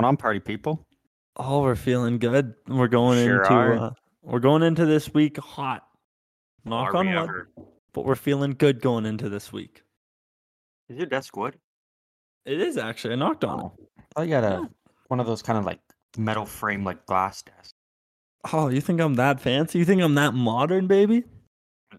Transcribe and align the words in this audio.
going 0.00 0.08
on, 0.08 0.16
party 0.16 0.40
people? 0.40 0.86
Oh, 1.36 1.62
we're 1.62 1.76
feeling 1.76 2.18
good. 2.18 2.54
We're 2.66 2.88
going 2.88 3.22
Sure 3.24 3.42
into 3.44 3.82
uh, 3.82 3.90
we're 4.22 4.40
going 4.40 4.62
into 4.62 4.84
this 4.86 5.12
week 5.14 5.38
hot. 5.38 5.82
Knock 6.64 6.94
Are 6.94 6.96
on 6.98 7.06
wood, 7.06 7.16
ever? 7.16 7.50
but 7.92 8.04
we're 8.04 8.14
feeling 8.14 8.52
good 8.58 8.80
going 8.82 9.06
into 9.06 9.28
this 9.28 9.52
week. 9.52 9.82
Is 10.88 10.96
your 10.98 11.06
desk 11.06 11.36
wood? 11.36 11.56
It 12.44 12.60
is 12.60 12.76
actually. 12.76 13.14
I 13.14 13.16
knocked 13.16 13.44
on 13.44 13.60
it. 13.60 13.62
Oh, 13.64 13.72
I 13.98 14.02
thought 14.16 14.28
you 14.28 14.34
had 14.34 14.44
a 14.44 14.48
Yeah. 14.62 14.64
one 15.08 15.20
of 15.20 15.26
those 15.26 15.42
kind 15.42 15.58
of 15.58 15.64
like 15.64 15.80
metal 16.16 16.44
frame 16.46 16.84
like 16.84 17.04
glass 17.06 17.42
desks. 17.42 17.72
Oh, 18.52 18.68
you 18.68 18.80
think 18.80 19.00
I'm 19.00 19.14
that 19.14 19.40
fancy? 19.40 19.78
You 19.78 19.84
think 19.84 20.02
I'm 20.02 20.14
that 20.16 20.32
modern, 20.34 20.86
baby? 20.86 21.24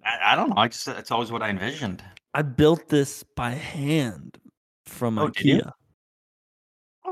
I, 0.03 0.33
I 0.33 0.35
don't 0.35 0.49
know. 0.49 0.57
I 0.57 0.67
just 0.67 0.87
it's 0.87 1.11
always 1.11 1.31
what 1.31 1.41
I 1.43 1.49
envisioned. 1.49 2.03
I 2.33 2.41
built 2.41 2.87
this 2.89 3.23
by 3.23 3.51
hand 3.51 4.37
from 4.85 5.17
Oh? 5.17 5.27
IKEA. 5.29 5.71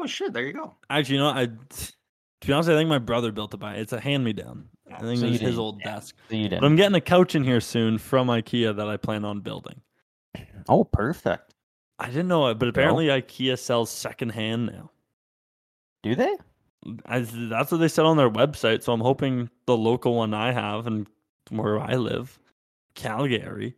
Oh 0.02 0.06
shit! 0.06 0.32
There 0.32 0.46
you 0.46 0.54
go. 0.54 0.76
Actually, 0.90 1.16
you 1.16 1.22
know, 1.22 1.30
I 1.30 1.48
to 2.42 2.48
be 2.48 2.54
honest, 2.54 2.70
I 2.70 2.76
think 2.76 2.90
my 2.90 3.00
brother 3.00 3.32
built 3.32 3.54
it 3.54 3.58
by. 3.58 3.76
It's 3.76 3.92
a 3.92 4.00
hand 4.00 4.24
me 4.24 4.34
down. 4.34 4.70
I 4.92 5.00
think 5.02 5.20
So 5.20 5.26
it 5.28 5.32
was 5.32 5.40
his 5.42 5.60
old 5.60 5.80
yeah. 5.82 5.96
desk. 5.96 6.16
So 6.30 6.48
But. 6.50 6.64
I'm 6.64 6.76
getting 6.76 6.96
a 6.96 7.02
couch 7.02 7.36
in 7.36 7.44
here 7.44 7.60
soon 7.60 7.98
from 7.98 8.28
IKEA 8.28 8.76
that 8.78 8.88
I 8.88 8.98
plan 8.98 9.26
on 9.26 9.42
building. 9.42 9.82
Oh, 10.68 10.84
perfect. 10.84 11.56
I 11.98 12.08
didn't 12.08 12.28
know 12.28 12.48
it, 12.48 12.60
but 12.60 12.68
apparently 12.68 13.08
IKEA 13.08 13.58
sells 13.58 13.90
secondhand 13.90 14.68
now. 14.68 14.92
Do 16.04 16.14
they? 16.14 16.36
I, 17.08 17.22
that's 17.22 17.72
what 17.72 17.80
they 17.80 17.88
said 17.88 18.06
on 18.06 18.18
their 18.18 18.30
website. 18.30 18.84
So 18.84 18.94
I'm 18.94 19.02
hoping 19.02 19.50
the 19.66 19.76
local 19.76 20.16
one 20.16 20.36
I 20.36 20.52
have 20.52 20.86
and 20.86 21.08
where 21.50 21.80
I 21.80 21.96
live, 21.96 22.38
Calgary. 22.94 23.76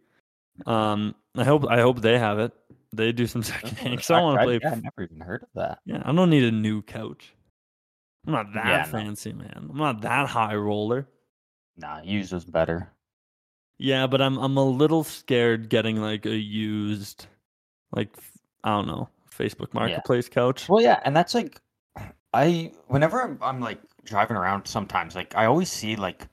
Um, 0.65 1.15
I 1.35 1.45
hope 1.45 1.65
I 1.69 1.79
hope 1.79 2.01
they 2.01 2.19
have 2.19 2.39
it. 2.39 2.51
They 2.93 3.11
do 3.11 3.27
some 3.27 3.43
secondhand. 3.43 3.91
Because 3.91 4.11
I 4.11 4.21
want 4.21 4.37
to 4.37 4.41
I, 4.41 4.45
play. 4.45 4.59
yeah, 4.61 4.71
I've 4.71 4.83
never 4.83 5.03
even 5.03 5.19
heard 5.19 5.43
of 5.43 5.49
that. 5.55 5.79
Yeah, 5.85 6.01
I 6.03 6.11
don't 6.11 6.29
need 6.29 6.43
a 6.43 6.51
new 6.51 6.81
couch. 6.81 7.33
I'm 8.25 8.33
not 8.33 8.53
that 8.53 8.65
Yeah, 8.65 8.77
no. 8.79 8.83
fancy, 8.85 9.33
man. 9.33 9.67
I'm 9.69 9.77
not 9.77 10.01
that 10.01 10.27
high 10.27 10.55
roller. 10.55 11.07
Nah, 11.77 12.01
used 12.03 12.33
is 12.33 12.45
better. 12.45 12.89
Yeah, 13.79 14.05
but 14.05 14.21
I'm 14.21 14.37
I'm 14.37 14.57
a 14.57 14.63
little 14.63 15.03
scared 15.03 15.69
getting 15.69 15.97
like 16.01 16.25
a 16.27 16.35
used, 16.35 17.25
like 17.91 18.15
I 18.63 18.69
don't 18.69 18.87
know, 18.87 19.09
Facebook 19.35 19.73
Marketplace 19.73 20.29
couch. 20.29 20.69
Well, 20.69 20.83
yeah, 20.83 20.99
and 21.03 21.15
that's 21.15 21.33
like, 21.33 21.59
I 22.33 22.73
whenever 22.87 23.23
I'm, 23.23 23.39
I'm 23.41 23.59
like 23.59 23.79
driving 24.03 24.37
around, 24.37 24.67
sometimes 24.67 25.15
like 25.15 25.35
I 25.35 25.45
always 25.45 25.71
see 25.71 25.95
like, 25.95 26.27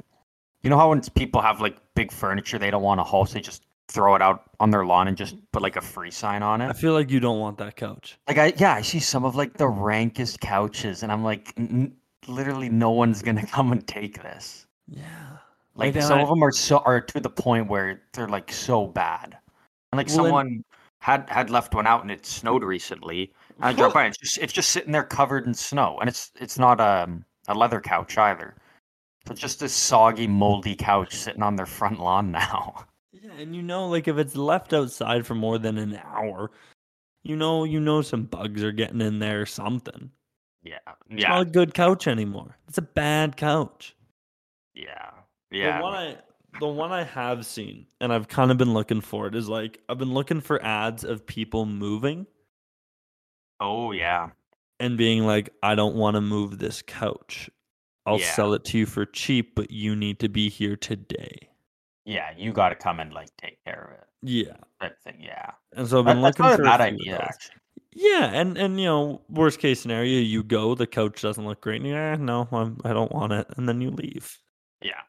you 0.63 0.69
know 0.69 0.77
how 0.77 0.91
when 0.91 1.01
people 1.01 1.41
have 1.41 1.63
like 1.63 1.79
big 1.95 2.13
furniture 2.13 2.59
they 2.59 2.71
don't 2.71 2.83
want 2.83 2.99
to 2.99 3.05
haul, 3.05 3.25
so 3.25 3.35
they 3.35 3.41
just 3.41 3.63
throw 3.89 4.15
it 4.15 4.23
out 4.23 4.45
on 4.61 4.71
their 4.71 4.85
lawn 4.85 5.09
and 5.09 5.17
just 5.17 5.37
put 5.53 5.63
like 5.63 5.77
a 5.77 5.81
free 5.81 6.11
sign 6.11 6.43
on 6.43 6.61
it. 6.61 6.69
I 6.69 6.73
feel 6.75 6.93
like 6.93 7.11
you 7.11 7.21
don't 7.21 7.41
want 7.41 7.59
that 7.59 7.77
couch. 7.77 8.19
Like 8.29 8.39
I 8.39 8.53
yeah, 8.57 8.75
I 8.75 8.83
see 8.83 9.01
some 9.01 9.25
of 9.25 9.35
like 9.37 9.55
the 9.55 9.67
rankest 9.69 10.41
couches, 10.41 11.03
and 11.03 11.11
I'm 11.11 11.25
like, 11.25 11.55
"N- 11.57 11.69
n- 11.71 11.97
literally 12.35 12.69
no 12.69 12.91
one's 12.91 13.23
gonna 13.23 13.47
come 13.57 13.73
and 13.73 13.87
take 13.87 14.23
this. 14.23 14.67
Yeah. 14.87 15.03
Like 15.75 15.95
Like, 15.95 16.05
some 16.05 16.19
I- 16.19 16.23
of 16.23 16.29
them 16.29 16.43
are 16.43 16.53
so 16.53 16.79
are 16.79 17.01
to 17.01 17.21
the 17.21 17.31
point 17.31 17.69
where 17.69 18.03
they're 18.13 18.29
like 18.29 18.53
so 18.53 18.87
bad. 18.87 19.37
And 19.93 19.97
like 19.99 20.09
Well, 20.09 20.19
and- 20.19 20.27
someone 20.27 20.65
had 21.01 21.29
had 21.31 21.49
left 21.51 21.75
one 21.75 21.87
out 21.87 22.03
and 22.03 22.11
it 22.11 22.27
snowed 22.27 22.63
recently. 22.65 23.33
And 23.57 23.65
I 23.65 23.73
drove 23.73 23.93
by 23.95 24.05
and 24.05 24.13
it's 24.15 24.19
just 24.19 24.39
it's 24.39 24.53
just 24.53 24.71
sitting 24.71 24.93
there 24.93 25.05
covered 25.05 25.47
in 25.47 25.55
snow. 25.55 25.97
And 26.01 26.09
it's 26.09 26.33
it's 26.41 26.59
not 26.59 26.81
um, 26.81 27.25
a 27.47 27.55
leather 27.55 27.81
couch 27.81 28.19
either. 28.19 28.57
So 29.27 29.33
it's 29.33 29.41
just 29.41 29.61
this 29.61 29.73
soggy, 29.75 30.27
moldy 30.27 30.75
couch 30.75 31.15
sitting 31.15 31.43
on 31.43 31.55
their 31.57 31.67
front 31.67 32.01
lawn 32.01 32.31
now. 32.43 32.85
And 33.39 33.55
you 33.55 33.63
know, 33.63 33.89
like 33.89 34.09
if 34.09 34.19
it's 34.19 34.35
left 34.37 34.73
outside 34.73 35.25
for 35.25 35.35
more 35.35 35.59
than 35.59 35.79
an 35.79 36.01
hour, 36.05 36.51
you 37.23 37.37
know, 37.37 37.65
you 37.65 37.79
know, 37.79 38.03
some 38.03 38.25
bugs 38.25 38.63
are 38.65 38.73
getting 38.73 39.01
in 39.01 39.21
there 39.21 39.43
or 39.43 39.47
something. 39.47 40.11
Yeah. 40.65 40.79
It's 41.09 41.23
Yeah. 41.23 41.29
not 41.29 41.43
a 41.43 41.51
good 41.51 41.73
couch 41.73 42.09
anymore. 42.09 42.57
It's 42.67 42.79
a 42.79 42.83
bad 42.83 43.37
couch. 43.37 43.95
Yeah. 44.75 45.11
yeah. 45.51 45.79
The 45.79 45.85
one 45.85 45.95
I 45.95 46.17
the 46.61 46.67
one 46.69 46.91
I 46.93 47.05
have 47.05 47.47
seen 47.47 47.87
and 48.01 48.13
I've 48.13 48.27
kind 48.27 48.51
of 48.51 48.57
been 48.59 48.73
looking 48.75 49.01
for 49.01 49.27
it 49.29 49.35
is 49.37 49.49
like 49.49 49.81
I've 49.89 49.99
been 49.99 50.15
looking 50.15 50.41
for 50.41 50.61
ads 50.65 51.05
of 51.05 51.25
people 51.27 51.65
moving 51.67 52.27
Oh 53.61 53.93
yeah. 53.93 54.31
and 54.81 54.97
being 54.99 55.25
like, 55.27 55.51
I 55.63 55.75
don't 55.77 55.95
want 55.97 56.15
to 56.17 56.21
move 56.21 56.59
this 56.59 56.83
couch. 56.83 57.51
I'll 58.07 58.19
Yeah. 58.19 58.33
sell 58.35 58.55
it 58.55 58.65
to 58.67 58.79
you 58.79 58.87
for 58.87 59.05
cheap, 59.05 59.55
but 59.55 59.71
you 59.71 59.95
need 59.95 60.19
to 60.21 60.29
be 60.29 60.49
here 60.49 60.77
today. 60.77 61.48
Yeah. 62.09 62.31
You 62.37 62.53
gotta 62.53 62.75
come 62.75 63.01
and 63.01 63.13
like 63.13 63.29
take 63.37 63.63
care 63.65 63.91
of 63.93 63.99
it. 64.01 64.07
Yeah. 64.23 64.57
Type 64.81 64.97
thing. 65.05 65.19
Yeah. 65.21 65.51
And 65.77 65.87
so 65.87 65.99
I've 66.01 66.05
That- 66.07 66.15
been 66.15 66.23
that's 66.23 66.39
looking 66.39 66.51
not 66.51 66.57
for 66.57 66.63
a 66.63 66.65
bad 66.65 66.81
idea 66.81 67.19
actually. 67.19 67.55
Yeah, 67.93 68.31
and 68.33 68.57
and 68.57 68.79
you 68.79 68.87
know, 68.87 69.23
worst 69.29 69.59
case 69.59 69.81
scenario, 69.81 70.21
you 70.21 70.43
go, 70.45 70.75
the 70.75 70.87
couch 70.87 71.21
doesn't 71.23 71.45
look 71.45 71.61
great, 71.61 71.83
and 71.83 71.93
eh, 71.93 72.17
no, 72.17 72.47
I'm, 72.53 72.79
I 72.85 72.93
don't 72.93 73.11
want 73.11 73.33
it, 73.33 73.47
and 73.57 73.69
then 73.69 73.81
you 73.81 73.91
leave. 73.91 74.37
Yeah. 74.83 75.01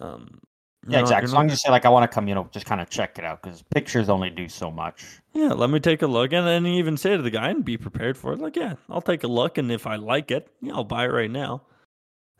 Um, 0.00 0.40
Yeah, 0.88 1.00
exactly. 1.00 1.24
As 1.24 1.32
long 1.34 1.46
as 1.46 1.52
you 1.52 1.56
say 1.56 1.70
like 1.70 1.84
I 1.84 1.88
want 1.90 2.08
to 2.10 2.14
come, 2.14 2.28
you 2.28 2.34
know, 2.34 2.48
just 2.52 2.64
kind 2.64 2.80
of 2.80 2.88
check 2.88 3.18
it 3.18 3.24
out 3.24 3.42
because 3.42 3.62
pictures 3.74 4.08
only 4.08 4.30
do 4.30 4.48
so 4.48 4.70
much. 4.70 5.04
yeah, 5.34 5.48
let 5.52 5.68
me 5.68 5.80
take 5.80 6.00
a 6.02 6.06
look, 6.06 6.32
and 6.32 6.46
then 6.46 6.64
you 6.64 6.74
even 6.78 6.96
say 6.96 7.16
to 7.16 7.22
the 7.22 7.30
guy 7.30 7.50
and 7.50 7.64
be 7.64 7.76
prepared 7.76 8.16
for 8.16 8.32
it. 8.32 8.38
Like, 8.38 8.56
yeah, 8.56 8.74
I'll 8.88 9.02
take 9.02 9.24
a 9.24 9.28
look, 9.28 9.58
and 9.58 9.70
if 9.70 9.86
I 9.86 9.96
like 9.96 10.30
it, 10.30 10.48
yeah, 10.62 10.74
I'll 10.74 10.84
buy 10.84 11.04
it 11.04 11.12
right 11.12 11.30
now, 11.30 11.62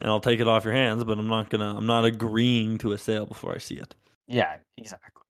and 0.00 0.10
I'll 0.10 0.20
take 0.20 0.40
it 0.40 0.48
off 0.48 0.64
your 0.64 0.74
hands. 0.74 1.04
But 1.04 1.18
I'm 1.18 1.28
not 1.28 1.50
gonna, 1.50 1.76
I'm 1.76 1.86
not 1.86 2.04
agreeing 2.04 2.78
to 2.78 2.92
a 2.92 2.98
sale 2.98 3.26
before 3.26 3.54
I 3.54 3.58
see 3.58 3.76
it. 3.76 3.94
Yeah, 4.26 4.56
exactly. 4.76 5.22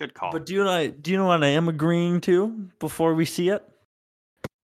Good 0.00 0.14
call. 0.14 0.30
But 0.32 0.46
do 0.46 0.54
you 0.54 0.62
know, 0.64 0.70
I, 0.70 0.88
do 0.88 1.10
you 1.10 1.16
know 1.16 1.26
what 1.26 1.42
I 1.42 1.48
am 1.48 1.68
agreeing 1.68 2.20
to 2.22 2.68
before 2.78 3.14
we 3.14 3.24
see 3.24 3.48
it? 3.48 3.62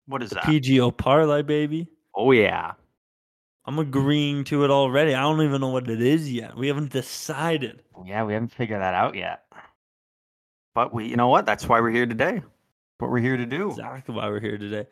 what 0.08 0.22
is 0.22 0.30
The 0.30 0.36
that? 0.36 0.44
PGO 0.46 0.96
parlay, 0.96 1.42
baby. 1.42 1.88
oh 2.16 2.32
yeah. 2.32 2.74
I'm 3.68 3.80
agreeing 3.80 4.44
to 4.46 4.64
it 4.64 4.70
already. 4.70 5.16
I 5.16 5.22
don't 5.22 5.42
even 5.42 5.60
know 5.60 5.70
what 5.70 5.90
it 5.90 6.00
is 6.00 6.32
yet. 6.32 6.56
We 6.56 6.68
haven't 6.68 6.92
decided. 6.92 7.82
Yeah, 8.06 8.24
we 8.24 8.34
haven't 8.34 8.50
figured 8.52 8.80
that 8.80 8.94
out 8.94 9.16
yet. 9.16 9.46
But 10.76 10.94
we, 10.94 11.08
you 11.08 11.16
know 11.16 11.30
what? 11.30 11.48
That's 11.48 11.68
why 11.68 11.82
we're 11.82 11.90
here 11.90 12.06
today. 12.06 12.44
What 13.00 13.10
we're 13.10 13.18
here 13.22 13.38
to 13.38 13.46
do. 13.48 13.72
Exactly 13.72 14.14
why 14.14 14.28
we're 14.30 14.40
here 14.40 14.60
today. 14.60 14.86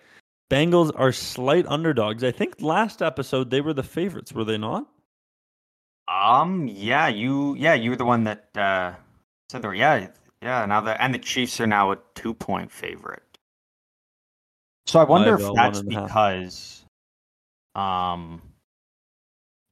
Bengals 0.50 0.92
are 0.96 1.12
slight 1.12 1.66
underdogs. 1.68 2.24
I 2.24 2.32
think 2.32 2.62
last 2.62 3.02
episode 3.02 3.50
they 3.50 3.62
were 3.62 3.74
the 3.74 3.84
favorites, 3.84 4.34
were 4.34 4.44
they 4.44 4.58
not? 4.58 4.88
Um, 6.08 6.68
yeah, 6.68 7.08
you, 7.08 7.56
yeah, 7.56 7.74
you 7.74 7.90
were 7.92 7.96
the 7.96 8.06
one 8.06 8.26
that 8.26 8.50
uh 8.56 8.94
said 9.50 9.62
there. 9.62 9.74
Yeah, 9.74 10.08
yeah. 10.42 10.66
Now 10.66 10.82
the 10.82 11.02
and 11.02 11.14
the 11.14 11.20
Chiefs 11.20 11.60
are 11.62 11.68
now 11.68 11.92
a 11.92 11.98
two 12.16 12.34
point 12.34 12.72
favorite. 12.72 13.24
So 14.86 15.00
I 15.00 15.06
wonder 15.06 15.38
By 15.38 15.44
if 15.46 15.56
that's 15.56 15.80
a 15.80 15.94
half. 15.94 16.08
because, 16.08 16.86
um, 17.74 18.42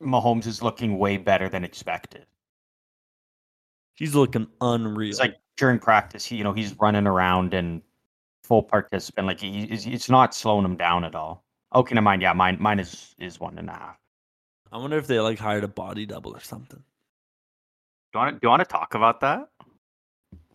Mahomes 0.01 0.47
is 0.47 0.61
looking 0.61 0.97
way 0.97 1.17
better 1.17 1.49
than 1.49 1.63
expected. 1.65 2.25
He's 3.95 4.15
looking 4.15 4.47
unreal. 4.61 5.09
It's 5.09 5.19
like 5.19 5.38
during 5.57 5.79
practice, 5.79 6.25
he, 6.25 6.38
you 6.38 6.43
know, 6.43 6.53
he's 6.53 6.73
running 6.79 7.05
around 7.07 7.53
and 7.53 7.81
full 8.51 8.63
participant. 8.63 9.28
Like 9.28 9.39
he, 9.39 9.63
it's, 9.63 9.85
it's 9.85 10.09
not 10.09 10.35
slowing 10.35 10.66
him 10.66 10.75
down 10.75 11.06
at 11.06 11.16
all. 11.16 11.45
Okay, 11.73 11.95
never 11.95 12.03
mind. 12.03 12.22
Yeah, 12.22 12.34
mine, 12.34 12.57
mine 12.59 12.79
is 12.79 13.16
is 13.17 13.39
one 13.39 13.57
and 13.57 13.69
a 13.69 13.72
half. 13.72 13.97
I 14.73 14.78
wonder 14.78 14.97
if 14.97 15.07
they 15.07 15.22
like 15.22 15.39
hired 15.39 15.63
a 15.63 15.69
body 15.69 16.06
double 16.06 16.35
or 16.35 16.41
something. 16.41 16.84
Do 18.12 18.19
you 18.19 18.19
want 18.19 18.35
to, 18.35 18.39
do 18.41 18.45
you 18.45 18.50
want 18.50 18.59
to 18.59 18.66
talk 18.66 18.94
about 18.94 19.22
that? 19.22 19.47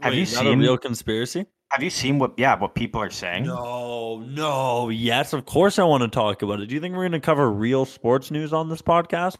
Have 0.00 0.12
Wait, 0.12 0.18
you 0.18 0.26
seen- 0.26 0.46
a 0.46 0.56
real 0.56 0.76
conspiracy? 0.76 1.46
Have 1.70 1.82
you 1.82 1.88
seen 1.88 2.18
what? 2.18 2.34
Yeah, 2.36 2.58
what 2.58 2.74
people 2.74 3.00
are 3.00 3.08
saying. 3.10 3.44
No, 3.46 4.18
no. 4.18 4.90
Yes, 4.90 5.32
of 5.32 5.46
course 5.46 5.78
I 5.78 5.84
want 5.84 6.02
to 6.02 6.08
talk 6.08 6.42
about 6.42 6.60
it. 6.60 6.66
Do 6.66 6.74
you 6.74 6.80
think 6.82 6.94
we're 6.94 7.02
going 7.08 7.12
to 7.12 7.20
cover 7.20 7.50
real 7.50 7.86
sports 7.86 8.30
news 8.30 8.52
on 8.52 8.68
this 8.68 8.82
podcast? 8.82 9.38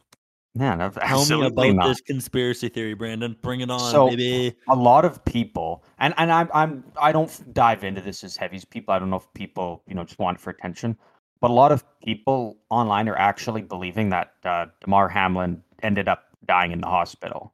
Man, 0.57 0.81
I've- 0.81 0.99
Tell 1.01 1.27
me 1.41 1.47
about 1.47 1.73
not. 1.75 1.87
this 1.89 2.01
conspiracy 2.01 2.69
theory, 2.71 2.95
Brandon. 2.95 3.37
Bring 3.43 3.61
it 3.61 3.71
on, 3.71 3.79
So- 3.79 4.09
baby. 4.09 4.57
a 4.69 4.75
lot 4.75 5.05
of 5.05 5.23
people 5.25 5.85
and 5.99 6.15
and 6.17 6.33
I'm 6.33 6.49
I'm 6.55 6.85
I 7.01 7.13
don't 7.13 7.53
dive 7.53 7.85
into 7.85 8.01
this 8.01 8.25
as 8.25 8.37
heavy 8.37 8.57
as 8.57 8.65
people. 8.65 8.95
I 8.95 8.99
don't 8.99 9.11
know 9.11 9.17
if 9.17 9.33
people 9.35 9.83
you 9.87 9.95
know 9.95 10.05
just 10.05 10.19
want 10.19 10.39
it 10.39 10.41
for 10.41 10.51
attention, 10.51 10.97
but 11.41 11.51
a 11.51 11.55
lot 11.55 11.73
of 11.73 11.85
people 12.01 12.57
online 12.71 13.09
are 13.09 13.17
actually 13.19 13.63
believing 13.63 14.09
that 14.11 14.33
uh, 14.45 14.67
Damar 14.81 15.09
Hamlin 15.09 15.63
ended 15.83 16.09
up 16.09 16.25
dying 16.47 16.73
in 16.73 16.81
the 16.81 16.87
hospital. 16.89 17.53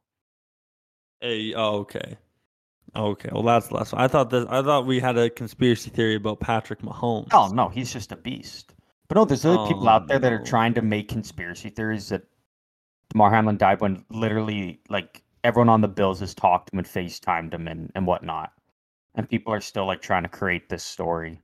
Hey, 1.19 1.53
oh, 1.55 1.79
okay. 1.79 2.17
Okay, 2.95 3.29
well 3.31 3.43
that's 3.43 3.71
less. 3.71 3.91
I 3.93 4.07
thought 4.07 4.29
this. 4.29 4.45
I 4.49 4.61
thought 4.61 4.85
we 4.85 4.99
had 4.99 5.17
a 5.17 5.29
conspiracy 5.29 5.89
theory 5.89 6.15
about 6.15 6.39
Patrick 6.39 6.81
Mahomes. 6.81 7.29
Oh 7.33 7.47
no, 7.49 7.67
he's 7.69 7.91
just 7.91 8.11
a 8.11 8.15
beast. 8.15 8.75
But 9.09 9.15
no, 9.17 9.25
there's 9.25 9.43
other 9.45 9.67
people 9.67 9.87
Oh, 9.89 9.91
out 9.91 10.07
there 10.07 10.19
that 10.19 10.31
are 10.31 10.43
trying 10.43 10.73
to 10.75 10.81
make 10.81 11.09
conspiracy 11.09 11.69
theories 11.69 12.07
that 12.09 12.21
Damar 13.13 13.29
Hamlin 13.29 13.57
died 13.57 13.79
when 13.79 14.03
literally 14.09 14.81
like 14.89 15.21
everyone 15.43 15.69
on 15.69 15.81
the 15.81 15.87
Bills 15.87 16.19
has 16.19 16.33
talked 16.33 16.67
to 16.67 16.75
him 16.75 16.79
and 16.79 16.87
FaceTimed 16.87 17.53
him 17.53 17.67
and, 17.67 17.91
and 17.93 18.07
whatnot. 18.07 18.51
And 19.15 19.29
people 19.29 19.53
are 19.53 19.61
still 19.61 19.85
like 19.85 20.01
trying 20.01 20.23
to 20.23 20.29
create 20.29 20.67
this 20.67 20.83
story. 20.83 21.39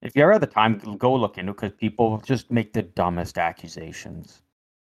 If 0.00 0.16
you 0.16 0.22
ever 0.22 0.32
had 0.32 0.40
the 0.40 0.46
time, 0.46 0.78
go 0.98 1.14
look 1.14 1.36
into 1.36 1.52
it 1.52 1.56
because 1.56 1.72
people 1.78 2.22
just 2.24 2.50
make 2.50 2.72
the 2.72 2.82
dumbest 2.82 3.36
accusations. 3.36 4.42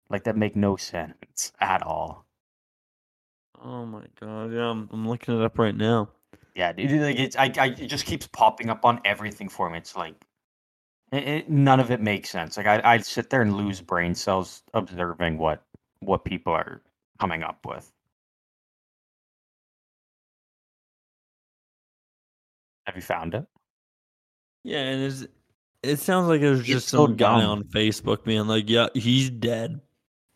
Like 0.09 0.25
that 0.25 0.37
make 0.37 0.55
no 0.55 0.77
sense 0.77 1.53
at 1.61 1.83
all. 1.83 2.25
Oh 3.61 3.85
my 3.87 4.05
god, 4.21 4.53
yeah, 4.53 4.71
I'm, 4.71 4.89
I'm 4.93 5.09
looking 5.09 5.39
it 5.39 5.45
up 5.45 5.59
right 5.59 5.77
now. 5.77 6.11
Yeah, 6.55 6.73
dude, 6.73 7.01
like 7.01 7.19
it's 7.19 7.37
I, 7.37 7.53
I 7.59 7.67
it 7.67 7.87
just 7.87 8.07
keeps 8.07 8.27
popping 8.27 8.71
up 8.71 8.85
on 8.85 9.01
everything 9.05 9.49
for 9.49 9.71
me. 9.71 9.79
It's 9.79 9.97
like 9.97 10.15
It, 11.13 11.29
it, 11.29 11.51
none 11.51 11.79
of 11.79 11.91
it 11.91 12.01
makes 12.01 12.31
sense. 12.31 12.57
Like 12.57 12.67
I, 12.67 12.81
I'd 12.83 13.05
sit 13.05 13.29
there 13.31 13.43
and 13.43 13.55
lose 13.57 13.81
brain 13.83 14.15
cells 14.15 14.63
observing 14.75 15.39
what 15.39 15.63
what 16.01 16.25
people 16.25 16.53
are 16.55 16.81
coming 17.21 17.43
up 17.43 17.65
with. 17.67 17.93
Have 22.87 22.97
you 22.97 23.03
found 23.03 23.35
it? 23.35 23.47
Yeah, 24.65 24.79
and 24.79 25.03
it's, 25.05 25.27
it 25.83 25.99
sounds 25.99 26.29
like 26.29 26.41
it 26.41 26.51
was 26.51 26.61
It's 26.61 26.69
just 26.69 26.89
so 26.89 27.07
some 27.07 27.17
guy 27.17 27.43
on 27.45 27.65
Facebook 27.65 28.25
being 28.25 28.47
like, 28.47 28.69
"Yeah, 28.69 28.89
he's 28.95 29.31
dead. 29.31 29.81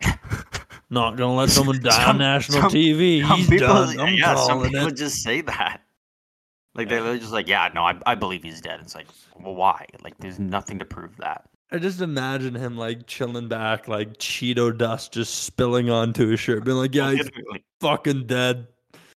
Not 0.91 1.17
gonna 1.17 1.35
let 1.35 1.51
someone 1.51 1.81
die 1.81 1.91
Some- 1.91 2.11
on 2.11 2.19
national 2.19 2.61
some- 2.63 2.71
TV. 2.71 3.25
He's 3.37 3.49
people- 3.49 3.67
done. 3.67 3.99
I'm 3.99 4.15
yeah, 4.15 4.35
some 4.37 4.63
people 4.63 4.89
it." 4.89 4.97
just 4.97 5.23
say 5.23 5.41
that. 5.43 5.81
Like 6.77 6.91
Yeah. 6.91 7.01
they're 7.03 7.19
just 7.19 7.33
like, 7.33 7.49
yeah, 7.49 7.69
no, 7.75 7.83
I, 7.85 7.99
I 8.07 8.15
believe 8.15 8.43
he's 8.43 8.61
dead. 8.61 8.81
It's 8.81 8.95
like, 8.95 9.07
well, 9.41 9.55
why? 9.55 9.87
Like, 10.05 10.19
there's 10.19 10.39
nothing 10.39 10.79
to 10.79 10.85
prove 10.85 11.17
that. 11.19 11.49
I 11.73 11.79
just 11.79 12.01
imagine 12.01 12.55
him 12.55 12.77
like 12.77 13.07
chilling 13.07 13.49
back, 13.49 13.89
like 13.89 14.19
Cheeto 14.19 14.77
dust 14.77 15.13
just 15.13 15.43
spilling 15.45 15.91
onto 15.91 16.29
his 16.29 16.39
shirt, 16.39 16.65
being 16.65 16.77
like, 16.77 16.95
"Yeah, 16.95 17.11
he's 17.11 17.29
fucking 17.81 18.27
dead." 18.27 18.69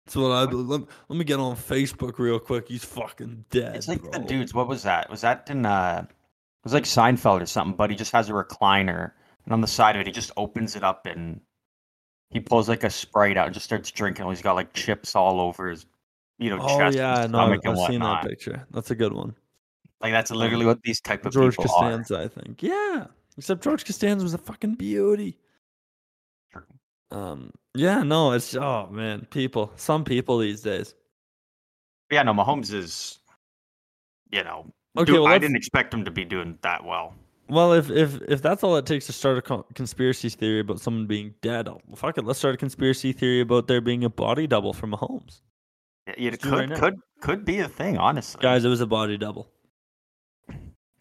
That's 0.06 0.16
what 0.16 0.32
I 0.32 0.46
believe. 0.46 0.68
Let, 0.68 0.82
let 1.10 1.20
me 1.20 1.26
get 1.26 1.40
on 1.42 1.58
Facebook 1.58 2.18
real 2.20 2.40
quick. 2.40 2.70
He's 2.70 2.86
fucking 2.86 3.44
dead. 3.50 3.76
It's 3.76 3.90
like 3.90 4.02
the 4.12 4.20
dudes. 4.20 4.54
What 4.54 4.70
was 4.70 4.84
that? 4.84 5.10
Was 5.10 5.20
that 5.22 5.50
in 5.50 5.66
uh? 5.66 6.06
It 6.08 6.14
was 6.64 6.74
like 6.74 6.86
Seinfeld 6.86 7.42
or 7.42 7.46
something. 7.46 7.76
But 7.76 7.90
he 7.90 7.98
just 7.98 8.14
has 8.14 8.30
a 8.30 8.32
recliner, 8.34 9.12
and 9.44 9.54
on 9.54 9.60
the 9.60 9.68
side 9.68 9.98
of 9.98 10.00
it, 10.00 10.08
he 10.08 10.14
just 10.14 10.32
opens 10.38 10.78
it 10.78 10.86
up 10.86 11.06
and 11.06 11.42
he 12.30 12.40
pulls 12.40 12.70
like 12.70 12.86
a 12.86 12.90
sprite 12.90 13.36
out 13.36 13.48
and 13.48 13.54
just 13.54 13.66
starts 13.66 13.92
drinking. 13.92 14.26
He's 14.30 14.42
got 14.42 14.54
like 14.54 14.72
chips 14.72 15.16
all 15.16 15.42
over 15.42 15.70
his, 15.70 15.86
you 16.38 16.50
know, 16.50 16.60
Oh 16.62 16.78
chest, 16.78 16.98
yeah, 16.98 17.28
no, 17.30 17.40
I've, 17.40 17.60
I've 17.66 17.88
seen 17.88 18.00
that 18.02 18.24
picture. 18.24 18.66
That's 18.72 18.92
a 18.92 18.96
good 18.96 19.14
one. 19.14 19.36
Like 20.02 20.12
that's 20.12 20.30
literally 20.32 20.66
what 20.66 20.82
these 20.84 21.02
type 21.02 21.26
of 21.26 21.34
George 21.34 21.58
people 21.58 21.74
are. 21.76 21.98
Costanza, 21.98 22.20
I 22.20 22.28
think. 22.28 22.62
Yeah, 22.62 23.08
except 23.38 23.64
George 23.64 23.84
Costanza 23.86 24.24
was 24.24 24.34
a 24.34 24.38
fucking 24.38 24.76
beauty. 24.76 25.40
True. 26.52 26.64
Um, 27.10 27.52
yeah, 27.74 28.04
no, 28.04 28.34
it's 28.34 28.56
oh 28.56 28.88
man, 28.92 29.26
people, 29.32 29.72
some 29.76 30.04
people 30.04 30.38
these 30.38 30.62
days. 30.62 30.94
Yeah, 32.12 32.24
no, 32.24 32.34
Mahomes 32.34 32.72
is, 32.74 33.20
you 34.32 34.44
know, 34.44 34.72
Okay, 34.98 35.12
do- 35.12 35.24
well, 35.24 35.34
I 35.34 35.38
didn't 35.38 35.58
expect 35.58 35.94
him 35.94 36.06
to 36.06 36.12
be 36.12 36.26
doing 36.26 36.58
that 36.62 36.84
well. 36.84 37.14
Well, 37.50 37.74
if 37.74 37.90
if 37.90 38.22
if 38.28 38.42
that's 38.42 38.64
all 38.64 38.76
it 38.76 38.86
takes 38.86 39.06
to 39.06 39.14
start 39.14 39.38
a 39.38 39.42
con- 39.42 39.64
conspiracy 39.74 40.30
theory 40.30 40.60
about 40.60 40.80
someone 40.80 41.08
being 41.08 41.34
dead, 41.42 41.70
fuck 41.96 42.18
it. 42.18 42.26
Let's 42.26 42.40
start 42.40 42.56
a 42.56 42.58
conspiracy 42.58 43.14
theory 43.14 43.42
about 43.42 43.68
there 43.68 43.82
being 43.82 44.04
a 44.04 44.10
body 44.10 44.48
double 44.48 44.74
for 44.74 44.88
Mahomes. 44.88 45.42
It, 46.08 46.16
it 46.18 46.32
Let's 46.32 46.44
do 46.44 46.50
it 46.50 46.58
right 46.58 46.70
could 46.70 46.80
could 46.80 46.96
could 47.22 47.46
be 47.46 47.60
a 47.60 47.68
thing, 47.68 47.98
honestly. 47.98 48.42
Guys, 48.42 48.64
it 48.66 48.70
was 48.70 48.82
a 48.82 48.88
body 48.88 49.18
double. 49.18 49.50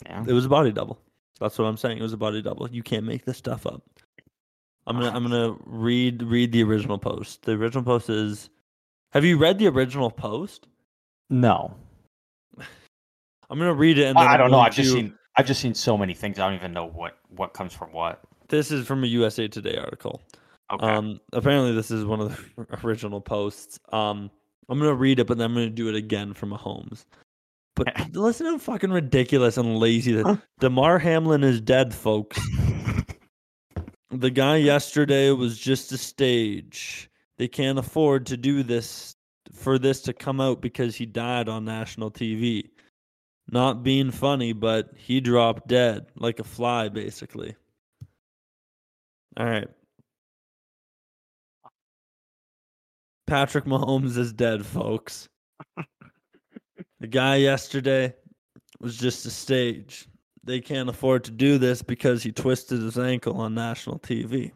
yeah. 0.04 0.24
It 0.26 0.32
was 0.32 0.44
a 0.44 0.48
body 0.48 0.72
double. 0.72 1.00
That's 1.40 1.58
what 1.58 1.66
I'm 1.66 1.76
saying. 1.76 1.98
It 1.98 2.02
was 2.02 2.12
a 2.12 2.16
body 2.18 2.42
double. 2.42 2.68
You 2.70 2.82
can't 2.82 3.04
make 3.04 3.24
this 3.24 3.36
stuff 3.36 3.66
up. 3.66 3.82
I'm 4.86 4.98
gonna 4.98 5.10
I'm 5.14 5.22
gonna 5.22 5.56
read 5.64 6.22
read 6.22 6.52
the 6.52 6.62
original 6.62 6.98
post. 6.98 7.42
The 7.42 7.52
original 7.52 7.82
post 7.84 8.08
is. 8.08 8.50
Have 9.12 9.24
you 9.24 9.36
read 9.38 9.58
the 9.58 9.66
original 9.68 10.10
post? 10.10 10.66
No, 11.28 11.74
I'm 12.58 13.58
gonna 13.58 13.74
read 13.74 13.98
it 13.98 14.04
and 14.06 14.16
then 14.16 14.26
I, 14.26 14.34
I 14.34 14.36
don't 14.36 14.50
know. 14.50 14.60
I've 14.60 14.74
just 14.74 14.90
to- 14.90 14.94
seen 14.96 15.14
I've 15.36 15.46
just 15.46 15.60
seen 15.60 15.74
so 15.74 15.98
many 15.98 16.14
things. 16.14 16.38
I 16.38 16.46
don't 16.46 16.54
even 16.54 16.72
know 16.72 16.86
what 16.86 17.18
what 17.28 17.52
comes 17.52 17.72
from 17.72 17.92
what. 17.92 18.20
This 18.48 18.70
is 18.70 18.86
from 18.86 19.02
a 19.04 19.06
USA 19.08 19.48
Today 19.48 19.76
article. 19.76 20.22
Okay. 20.72 20.86
Um, 20.86 21.20
apparently 21.32 21.72
this 21.74 21.90
is 21.90 22.04
one 22.04 22.20
of 22.20 22.36
the 22.56 22.78
original 22.84 23.20
posts. 23.20 23.78
Um, 23.92 24.30
I'm 24.68 24.78
gonna 24.78 24.94
read 24.94 25.20
it, 25.20 25.26
but 25.26 25.38
then 25.38 25.50
I'm 25.50 25.54
gonna 25.54 25.70
do 25.70 25.88
it 25.88 25.94
again 25.94 26.34
for 26.34 26.46
Mahomes. 26.46 27.04
But 27.74 27.88
listen 28.12 28.46
how 28.46 28.58
fucking 28.58 28.90
ridiculous 28.90 29.56
and 29.56 29.78
lazy 29.78 30.12
that 30.12 30.40
Damar 30.58 30.98
Hamlin 30.98 31.44
is 31.44 31.60
dead, 31.60 31.94
folks. 31.94 32.40
The 34.10 34.30
guy 34.30 34.56
yesterday 34.56 35.30
was 35.30 35.58
just 35.58 35.92
a 35.92 35.98
stage. 35.98 37.10
They 37.38 37.48
can't 37.48 37.78
afford 37.78 38.24
to 38.26 38.36
do 38.36 38.62
this 38.62 39.16
for 39.52 39.78
this 39.78 40.00
to 40.02 40.12
come 40.12 40.40
out 40.40 40.62
because 40.62 40.96
he 40.96 41.04
died 41.06 41.48
on 41.48 41.64
national 41.64 42.10
TV. 42.10 42.70
Not 43.50 43.82
being 43.82 44.10
funny, 44.10 44.52
but 44.52 44.90
he 44.96 45.20
dropped 45.20 45.68
dead 45.68 46.06
like 46.14 46.38
a 46.38 46.44
fly, 46.44 46.88
basically. 46.88 47.56
All 49.36 49.46
right. 49.46 49.68
Patrick 53.26 53.64
Mahomes 53.64 54.16
is 54.16 54.32
dead, 54.32 54.64
folks. 54.64 55.28
the 57.00 57.06
guy 57.06 57.36
yesterday 57.36 58.14
was 58.80 58.96
just 58.96 59.26
a 59.26 59.30
stage. 59.30 60.08
They 60.44 60.60
can't 60.60 60.88
afford 60.88 61.24
to 61.24 61.32
do 61.32 61.58
this 61.58 61.82
because 61.82 62.22
he 62.22 62.30
twisted 62.30 62.80
his 62.80 62.98
ankle 62.98 63.40
on 63.40 63.54
national 63.54 63.98
TV. 63.98 64.52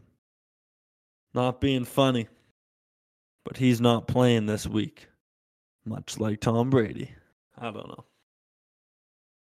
Not 1.34 1.60
being 1.60 1.84
funny, 1.84 2.28
but 3.44 3.56
he's 3.56 3.80
not 3.80 4.06
playing 4.06 4.46
this 4.46 4.66
week, 4.66 5.08
much 5.84 6.18
like 6.18 6.40
Tom 6.40 6.70
Brady. 6.70 7.12
I 7.58 7.64
don't 7.70 7.88
know. 7.88 8.04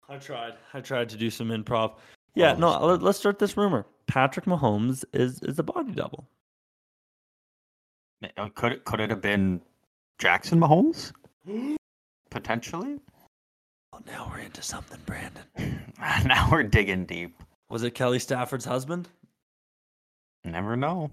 I 0.09 0.17
tried. 0.17 0.55
I 0.73 0.81
tried 0.81 1.09
to 1.11 1.17
do 1.17 1.31
some 1.31 1.49
improv. 1.49 1.97
Yeah, 2.35 2.55
Oh, 2.57 2.59
no, 2.59 2.95
let's 2.95 3.19
start 3.19 3.39
this 3.39 3.57
rumor. 3.57 3.87
Patrick 4.07 4.47
Mahomes 4.47 5.05
is 5.13 5.41
is 5.43 5.59
a 5.59 5.63
body 5.63 5.93
double. 5.93 6.29
Could 8.55 8.73
it 8.73 8.85
could 8.85 9.01
it 9.01 9.11
have 9.11 9.21
been 9.21 9.61
Jackson 10.19 10.61
Mahomes? 10.61 11.13
Potentially. 12.31 12.99
Oh, 13.93 13.99
now 14.07 14.31
we're 14.33 14.41
into 14.41 14.63
something, 14.63 14.99
Brandon. 15.05 15.43
now 16.25 16.49
we're 16.51 16.63
digging 16.63 17.05
deep. 17.05 17.37
Was 17.69 17.83
it 17.83 17.93
Kelly 17.93 18.19
Stafford's 18.19 18.65
husband? 18.65 19.09
Never 20.45 20.77
know. 20.77 21.11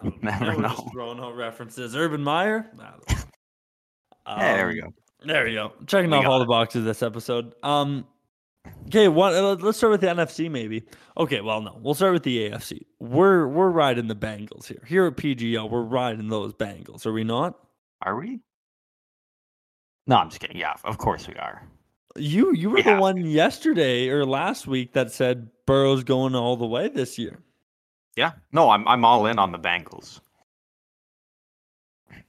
I 0.00 0.12
Never 0.22 0.56
know. 0.60 0.68
Just 0.68 0.92
throwing 0.92 1.20
out 1.20 1.36
references. 1.36 1.94
Urban 1.94 2.22
Meyer. 2.22 2.70
Yeah, 2.78 2.92
there 4.36 4.68
we 4.68 4.80
Um, 4.80 4.88
go. 4.90 4.94
There 5.26 5.44
we 5.44 5.54
go. 5.54 5.72
Checking 5.86 6.10
We 6.10 6.16
off 6.16 6.26
all 6.26 6.38
the 6.38 6.46
boxes 6.46 6.84
this 6.84 7.02
episode. 7.02 7.54
Um, 7.62 8.06
okay, 8.86 9.08
one. 9.08 9.34
uh, 9.34 9.56
Let's 9.60 9.78
start 9.78 9.92
with 9.92 10.00
the 10.00 10.06
NFC, 10.08 10.50
maybe. 10.50 10.84
Okay, 11.16 11.40
well, 11.40 11.60
no, 11.60 11.78
we'll 11.82 11.94
start 11.94 12.12
with 12.12 12.22
the 12.22 12.50
AFC. 12.50 12.84
We're 13.00 13.46
we're 13.48 13.70
riding 13.70 14.06
the 14.08 14.16
Bengals 14.16 14.66
here. 14.66 14.82
Here 14.86 15.06
at 15.06 15.16
PGL, 15.16 15.70
we're 15.70 15.82
riding 15.82 16.28
those 16.28 16.52
Bengals. 16.54 17.06
Are 17.06 17.12
we 17.12 17.24
not? 17.24 17.58
Are 18.02 18.16
we? 18.18 18.40
No, 20.06 20.16
I'm 20.16 20.28
just 20.28 20.40
kidding. 20.40 20.56
Yeah, 20.56 20.74
of 20.84 20.98
course 20.98 21.28
we 21.28 21.34
are. 21.34 21.66
You 22.16 22.52
you 22.54 22.68
were 22.70 22.76
We 22.76 22.82
the 22.82 22.96
one 22.96 23.16
yesterday 23.24 24.08
or 24.08 24.26
last 24.26 24.66
week 24.66 24.92
that 24.92 25.10
said 25.12 25.48
Burrow's 25.66 26.04
going 26.04 26.34
all 26.34 26.56
the 26.56 26.66
way 26.66 26.88
this 26.88 27.18
year. 27.18 27.38
Yeah. 28.16 28.32
No, 28.52 28.70
I'm 28.70 28.86
I'm 28.86 29.04
all 29.04 29.26
in 29.26 29.38
on 29.38 29.52
the 29.52 29.58
Bengals. 29.58 30.20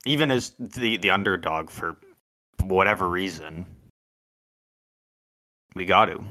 Even 0.05 0.31
as 0.31 0.53
the 0.59 0.97
the 0.97 1.09
underdog 1.09 1.69
for 1.69 1.97
whatever 2.61 3.09
reason, 3.09 3.65
we 5.75 5.85
got 5.85 6.05
to. 6.05 6.23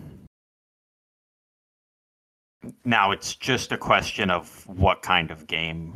Now 2.84 3.10
it's 3.10 3.34
just 3.34 3.72
a 3.72 3.78
question 3.78 4.30
of 4.30 4.66
what 4.68 5.02
kind 5.02 5.30
of 5.30 5.46
game 5.46 5.92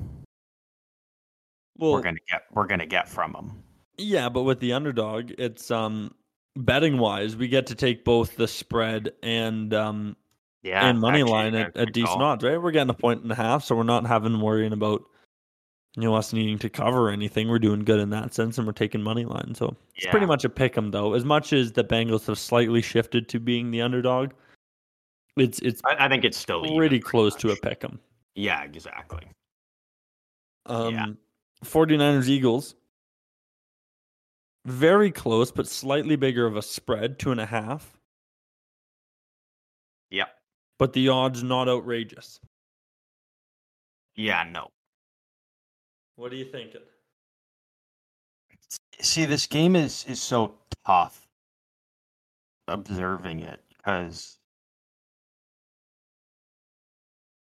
Well, 1.79 1.93
we're 1.93 2.03
gonna 2.03 2.19
get. 2.29 2.43
We're 2.53 2.67
gonna 2.67 2.87
get 2.87 3.09
from 3.09 3.33
them. 3.33 3.63
Yeah, 3.99 4.29
but 4.29 4.43
with 4.43 4.61
the 4.61 4.73
underdog, 4.73 5.33
it's 5.39 5.71
um 5.71 6.13
betting 6.57 6.99
wise, 6.99 7.37
we 7.37 7.49
get 7.49 7.67
to 7.69 7.75
take 7.75 8.05
both 8.05 8.37
the 8.37 8.49
spread 8.49 9.13
and 9.23 9.73
um 9.75 10.17
Yeah, 10.63 10.89
and 10.89 11.01
money 11.01 11.21
actually, 11.21 11.33
line 11.33 11.55
at, 11.55 11.77
a 11.77 11.81
at 11.83 11.93
decent 11.93 12.21
odds, 12.21 12.43
right? 12.45 12.61
We're 12.61 12.73
getting 12.73 12.91
a 12.91 12.95
point 12.95 13.23
and 13.23 13.31
a 13.31 13.37
half, 13.37 13.65
so 13.65 13.77
we're 13.77 13.85
not 13.85 14.07
having 14.07 14.41
worrying 14.41 14.73
about 14.73 15.03
you 15.97 16.03
know 16.03 16.15
us 16.15 16.33
needing 16.33 16.59
to 16.59 16.69
cover 16.69 17.09
anything. 17.11 17.49
We're 17.49 17.59
doing 17.59 17.85
good 17.85 17.99
in 18.01 18.11
that 18.11 18.35
sense, 18.35 18.59
and 18.59 18.67
we're 18.67 18.73
taking 18.75 19.03
money 19.03 19.25
line. 19.25 19.55
So 19.55 19.75
it's 19.95 20.07
pretty 20.07 20.27
much 20.27 20.45
a 20.45 20.49
pick 20.49 20.77
'em 20.77 20.91
though. 20.91 21.15
As 21.15 21.25
much 21.25 21.53
as 21.53 21.73
the 21.73 21.83
Bengals 21.85 22.27
have 22.27 22.39
slightly 22.39 22.83
shifted 22.83 23.29
to 23.31 23.41
being 23.41 23.71
the 23.71 23.81
underdog, 23.83 24.33
it's 25.37 25.59
it's 25.61 25.81
I, 25.85 26.07
I 26.07 26.09
think 26.09 26.25
it's 26.25 26.37
still 26.39 26.65
pretty 26.77 27.01
close 27.01 27.35
to 27.37 27.49
a 27.49 27.53
much. 27.53 27.63
pick 27.63 27.85
'em. 27.85 27.99
Yeah, 28.35 28.63
exactly. 28.63 29.27
Um, 30.67 30.95
Yeah. 30.95 31.07
49ers 31.65 32.29
Eagles. 32.29 32.75
Very 34.67 35.11
close, 35.13 35.51
but 35.53 35.67
slightly 35.69 36.17
bigger 36.17 36.45
of 36.45 36.57
a 36.57 36.63
spread, 36.63 37.19
two 37.19 37.31
and 37.31 37.41
a 37.41 37.47
half. 37.47 37.97
Yep. 40.11 40.29
But 40.79 40.93
the 40.93 41.09
odds 41.09 41.43
not 41.43 41.69
outrageous. 41.69 42.41
Yeah, 44.17 44.43
no. 44.45 44.69
What 46.17 46.33
are 46.33 46.37
you 46.37 46.47
thinking? 46.51 46.83
See, 49.01 49.25
this 49.27 49.47
game 49.47 49.77
is 49.77 50.05
is 50.07 50.21
so 50.21 50.55
tough 50.87 51.29
observing 52.69 53.41
it 53.41 53.61
because 53.77 54.39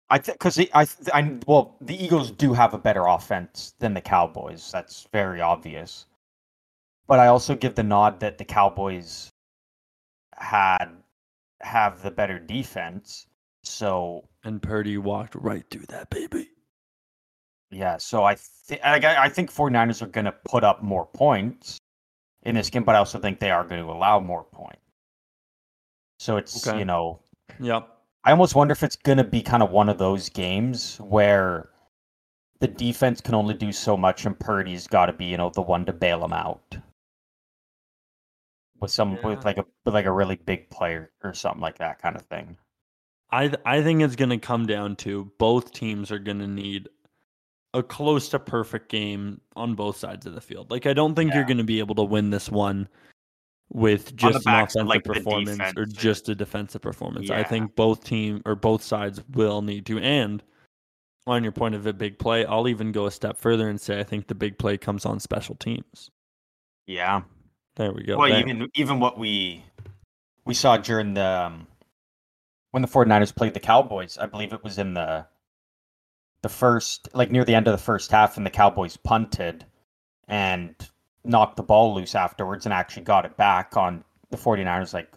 I 0.10 0.20
think 0.20 0.38
because 0.40 0.60
I 0.60 0.86
th- 0.86 1.10
I 1.14 1.40
well 1.48 1.78
the 1.82 2.02
Eagles 2.02 2.32
do 2.32 2.54
have 2.54 2.74
a 2.74 2.78
better 2.78 3.06
offense 3.08 3.74
than 3.80 3.94
the 3.94 4.02
Cowboys. 4.02 4.72
That's 4.72 5.08
very 5.14 5.42
obvious. 5.42 6.06
But 7.08 7.20
I 7.20 7.28
also 7.28 7.56
give 7.56 7.76
the 7.76 7.84
nod 7.84 8.20
that 8.22 8.38
the 8.38 8.46
Cowboys 8.46 9.32
had 10.36 10.88
have 11.62 12.02
the 12.04 12.12
better 12.12 12.40
defense. 12.40 13.28
So 13.64 14.28
And 14.44 14.62
Purdy 14.62 14.98
walked 14.98 15.36
right 15.36 15.66
through 15.70 15.88
that 15.88 16.10
baby. 16.10 16.50
Yeah, 17.72 17.98
so 17.98 18.24
I 18.24 18.36
think 18.36 18.82
I, 18.84 19.26
I 19.26 19.30
think 19.30 19.52
49ers 19.54 20.02
are 20.02 20.08
going 20.08 20.26
to 20.26 20.32
put 20.46 20.64
up 20.64 20.82
more 20.84 21.06
points 21.06 21.78
in 22.44 22.56
this 22.56 22.70
game, 22.70 22.84
but 22.84 22.96
I 22.96 23.00
also 23.00 23.20
think 23.20 23.40
they 23.40 23.52
are 23.52 23.64
going 23.64 23.84
to 23.84 23.92
allow 23.92 24.20
more 24.20 24.44
points. 24.44 24.82
So 26.20 26.38
it's 26.38 26.68
Okay. 26.68 26.80
you 26.80 26.86
know 26.86 27.20
Yep. 27.60 27.88
I 28.24 28.32
almost 28.32 28.56
wonder 28.56 28.72
if 28.74 28.84
it's 28.84 28.96
going 28.98 29.20
to 29.20 29.24
be 29.24 29.42
kind 29.42 29.64
of 29.64 29.72
one 29.72 29.88
of 29.90 29.98
those 29.98 30.28
games 30.30 30.98
where 31.00 31.70
the 32.60 32.68
defense 32.68 33.22
can 33.22 33.36
only 33.36 33.54
do 33.54 33.72
so 33.72 33.96
much, 33.96 34.26
and 34.26 34.38
Purdy's 34.38 34.88
got 34.88 35.06
to 35.06 35.14
be, 35.14 35.26
you 35.26 35.38
know, 35.38 35.50
the 35.50 35.62
one 35.62 35.86
to 35.86 35.94
bail 35.94 36.20
them 36.22 36.34
out 36.34 36.78
with 38.80 38.92
some 38.92 39.16
Yeah. 39.16 39.28
with 39.28 39.46
like 39.46 39.58
a 39.58 39.66
with 39.86 39.94
like 39.94 40.06
a 40.06 40.12
really 40.12 40.36
big 40.36 40.70
player 40.70 41.12
or 41.24 41.34
something 41.34 41.62
like 41.62 41.78
that 41.78 42.00
kind 42.02 42.16
of 42.16 42.24
thing. 42.24 42.58
I 43.30 43.48
th- 43.50 43.62
I 43.66 43.82
think 43.84 44.02
it's 44.02 44.16
going 44.16 44.30
to 44.30 44.38
come 44.38 44.66
down 44.66 44.96
to 44.98 45.32
both 45.38 45.72
teams 45.72 46.12
are 46.12 46.20
going 46.20 46.40
to 46.40 46.48
need 46.48 46.90
a 47.74 47.84
close 47.84 48.30
to 48.30 48.40
perfect 48.40 48.90
game 48.90 49.42
on 49.56 49.76
both 49.76 49.98
sides 49.98 50.26
of 50.26 50.34
the 50.34 50.42
field. 50.42 50.72
Like 50.72 50.86
I 50.86 50.94
don't 50.94 51.16
think 51.16 51.34
you're 51.34 51.44
going 51.44 51.58
to 51.58 51.64
be 51.64 51.80
able 51.80 51.96
to 51.96 52.04
win 52.04 52.30
this 52.30 52.50
one 52.50 52.88
with 53.70 54.16
just 54.16 54.46
an 54.48 54.54
offensive 54.54 54.88
like, 54.88 55.04
performance 55.04 55.74
or 55.76 55.86
just 55.86 56.30
a 56.30 56.36
defensive 56.36 56.82
performance. 56.82 57.30
I 57.30 57.44
think 57.44 57.76
both 57.76 58.04
team 58.04 58.42
or 58.46 58.56
both 58.56 58.82
sides 58.82 59.22
will 59.34 59.62
need 59.62 59.86
to. 59.88 60.00
And 60.00 60.42
on 61.26 61.44
your 61.44 61.52
point 61.52 61.76
of 61.76 61.86
a 61.86 61.94
big 61.94 62.18
play, 62.18 62.46
I'll 62.46 62.68
even 62.68 62.92
go 62.92 63.06
a 63.06 63.12
step 63.12 63.38
further 63.38 63.68
and 63.68 63.80
say 63.80 64.00
I 64.00 64.04
think 64.04 64.28
the 64.28 64.36
big 64.36 64.58
play 64.58 64.78
comes 64.78 65.06
on 65.06 65.20
special 65.20 65.56
teams. 65.56 66.10
Yeah. 66.86 67.22
There 67.76 67.92
we 67.92 68.04
go. 68.04 68.18
Well, 68.18 68.30
There. 68.30 68.40
even 68.40 68.70
even 68.76 69.00
what 69.00 69.20
we 69.20 69.64
we 70.46 70.54
saw 70.54 70.78
during 70.78 71.14
the 71.14 71.46
um, 71.46 71.68
when 72.72 72.82
the 72.82 72.88
49ers 72.88 73.36
played 73.36 73.54
the 73.54 73.60
Cowboys, 73.60 74.18
I 74.18 74.26
believe 74.26 74.54
it 74.54 74.64
was 74.64 74.78
in 74.78 74.94
the 74.94 75.28
the 76.44 76.50
first 76.50 77.10
like 77.14 77.32
near 77.32 77.44
the 77.44 77.56
end 77.56 77.68
of 77.68 77.72
the 77.74 77.84
first 77.84 78.12
half 78.12 78.38
and 78.38 78.46
the 78.46 78.50
Cowboys 78.52 78.96
punted 78.98 79.66
and 80.28 80.76
knocked 81.24 81.58
the 81.58 81.64
ball 81.64 81.94
loose 81.96 82.16
afterwards 82.16 82.66
and 82.66 82.74
actually 82.74 83.04
got 83.04 83.26
it 83.26 83.36
back 83.38 83.76
on 83.76 84.04
the 84.30 84.38
49ers 84.38 84.94
like 84.94 85.12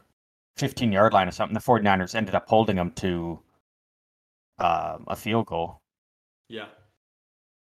15 0.56 0.90
yard 0.92 1.12
line 1.12 1.28
or 1.28 1.32
something. 1.32 1.54
The 1.54 1.60
49ers 1.60 2.14
ended 2.14 2.34
up 2.34 2.48
holding 2.48 2.76
them 2.76 2.90
to 2.92 3.38
um, 4.58 5.04
a 5.08 5.16
field 5.16 5.46
goal, 5.46 5.80
yeah. 6.48 6.66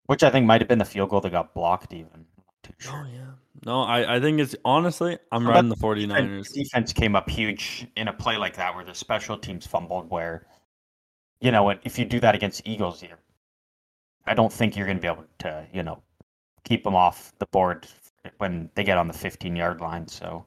which 0.06 0.22
I 0.22 0.30
think 0.30 0.46
might 0.46 0.60
have 0.60 0.68
been 0.68 0.78
the 0.78 0.84
field 0.84 1.10
goal 1.10 1.20
that 1.20 1.30
got 1.30 1.54
blocked 1.54 1.92
even. 1.92 2.10
I'm 2.14 2.26
not 2.38 2.54
too 2.62 2.72
Oh 2.80 2.90
sure. 2.90 3.08
yeah. 3.12 3.24
No, 3.66 3.82
I, 3.82 4.16
I 4.16 4.20
think 4.20 4.40
it's 4.40 4.54
honestly 4.64 5.18
I'm 5.32 5.44
But 5.44 5.50
riding 5.50 5.68
the 5.68 5.74
defense- 5.76 6.12
49ers. 6.12 6.52
Defense 6.52 6.92
came 6.92 7.14
up 7.16 7.28
huge 7.28 7.86
in 7.96 8.08
a 8.08 8.12
play 8.12 8.36
like 8.36 8.56
that 8.56 8.74
where 8.74 8.84
the 8.84 8.94
special 8.94 9.36
teams 9.38 9.66
fumbled. 9.66 10.10
Where, 10.10 10.46
you 11.40 11.50
know, 11.50 11.70
if 11.70 11.98
you 11.98 12.04
do 12.04 12.20
that 12.20 12.34
against 12.34 12.62
Eagles, 12.66 13.02
you 13.02 13.10
I 14.28 14.34
don't 14.34 14.52
think 14.52 14.76
you're 14.76 14.86
going 14.86 14.98
to 14.98 15.00
be 15.02 15.08
able 15.08 15.24
to, 15.40 15.66
you 15.72 15.82
know, 15.82 16.02
keep 16.64 16.84
them 16.84 16.94
off 16.94 17.32
the 17.38 17.46
board 17.46 17.86
when 18.38 18.70
they 18.74 18.84
get 18.84 18.98
on 18.98 19.08
the 19.08 19.14
15 19.14 19.56
yard 19.56 19.80
line. 19.80 20.06
So, 20.08 20.44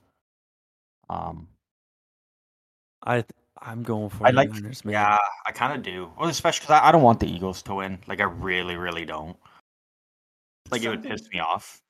um, 1.10 1.48
I 3.04 3.24
I'm 3.64 3.84
going 3.84 4.10
49ers, 4.10 4.26
I 4.28 4.32
like- 4.32 4.86
man. 4.86 4.94
yeah, 4.94 5.18
I 5.46 5.52
kind 5.52 5.74
of 5.74 5.84
do. 5.84 6.12
Well, 6.20 6.30
especially 6.30 6.64
because 6.66 6.82
I, 6.82 6.88
I 6.90 6.92
don't 6.92 7.04
want 7.04 7.20
the 7.20 7.28
Eagles 7.32 7.62
to 7.64 7.76
win. 7.76 8.00
Like, 8.08 8.20
I 8.20 8.24
really, 8.26 8.76
really 8.76 9.06
don't. 9.06 9.38
Like, 10.72 10.84
it 10.84 10.90
would 10.90 11.04
piss 11.04 11.30
me 11.32 11.40
off. 11.40 11.82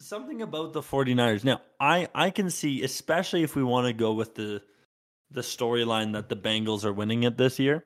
something 0.00 0.42
about 0.42 0.72
the 0.72 0.80
49ers. 0.82 1.44
Now, 1.44 1.60
I 1.80 2.08
I 2.14 2.30
can 2.30 2.50
see 2.50 2.82
especially 2.84 3.42
if 3.42 3.56
we 3.56 3.62
want 3.64 3.86
to 3.86 3.92
go 3.92 4.12
with 4.12 4.34
the 4.34 4.62
the 5.30 5.40
storyline 5.42 6.12
that 6.14 6.28
the 6.28 6.36
Bengals 6.36 6.84
are 6.84 6.92
winning 6.92 7.24
it 7.24 7.36
this 7.36 7.58
year. 7.58 7.84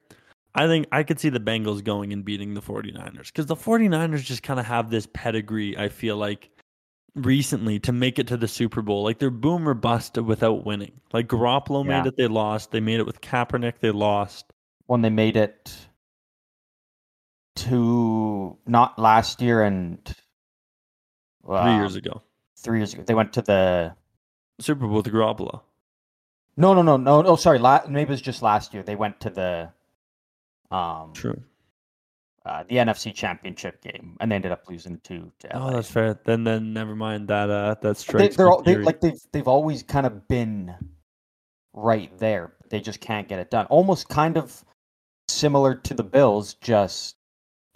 I 0.55 0.67
think 0.67 0.87
I 0.93 1.03
could 1.03 1.19
see 1.19 1.29
the 1.31 1.41
Bengals 1.41 1.83
going 1.83 2.13
and 2.13 2.25
beating 2.25 2.55
the 2.55 2.61
49ers 2.61 3.33
cuz 3.33 3.47
the 3.47 3.57
49ers 3.57 4.23
just 4.23 4.43
kind 4.43 4.61
of 4.61 4.67
have 4.67 4.91
this 4.91 5.07
pedigree 5.13 5.77
I 5.79 5.89
feel 5.89 6.17
like 6.17 6.51
recently 7.15 7.79
to 7.81 7.93
make 7.93 8.19
it 8.19 8.27
to 8.29 8.37
the 8.37 8.49
Super 8.49 8.83
Bowl. 8.83 9.03
Like 9.03 9.19
they're 9.19 9.31
boom 9.31 9.69
or 9.69 9.75
bust 9.75 10.17
without 10.19 10.65
winning. 10.65 11.01
Like 11.13 11.29
Garoppolo 11.29 11.85
Yeah. 11.85 11.99
made 12.03 12.09
it, 12.09 12.17
they 12.17 12.27
lost. 12.27 12.71
They 12.71 12.81
made 12.81 13.01
it 13.01 13.07
with 13.07 13.21
Kaepernick, 13.21 13.79
they 13.81 13.91
lost. 13.91 14.53
When 14.87 15.01
they 15.03 15.11
made 15.11 15.37
it 15.37 15.75
to 17.57 18.57
not 18.67 18.99
last 18.99 19.41
year 19.43 19.63
and 19.63 19.99
Three 21.45 21.57
um, 21.57 21.81
years 21.81 21.97
ago. 21.97 22.23
Three 22.57 22.79
years 22.79 22.95
ago, 22.95 23.03
they 23.03 23.15
went 23.15 23.33
to 23.35 23.43
the 23.43 23.95
Super 24.61 24.87
Bowl 24.87 24.97
with 24.97 25.07
Garoppolo. 25.07 25.63
No, 26.57 26.75
no, 26.75 26.83
no, 26.83 26.97
no, 26.97 27.23
no. 27.23 27.37
Sorry, 27.37 27.59
la- 27.59 27.83
maybe 27.89 28.09
it 28.09 28.11
was 28.11 28.23
just 28.23 28.43
last 28.43 28.73
year. 28.73 28.83
They 28.83 28.95
went 28.95 29.19
to 29.21 29.31
the 29.31 29.71
um 30.73 31.13
True. 31.13 31.41
uh, 32.47 32.65
the 32.69 32.77
NFC 32.77 33.15
Championship 33.15 33.83
game, 33.83 34.17
and 34.21 34.31
they 34.31 34.37
ended 34.37 34.53
up 34.53 34.65
losing 34.69 34.99
to. 35.05 35.31
to 35.41 35.57
Oh, 35.57 35.71
that's 35.73 35.91
fair. 35.91 36.19
Then 36.25 36.45
then 36.45 36.73
never 36.73 36.97
mind 36.97 37.29
that 37.29 37.51
uh 37.51 37.77
that's 37.81 38.03
true. 38.03 38.19
They, 38.19 38.29
they're 38.29 38.51
all, 38.51 38.63
they, 38.63 38.77
like 38.77 39.01
they've 39.01 39.21
they've 39.33 39.49
always 39.49 39.83
kind 39.83 40.07
of 40.07 40.27
been 40.29 40.75
right 41.75 42.17
there. 42.19 42.55
They 42.71 42.81
just 42.81 43.01
can't 43.01 43.29
get 43.29 43.39
it 43.39 43.51
done. 43.51 43.67
Almost 43.67 44.09
kind 44.09 44.37
of 44.37 44.65
similar 45.29 45.75
to 45.75 45.95
the 45.95 46.03
Bills, 46.05 46.55
just 46.55 47.17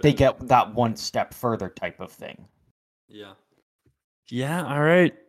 they 0.03 0.13
get 0.13 0.49
that 0.49 0.75
one 0.75 0.97
step 0.97 1.33
further 1.33 1.69
type 1.69 2.01
of 2.01 2.11
thing. 2.13 2.47
Yeah. 3.09 3.33
Yeah, 4.29 4.67
all 4.67 4.83
right. 4.83 5.15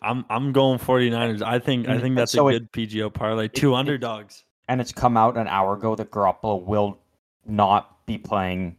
I'm 0.00 0.24
I'm 0.30 0.52
going 0.52 0.78
49ers. 0.78 1.42
I 1.42 1.58
think 1.58 1.88
I 1.88 1.98
think 1.98 2.14
that's 2.16 2.30
so 2.32 2.48
a 2.48 2.52
it- 2.52 2.70
good 2.72 2.72
PGO 2.72 3.12
parlay. 3.12 3.48
Two 3.48 3.74
it- 3.74 3.78
underdogs. 3.78 4.44
And 4.68 4.80
it's 4.80 4.92
come 4.92 5.16
out 5.16 5.36
an 5.36 5.48
hour 5.48 5.74
ago 5.74 5.94
that 5.96 6.10
Garoppolo 6.10 6.62
will 6.62 6.98
not 7.46 8.04
be 8.06 8.18
playing 8.18 8.76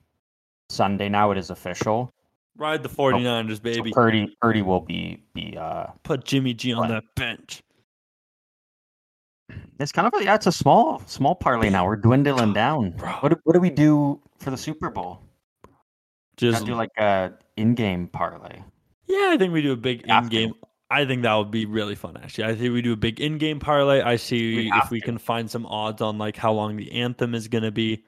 Sunday. 0.70 1.10
Now 1.10 1.32
it 1.32 1.38
is 1.38 1.50
official. 1.50 2.12
Ride 2.58 2.84
the 2.84 2.90
49ers, 2.90 3.62
baby. 3.62 3.90
So 3.90 3.94
Purdy 3.96 4.36
Purdy 4.42 4.62
will 4.62 4.82
be 4.82 5.24
be 5.34 5.58
uh 5.58 5.88
Put 6.04 6.26
Jimmy 6.26 6.54
G 6.54 6.74
on 6.74 6.90
that 6.90 7.04
bench. 7.16 7.64
It's 9.80 9.92
kind 9.92 10.06
of 10.06 10.14
a, 10.20 10.24
yeah, 10.24 10.36
it's 10.36 10.46
a 10.46 10.52
small 10.52 11.02
small 11.08 11.36
parlay 11.36 11.70
now. 11.70 11.86
We're 11.86 11.96
dwindling 11.96 12.54
down. 12.54 12.92
Bro. 12.92 13.12
What 13.22 13.30
do, 13.30 13.36
what 13.46 13.54
do 13.54 13.60
we 13.60 13.70
do 13.70 14.22
for 14.38 14.52
the 14.52 14.58
Super 14.58 14.90
Bowl? 14.90 15.22
Just 16.38 16.60
Gotta 16.60 16.72
do 16.72 16.76
like 16.76 16.92
a 16.98 17.32
in-game 17.58 18.08
parlay. 18.08 18.62
Yeah, 19.08 19.32
I 19.32 19.38
think 19.38 19.54
we 19.54 19.62
do 19.62 19.72
a 19.72 19.78
big 19.78 20.04
in-game. 20.08 20.54
I 20.92 21.06
think 21.06 21.22
that 21.22 21.34
would 21.36 21.52
be 21.52 21.66
really 21.66 21.96
fun 21.96 22.18
actually. 22.18 22.46
I 22.46 22.56
think 22.56 22.74
we 22.74 22.82
do 22.82 22.94
a 22.94 22.98
big 22.98 23.20
in-game 23.20 23.60
parlay. 23.60 24.02
I 24.02 24.16
see 24.16 24.56
We 24.56 24.72
if 24.74 24.90
we 24.90 25.00
to. 25.00 25.06
can 25.06 25.18
find 25.20 25.50
some 25.50 25.66
odds 25.68 26.02
on 26.02 26.18
like 26.18 26.36
how 26.36 26.52
long 26.52 26.78
the 26.78 26.92
anthem 26.92 27.36
is 27.36 27.48
going 27.48 27.64
to 27.64 27.72
be. 27.72 28.04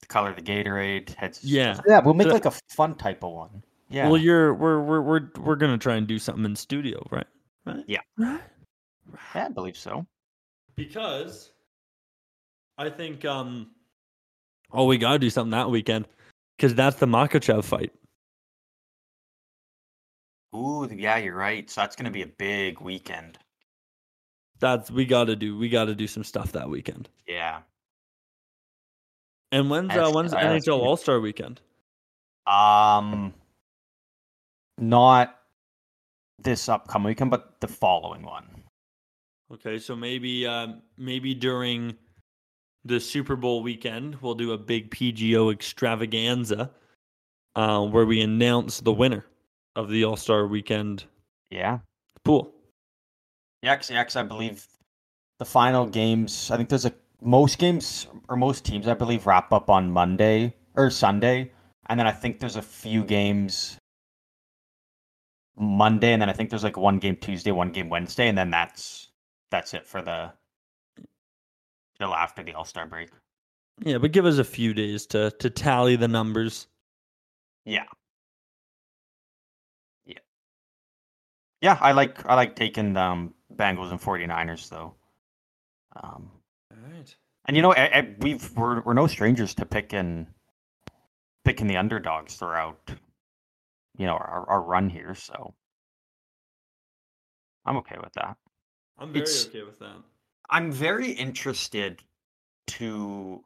The 0.00 0.06
color 0.06 0.30
of 0.30 0.36
the 0.36 0.42
Gatorade. 0.42 1.14
Heads. 1.14 1.44
Yeah. 1.44 1.78
yeah. 1.86 2.00
We'll 2.00 2.14
make 2.14 2.28
So- 2.28 2.32
like 2.34 2.46
a 2.46 2.52
fun 2.74 2.94
type 2.94 3.22
of 3.24 3.32
one. 3.32 3.62
Yeah. 3.88 4.08
Well, 4.08 4.16
you're 4.20 4.52
we're 4.54 4.80
we're 4.80 5.00
we're 5.02 5.30
we're 5.38 5.56
going 5.56 5.72
to 5.72 5.78
try 5.78 5.94
and 5.96 6.06
do 6.06 6.18
something 6.18 6.44
in 6.44 6.56
studio, 6.56 7.06
right? 7.10 7.26
Right? 7.66 7.84
Yeah. 7.86 8.00
Right. 8.18 8.40
yeah, 9.34 9.44
I 9.46 9.48
believe 9.48 9.76
so. 9.76 10.04
because 10.76 11.52
I 12.78 12.90
think 12.90 13.24
um 13.24 13.70
oh 14.72 14.84
we 14.86 14.98
gotta 14.98 15.18
do 15.18 15.30
something 15.30 15.50
that 15.52 15.70
weekend 15.70 16.06
because 16.56 16.74
that's 16.74 16.96
the 16.96 17.06
Makhachev 17.06 17.64
fight. 17.64 17.92
Ooh, 20.56 20.88
yeah, 20.90 21.18
you're 21.18 21.36
right. 21.36 21.68
So 21.70 21.80
that's 21.80 21.96
gonna 21.96 22.10
be 22.10 22.22
a 22.22 22.26
big 22.26 22.80
weekend. 22.80 23.38
That's 24.58 24.90
we 24.90 25.04
gotta 25.04 25.36
do 25.36 25.56
we 25.58 25.68
gotta 25.68 25.94
do 25.94 26.06
some 26.06 26.24
stuff 26.24 26.52
that 26.52 26.68
weekend. 26.68 27.08
Yeah. 27.26 27.60
And 29.52 29.70
when's 29.70 29.94
uh, 29.94 30.10
when's 30.10 30.32
uh, 30.32 30.38
NHL. 30.38 30.78
All 30.78 30.96
Star 30.96 31.20
weekend? 31.20 31.60
Um, 32.46 33.34
not 34.78 35.38
this 36.38 36.68
upcoming 36.68 37.08
weekend, 37.08 37.30
but 37.30 37.60
the 37.60 37.68
following 37.68 38.22
one. 38.22 38.62
Okay, 39.52 39.78
so 39.78 39.94
maybe 39.94 40.46
um 40.46 40.82
maybe 40.96 41.34
during 41.34 41.94
the 42.84 42.98
Super 42.98 43.36
Bowl 43.36 43.62
weekend 43.62 44.16
we'll 44.22 44.34
do 44.34 44.52
a 44.52 44.58
big 44.58 44.90
PGO 44.90 45.52
extravaganza 45.52 46.70
uh, 47.56 47.84
where 47.84 48.06
we 48.06 48.20
announce 48.20 48.80
the 48.80 48.92
winner 48.92 49.26
of 49.76 49.88
the 49.88 50.04
All 50.04 50.16
Star 50.16 50.46
weekend 50.46 51.04
Yeah. 51.50 51.80
pool. 52.24 52.52
Yeah, 53.62 53.76
'cause- 53.76 53.90
yeah, 53.90 54.02
'cause 54.04 54.16
I 54.16 54.22
believe 54.22 54.66
the 55.38 55.44
final 55.44 55.86
games. 55.86 56.50
I 56.50 56.56
think 56.56 56.68
there's 56.68 56.84
a 56.86 56.94
most 57.20 57.58
games 57.58 58.06
or 58.28 58.36
most 58.36 58.64
teams 58.64 58.86
I 58.88 58.94
believe 58.94 59.26
wrap 59.26 59.52
up 59.52 59.70
on 59.70 59.90
Monday 59.90 60.54
or 60.74 60.90
Sunday, 60.90 61.52
and 61.86 61.98
then 61.98 62.06
I 62.06 62.12
think 62.12 62.40
there's 62.40 62.56
a 62.56 62.62
few 62.62 63.04
games 63.04 63.78
Monday, 65.58 66.12
and 66.12 66.20
then 66.20 66.28
I 66.28 66.32
think 66.34 66.50
there's 66.50 66.64
like 66.64 66.76
one 66.76 66.98
game 66.98 67.16
Tuesday, 67.16 67.50
one 67.50 67.72
game 67.72 67.88
Wednesday, 67.88 68.28
and 68.28 68.36
then 68.36 68.50
that's 68.50 69.08
that's 69.50 69.72
it 69.74 69.86
for 69.86 70.02
the 70.02 70.32
till 71.98 72.14
after 72.14 72.42
the 72.42 72.52
All 72.54 72.64
Star 72.64 72.86
break. 72.86 73.10
Yeah, 73.80 73.98
but 73.98 74.12
give 74.12 74.26
us 74.26 74.38
a 74.38 74.44
few 74.44 74.74
days 74.74 75.06
to 75.08 75.30
to 75.32 75.48
tally 75.50 75.96
the 75.96 76.08
numbers. 76.08 76.66
Yeah. 77.64 77.86
Yeah. 81.66 81.78
I 81.80 81.90
like 81.90 82.24
I 82.26 82.34
like 82.36 82.54
taking 82.54 82.96
um 82.96 83.34
Bengals 83.52 83.90
and 83.90 84.00
49ers 84.00 84.68
though. 84.68 84.94
Um, 86.00 86.30
All 86.70 86.78
right. 86.92 87.16
and 87.46 87.56
you 87.56 87.62
know, 87.62 87.72
I, 87.72 87.84
I, 87.98 88.14
we've 88.20 88.56
we're 88.56 88.82
we're 88.82 88.94
no 88.94 89.08
strangers 89.08 89.52
to 89.56 89.66
picking 89.66 90.28
picking 91.44 91.66
the 91.66 91.76
underdogs 91.76 92.36
throughout 92.36 92.78
you 93.98 94.06
know 94.06 94.12
our, 94.12 94.48
our 94.48 94.62
run 94.62 94.88
here, 94.88 95.16
so 95.16 95.54
I'm 97.64 97.76
okay 97.78 97.96
with 98.00 98.12
that. 98.12 98.36
I'm 98.96 99.12
very 99.12 99.22
It's- 99.22 99.46
okay 99.48 99.64
with 99.64 99.80
that. 99.80 99.96
I'm 100.48 100.70
very 100.70 101.10
interested 101.10 102.00
to 102.68 103.42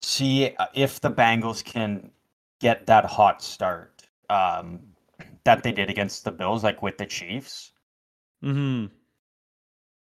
see 0.00 0.54
uh, 0.56 0.66
if 0.72 1.00
the 1.00 1.10
Bengals 1.10 1.62
can 1.62 2.10
get 2.60 2.86
that 2.86 3.04
hot 3.04 3.42
start 3.42 4.04
um, 4.30 4.80
that 5.48 5.62
they 5.64 5.72
did 5.72 5.90
against 5.90 6.24
the 6.24 6.32
Bills, 6.32 6.62
like 6.62 6.82
with 6.82 6.98
the 6.98 7.06
Chiefs. 7.06 7.72
Mm-hmm. 8.44 8.94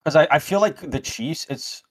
Because 0.04 0.16
I, 0.18 0.28
I 0.32 0.40
feel 0.40 0.62
like 0.62 0.92
the 0.92 1.00
Chiefs, 1.00 1.48
it's. 1.50 1.84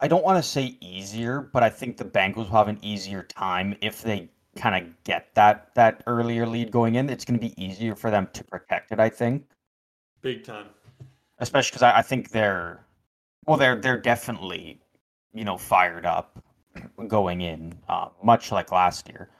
I 0.00 0.08
don't 0.08 0.24
want 0.24 0.42
to 0.42 0.48
say 0.48 0.76
easier, 0.80 1.40
but 1.40 1.62
I 1.62 1.70
think 1.70 1.96
the 1.96 2.04
Bengals 2.04 2.50
will 2.50 2.58
have 2.58 2.68
an 2.68 2.78
easier 2.82 3.22
time 3.22 3.76
if 3.82 4.02
they 4.02 4.30
kind 4.56 4.74
of 4.84 5.04
get 5.04 5.34
that 5.34 5.74
that 5.76 6.02
earlier 6.06 6.46
lead 6.46 6.70
going 6.72 6.96
in. 6.96 7.10
It's 7.10 7.24
going 7.24 7.38
to 7.40 7.46
be 7.46 7.54
easier 7.62 7.94
for 7.94 8.10
them 8.10 8.28
to 8.32 8.44
protect 8.44 8.92
it. 8.92 9.00
I 9.00 9.08
think. 9.10 9.44
Big 10.22 10.44
time. 10.44 10.66
especially 11.38 11.70
because 11.70 11.82
I, 11.82 11.98
I 11.98 12.02
think 12.02 12.30
they're 12.30 12.84
well 13.46 13.56
they're 13.58 13.76
they're 13.80 14.00
definitely 14.00 14.80
you 15.34 15.44
know 15.44 15.58
fired 15.58 16.06
up 16.06 16.42
going 17.08 17.40
in 17.40 17.78
uh, 17.88 18.08
much 18.22 18.52
like 18.52 18.72
last 18.72 19.08
year 19.08 19.30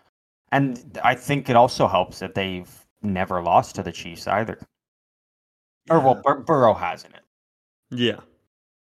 and 0.53 0.99
i 1.05 1.15
think 1.15 1.49
it 1.49 1.57
also 1.57 1.87
helps 1.87 2.19
that 2.19 2.35
they've 2.35 2.71
never 3.03 3.43
lost 3.43 3.75
to 3.77 3.83
the 3.83 3.93
chiefs 3.93 4.27
either. 4.27 4.59
Or 5.89 6.01
well 6.01 6.21
Bur- 6.23 6.41
burrow 6.41 6.75
hasn't. 6.75 7.15
It 7.15 7.23
Yeah. 7.91 8.21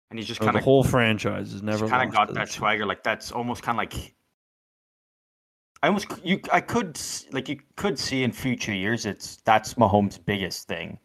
and 0.09 0.19
he's 0.19 0.27
just 0.27 0.39
kind 0.39 0.53
the 0.53 0.59
of 0.59 0.63
whole 0.63 0.83
franchise 0.83 1.51
has 1.51 1.63
never 1.63 1.87
kind 1.89 2.07
of 2.07 2.15
got 2.15 2.33
that 2.33 2.49
swagger 2.49 2.85
like 2.85 3.03
that's 3.03 3.31
almost 3.31 3.63
kind 3.63 3.75
of 3.75 3.79
like 3.79 4.13
i 5.81 5.87
almost 5.87 6.07
you 6.23 6.39
i 6.53 6.61
could 6.61 6.99
like 7.31 7.49
you 7.49 7.59
could 7.75 7.97
see 7.97 8.23
in 8.23 8.31
future 8.31 8.73
years 8.73 9.05
it's 9.05 9.37
that's 9.37 9.73
mahomes 9.73 10.23
biggest 10.23 10.67
thing 10.67 10.99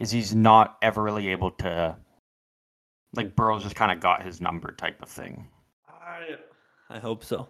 is 0.00 0.10
he's 0.10 0.34
not 0.34 0.76
ever 0.82 1.02
really 1.02 1.28
able 1.28 1.52
to 1.52 1.96
like 3.14 3.36
burrow's 3.36 3.62
just 3.62 3.76
kind 3.76 3.92
of 3.92 4.00
got 4.00 4.24
his 4.24 4.40
number 4.40 4.72
type 4.72 5.00
of 5.00 5.08
thing. 5.08 5.46
I, 5.88 6.34
I 6.90 6.98
hope 6.98 7.22
so. 7.22 7.48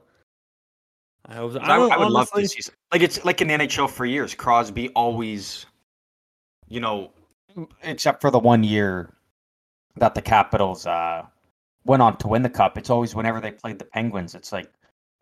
I 1.27 1.35
hope 1.37 1.53
so. 1.53 1.59
I, 1.61 1.77
I, 1.77 1.97
would 1.97 2.11
love 2.11 2.31
to 2.33 2.47
see 2.47 2.61
some- 2.61 2.75
like 2.93 3.03
it's 3.03 3.25
like 3.25 3.41
in 3.41 3.49
the 3.49 3.55
nhl 3.55 3.89
for 3.89 4.05
years 4.05 4.35
crosby 4.35 4.89
always 4.91 5.67
you 6.69 6.81
know 6.81 7.13
except 7.83 8.21
for 8.21 8.31
the 8.31 8.39
one 8.39 8.63
year 8.65 9.15
that 9.97 10.15
the 10.15 10.23
capitals 10.23 10.87
uh 10.87 11.23
went 11.87 12.03
on 12.03 12.17
to 12.19 12.29
win 12.29 12.43
the 12.43 12.51
cup 12.51 12.77
it's 12.77 12.91
always 12.91 13.15
whenever 13.15 13.41
they 13.41 13.53
played 13.53 13.79
the 13.79 13.85
penguins 13.87 14.35
it's 14.35 14.53
like 14.53 14.71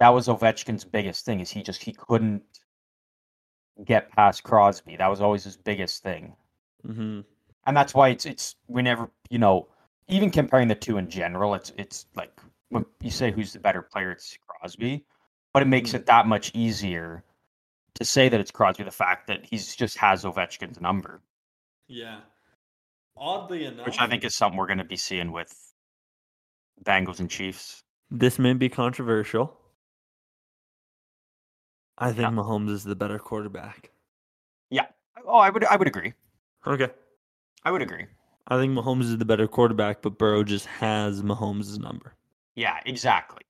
that 0.00 0.08
was 0.08 0.26
ovechkin's 0.28 0.84
biggest 0.84 1.24
thing 1.24 1.40
is 1.40 1.50
he 1.50 1.62
just 1.62 1.82
he 1.82 1.92
couldn't 1.92 2.42
get 3.84 4.10
past 4.10 4.42
crosby 4.42 4.96
that 4.96 5.08
was 5.08 5.20
always 5.20 5.44
his 5.44 5.56
biggest 5.56 6.02
thing 6.02 6.34
Mhm. 6.86 7.24
and 7.66 7.76
that's 7.76 7.94
why 7.94 8.08
it's 8.08 8.26
it's 8.26 8.56
whenever 8.66 9.08
you 9.30 9.38
know 9.38 9.68
even 10.08 10.30
comparing 10.30 10.66
the 10.66 10.74
two 10.74 10.98
in 10.98 11.08
general 11.08 11.54
it's 11.54 11.72
it's 11.78 12.06
like 12.16 12.32
when 12.70 12.84
you 13.00 13.10
say 13.10 13.30
who's 13.30 13.52
the 13.52 13.60
better 13.60 13.82
player 13.82 14.10
it's 14.10 14.36
crosby 14.46 15.04
but 15.52 15.62
it 15.62 15.66
makes 15.66 15.90
Mhm. 15.90 15.94
it 15.96 16.06
that 16.06 16.26
much 16.26 16.50
easier 16.54 17.24
to 17.94 18.04
say 18.04 18.28
that 18.28 18.40
it's 18.40 18.50
crosby 18.50 18.84
the 18.84 18.90
fact 18.90 19.26
that 19.26 19.44
he's 19.44 19.76
just 19.76 19.96
has 19.98 20.24
ovechkin's 20.24 20.80
number 20.80 21.20
Yeah. 21.88 22.20
Oddly 23.16 23.66
enough, 23.66 23.84
which 23.86 23.98
i 24.00 24.06
think 24.06 24.24
is 24.24 24.34
something 24.34 24.56
we're 24.58 24.66
going 24.66 24.78
to 24.78 24.84
be 24.84 24.96
seeing 24.96 25.30
with 25.32 25.52
bengals 26.84 27.20
and 27.20 27.30
chiefs 27.30 27.82
this 28.10 28.38
may 28.38 28.52
be 28.52 28.68
controversial. 28.68 29.58
I 31.98 32.08
think 32.08 32.20
Yeah. 32.22 32.30
Mahomes 32.30 32.70
is 32.70 32.84
the 32.84 32.94
better 32.96 33.18
quarterback. 33.18 33.90
Yeah. 34.70 34.86
Oh 35.24 35.38
i 35.38 35.50
would 35.50 35.64
i 35.64 35.76
would 35.76 35.86
agree 35.88 36.14
Okay. 36.66 36.90
i 37.64 37.70
would 37.70 37.82
agree 37.82 38.06
I 38.48 38.58
think 38.58 38.76
Mahomes 38.76 39.02
is 39.04 39.16
the 39.18 39.24
better 39.24 39.46
quarterback, 39.46 40.02
but 40.02 40.18
Burrow 40.18 40.42
just 40.42 40.66
has 40.66 41.22
Mahomes' 41.22 41.78
number. 41.78 42.14
yeah 42.56 42.80
exactly 42.86 43.42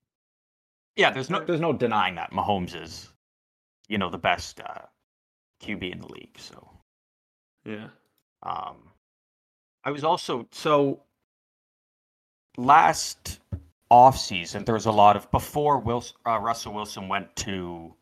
yeah 0.95 1.09
there's 1.11 1.29
no 1.29 1.43
there's 1.43 1.59
no 1.61 1.73
denying 1.73 2.15
that 2.15 2.31
mahomes 2.31 2.79
is 2.79 3.09
you 3.87 3.97
know 3.97 4.09
the 4.09 4.17
best 4.17 4.59
uh 4.61 4.81
qb 5.61 5.91
in 5.91 5.99
the 5.99 6.07
league 6.07 6.37
so 6.37 6.69
Yeah. 7.65 7.87
Um, 8.43 8.89
I 9.85 9.91
was 9.91 10.03
also 10.03 10.47
so 10.51 11.01
last 12.57 13.39
off 13.89 14.17
season 14.17 14.65
there 14.65 14.75
was 14.75 14.85
a 14.85 14.91
lot 14.91 15.15
of 15.15 15.29
before 15.31 15.79
Wilson, 15.79 16.15
uh, 16.27 16.39
Russell 16.39 16.73
Wilson 16.73 17.07
went 17.07 17.33
to 17.37 17.93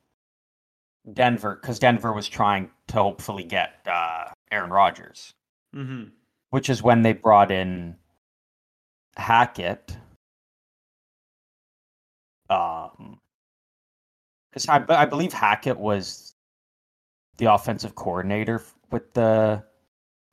Denver 1.14 1.58
because 1.62 1.80
Denver 1.80 2.14
was 2.14 2.28
trying 2.28 2.70
to 2.88 2.94
hopefully 2.96 3.44
get 3.44 3.76
uh, 3.88 4.26
Aaron 4.52 4.70
Rodgers, 4.72 5.34
Mm-hmm. 5.76 6.10
which 6.50 6.70
is 6.70 6.84
when 6.84 7.02
they 7.02 7.14
brought 7.14 7.52
in 7.52 7.96
Hackett. 9.18 9.98
Um, 12.52 13.20
because 14.52 14.68
I, 14.68 14.84
I 14.90 15.06
believe 15.06 15.32
Hackett 15.32 15.80
was 15.80 16.36
the 17.38 17.46
offensive 17.46 17.96
coordinator 17.96 18.62
with 18.92 19.14
the 19.14 19.64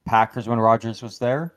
Packers 0.05 0.49
when 0.49 0.59
Rodgers 0.59 1.03
was 1.03 1.21
there. 1.21 1.55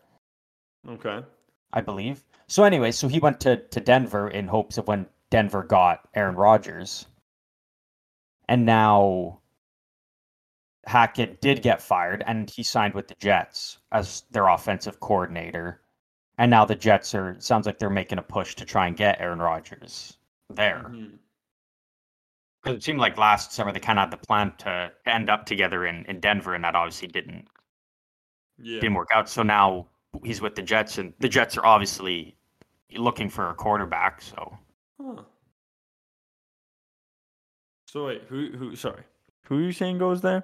Okay. 0.88 1.26
I 1.74 1.82
believe. 1.82 2.24
So 2.48 2.64
anyway, 2.64 2.92
so 2.92 3.08
he 3.08 3.20
went 3.20 3.40
to, 3.42 3.58
to 3.58 3.80
Denver 3.80 4.30
in 4.30 4.48
hopes 4.48 4.78
of 4.78 4.88
when 4.88 5.08
Denver 5.32 5.64
got 5.64 6.08
Aaron 6.14 6.36
Rodgers. 6.36 7.08
And 8.48 8.64
now 8.66 9.40
Hackett 10.86 11.42
did 11.42 11.64
get 11.64 11.82
fired 11.82 12.24
and 12.28 12.50
he 12.50 12.62
signed 12.62 12.94
with 12.94 13.08
the 13.08 13.16
Jets 13.20 13.80
as 13.92 14.24
their 14.30 14.48
offensive 14.48 15.00
coordinator. 15.00 15.82
And 16.38 16.52
now 16.52 16.66
the 16.66 16.76
Jets 16.76 17.16
are 17.16 17.36
sounds 17.40 17.66
like 17.66 17.80
they're 17.80 17.90
making 17.90 18.20
a 18.20 18.24
push 18.24 18.56
to 18.56 18.66
try 18.66 18.86
and 18.86 18.96
get 18.96 19.20
Aaron 19.20 19.40
Rodgers 19.40 20.18
there. 20.56 20.86
Mm-hmm. 20.88 21.16
Because 22.64 22.78
it 22.78 22.84
seemed 22.84 23.00
like 23.00 23.18
last 23.18 23.52
summer 23.54 23.72
they 23.72 23.80
kind 23.80 23.98
of 23.98 24.04
had 24.04 24.12
the 24.12 24.26
plan 24.26 24.54
to 24.60 24.92
end 25.08 25.30
up 25.30 25.46
together 25.46 25.86
in, 25.86 26.06
in 26.06 26.20
Denver, 26.20 26.54
and 26.54 26.64
that 26.64 26.76
obviously 26.76 27.08
didn't 27.08 27.48
Yeah. 28.60 28.80
didn't 28.82 28.94
work 28.96 29.10
out. 29.14 29.28
So 29.30 29.42
now 29.44 29.88
he's 30.24 30.42
with 30.42 30.56
the 30.56 30.62
Jets, 30.62 30.98
and 31.00 31.14
the 31.20 31.30
Jets 31.30 31.58
are 31.58 31.66
obviously 31.66 32.36
looking 32.96 33.30
for 33.30 33.50
a 33.50 33.56
quarterback. 33.56 34.22
So 34.22 34.58
Huh. 35.02 35.24
So 37.88 38.06
wait, 38.06 38.24
who 38.30 38.52
who 38.56 38.76
sorry. 38.76 39.04
Who 39.46 39.58
are 39.58 39.62
you 39.62 39.72
saying 39.74 39.98
goes 39.98 40.22
there? 40.22 40.44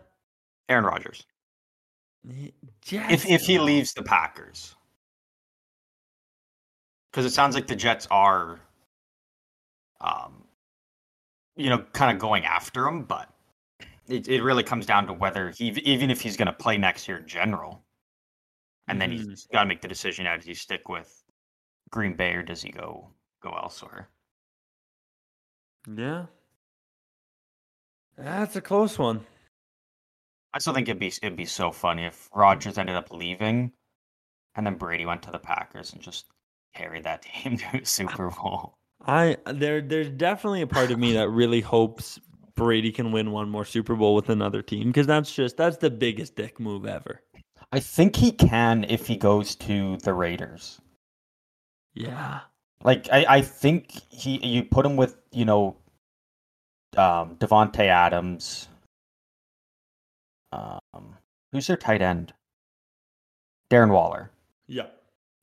Aaron 0.69 0.83
Rodgers, 0.83 1.25
Jets. 2.81 3.13
if 3.13 3.25
if 3.29 3.41
he 3.43 3.57
leaves 3.59 3.93
the 3.93 4.03
Packers, 4.03 4.75
because 7.11 7.25
it 7.25 7.29
sounds 7.31 7.55
like 7.55 7.67
the 7.67 7.75
Jets 7.75 8.05
are, 8.11 8.59
um, 10.01 10.47
you 11.55 11.69
know, 11.69 11.79
kind 11.93 12.11
of 12.15 12.19
going 12.21 12.45
after 12.45 12.87
him, 12.87 13.03
but 13.03 13.29
it 14.07 14.27
it 14.27 14.43
really 14.43 14.63
comes 14.63 14.85
down 14.85 15.07
to 15.07 15.13
whether 15.13 15.51
he 15.51 15.69
even 15.85 16.09
if 16.11 16.21
he's 16.21 16.37
going 16.37 16.47
to 16.47 16.53
play 16.53 16.77
next 16.77 17.07
year 17.07 17.17
in 17.17 17.27
general, 17.27 17.85
and 18.87 18.99
then 19.01 19.11
Mhm. 19.11 19.29
he's 19.29 19.45
got 19.47 19.61
to 19.61 19.65
make 19.67 19.81
the 19.81 19.87
decision: 19.87 20.25
now, 20.25 20.35
does 20.35 20.45
he 20.45 20.53
stick 20.53 20.89
with 20.89 21.23
Green 21.91 22.15
Bay 22.15 22.33
or 22.33 22.43
does 22.43 22.61
he 22.63 22.71
go 22.71 23.13
go 23.41 23.51
elsewhere? 23.51 24.09
Yeah. 25.87 26.27
That's 28.17 28.55
a 28.57 28.61
close 28.61 28.99
one. 28.99 29.25
I 30.53 30.59
still 30.59 30.73
think 30.73 30.89
it'd 30.89 30.99
be 30.99 31.07
it'd 31.07 31.37
be 31.37 31.45
so 31.45 31.71
funny 31.71 32.03
if 32.03 32.29
Rodgers 32.33 32.77
ended 32.77 32.97
up 32.97 33.11
leaving, 33.11 33.71
and 34.55 34.65
then 34.65 34.77
Brady 34.77 35.05
went 35.05 35.23
to 35.23 35.31
the 35.31 35.39
Packers 35.39 35.93
and 35.93 36.01
just 36.01 36.27
carried 36.73 37.05
that 37.05 37.21
team 37.23 37.57
to 37.57 37.81
a 37.81 37.85
Super 37.85 38.29
Bowl. 38.31 38.77
I 39.07 39.37
there 39.45 39.81
there's 39.81 40.09
definitely 40.09 40.61
a 40.61 40.67
part 40.67 40.91
of 40.91 40.99
me 40.99 41.13
that 41.13 41.29
really 41.29 41.61
hopes 41.61 42.19
Brady 42.55 42.91
can 42.91 43.11
win 43.11 43.31
one 43.31 43.49
more 43.49 43.63
Super 43.63 43.95
Bowl 43.95 44.15
with 44.15 44.29
another 44.29 44.61
team 44.61 44.87
because 44.87 45.07
that's 45.07 45.33
just 45.33 45.57
that's 45.57 45.77
the 45.77 45.89
biggest 45.89 46.35
dick 46.35 46.59
move 46.59 46.85
ever. 46.85 47.21
I 47.71 47.79
think 47.79 48.15
he 48.15 48.31
can 48.31 48.85
if 48.89 49.07
he 49.07 49.15
goes 49.15 49.55
to 49.55 49.97
the 49.97 50.13
Raiders. 50.13 50.81
Yeah. 51.93 52.41
Like 52.83 53.07
I, 53.11 53.25
I 53.27 53.41
think 53.41 53.91
he 54.09 54.45
you 54.45 54.63
put 54.63 54.85
him 54.85 54.97
with 54.97 55.15
you 55.31 55.45
know, 55.45 55.77
um, 56.97 57.35
Davante 57.37 57.85
Adams. 57.85 58.67
Um, 60.51 61.15
who's 61.51 61.67
their 61.67 61.77
tight 61.77 62.01
end? 62.01 62.33
Darren 63.69 63.91
Waller. 63.91 64.31
Yeah. 64.67 64.87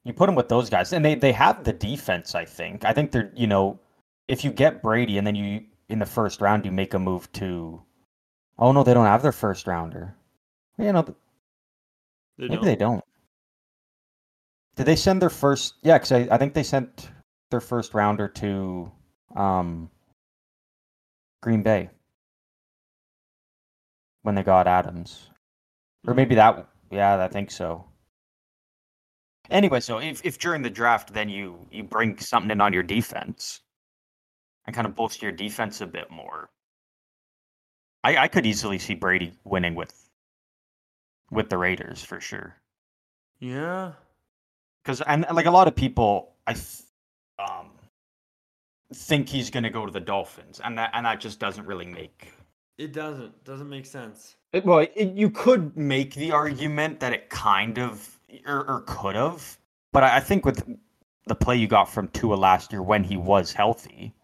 You 0.04 0.12
put 0.12 0.26
them 0.26 0.34
with 0.34 0.48
those 0.48 0.68
guys, 0.70 0.92
and 0.92 1.04
they 1.04 1.14
they 1.14 1.32
have 1.32 1.64
the 1.64 1.72
defense. 1.72 2.34
I 2.34 2.44
think. 2.44 2.84
I 2.84 2.92
think 2.92 3.10
they're 3.12 3.32
you 3.34 3.46
know, 3.46 3.80
if 4.28 4.44
you 4.44 4.52
get 4.52 4.82
Brady 4.82 5.18
and 5.18 5.26
then 5.26 5.34
you 5.34 5.64
in 5.88 5.98
the 5.98 6.06
first 6.06 6.40
round 6.40 6.64
you 6.64 6.72
make 6.72 6.94
a 6.94 6.98
move 6.98 7.30
to, 7.32 7.82
oh 8.58 8.72
no, 8.72 8.82
they 8.82 8.94
don't 8.94 9.06
have 9.06 9.22
their 9.22 9.32
first 9.32 9.66
rounder. 9.66 10.14
You 10.78 10.92
know, 10.92 11.02
They 12.38 12.48
maybe 12.48 12.56
don't. 12.56 12.64
they 12.64 12.76
don't. 12.76 13.04
Did 14.76 14.86
they 14.86 14.96
send 14.96 15.22
their 15.22 15.30
first? 15.30 15.74
Yeah, 15.82 15.96
because 15.98 16.12
I, 16.12 16.28
I 16.30 16.38
think 16.38 16.52
they 16.54 16.62
sent 16.64 17.10
their 17.50 17.60
first 17.60 17.94
rounder 17.94 18.28
to 18.28 18.90
um, 19.36 19.88
Green 21.42 21.62
Bay 21.62 21.90
when 24.22 24.34
they 24.34 24.42
got 24.42 24.66
Adams, 24.66 25.30
or 26.06 26.14
maybe 26.14 26.34
that. 26.34 26.66
Yeah, 26.90 27.22
I 27.22 27.28
think 27.28 27.50
so. 27.50 27.84
Anyway, 29.50 29.80
so 29.80 29.98
if, 29.98 30.24
if 30.24 30.38
during 30.38 30.62
the 30.62 30.70
draft, 30.70 31.12
then 31.12 31.28
you 31.28 31.66
you 31.70 31.82
bring 31.82 32.18
something 32.18 32.50
in 32.50 32.60
on 32.60 32.72
your 32.72 32.82
defense 32.82 33.60
and 34.66 34.74
kind 34.74 34.86
of 34.86 34.94
bolster 34.94 35.26
your 35.26 35.32
defense 35.32 35.80
a 35.80 35.86
bit 35.86 36.10
more, 36.10 36.50
I 38.02 38.16
I 38.16 38.28
could 38.28 38.46
easily 38.46 38.78
see 38.78 38.94
Brady 38.94 39.34
winning 39.44 39.74
with 39.74 40.08
with 41.30 41.50
the 41.50 41.58
Raiders 41.58 42.02
for 42.02 42.20
sure. 42.20 42.56
Yeah. 43.40 43.92
Because 44.82 45.00
and 45.02 45.26
like 45.32 45.46
a 45.46 45.50
lot 45.50 45.68
of 45.68 45.76
people, 45.76 46.34
I 46.46 46.56
um 47.38 47.70
think 48.94 49.28
he's 49.28 49.50
going 49.50 49.64
to 49.64 49.70
go 49.70 49.84
to 49.84 49.92
the 49.92 50.00
Dolphins, 50.00 50.60
and 50.62 50.78
that 50.78 50.90
and 50.94 51.04
that 51.06 51.20
just 51.20 51.40
doesn't 51.40 51.66
really 51.66 51.86
make. 51.86 52.32
It 52.78 52.92
doesn't. 52.92 53.44
Doesn't 53.44 53.68
make 53.68 53.86
sense. 53.86 54.36
It, 54.52 54.64
well, 54.64 54.80
it, 54.80 55.12
you 55.12 55.30
could 55.30 55.76
make 55.76 56.14
the 56.14 56.32
argument 56.32 57.00
that 57.00 57.12
it 57.12 57.28
kind 57.30 57.78
of 57.78 58.13
or, 58.46 58.68
or 58.68 58.84
could 58.86 59.16
have, 59.16 59.58
but 59.92 60.02
I, 60.04 60.16
I 60.16 60.20
think 60.20 60.44
with 60.44 60.64
the 61.26 61.34
play 61.34 61.56
you 61.56 61.66
got 61.66 61.90
from 61.90 62.08
Tua 62.08 62.34
last 62.34 62.72
year 62.72 62.82
when 62.82 63.04
he 63.04 63.16
was 63.16 63.52
healthy, 63.52 64.14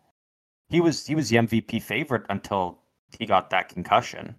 he 0.69 0.81
was 0.81 1.07
he 1.07 1.15
was 1.15 1.29
the 1.29 1.37
MVP 1.37 1.83
favorite 1.83 2.25
until 2.29 2.79
he 3.19 3.27
got 3.27 3.51
that 3.51 3.69
concussion. 3.69 4.37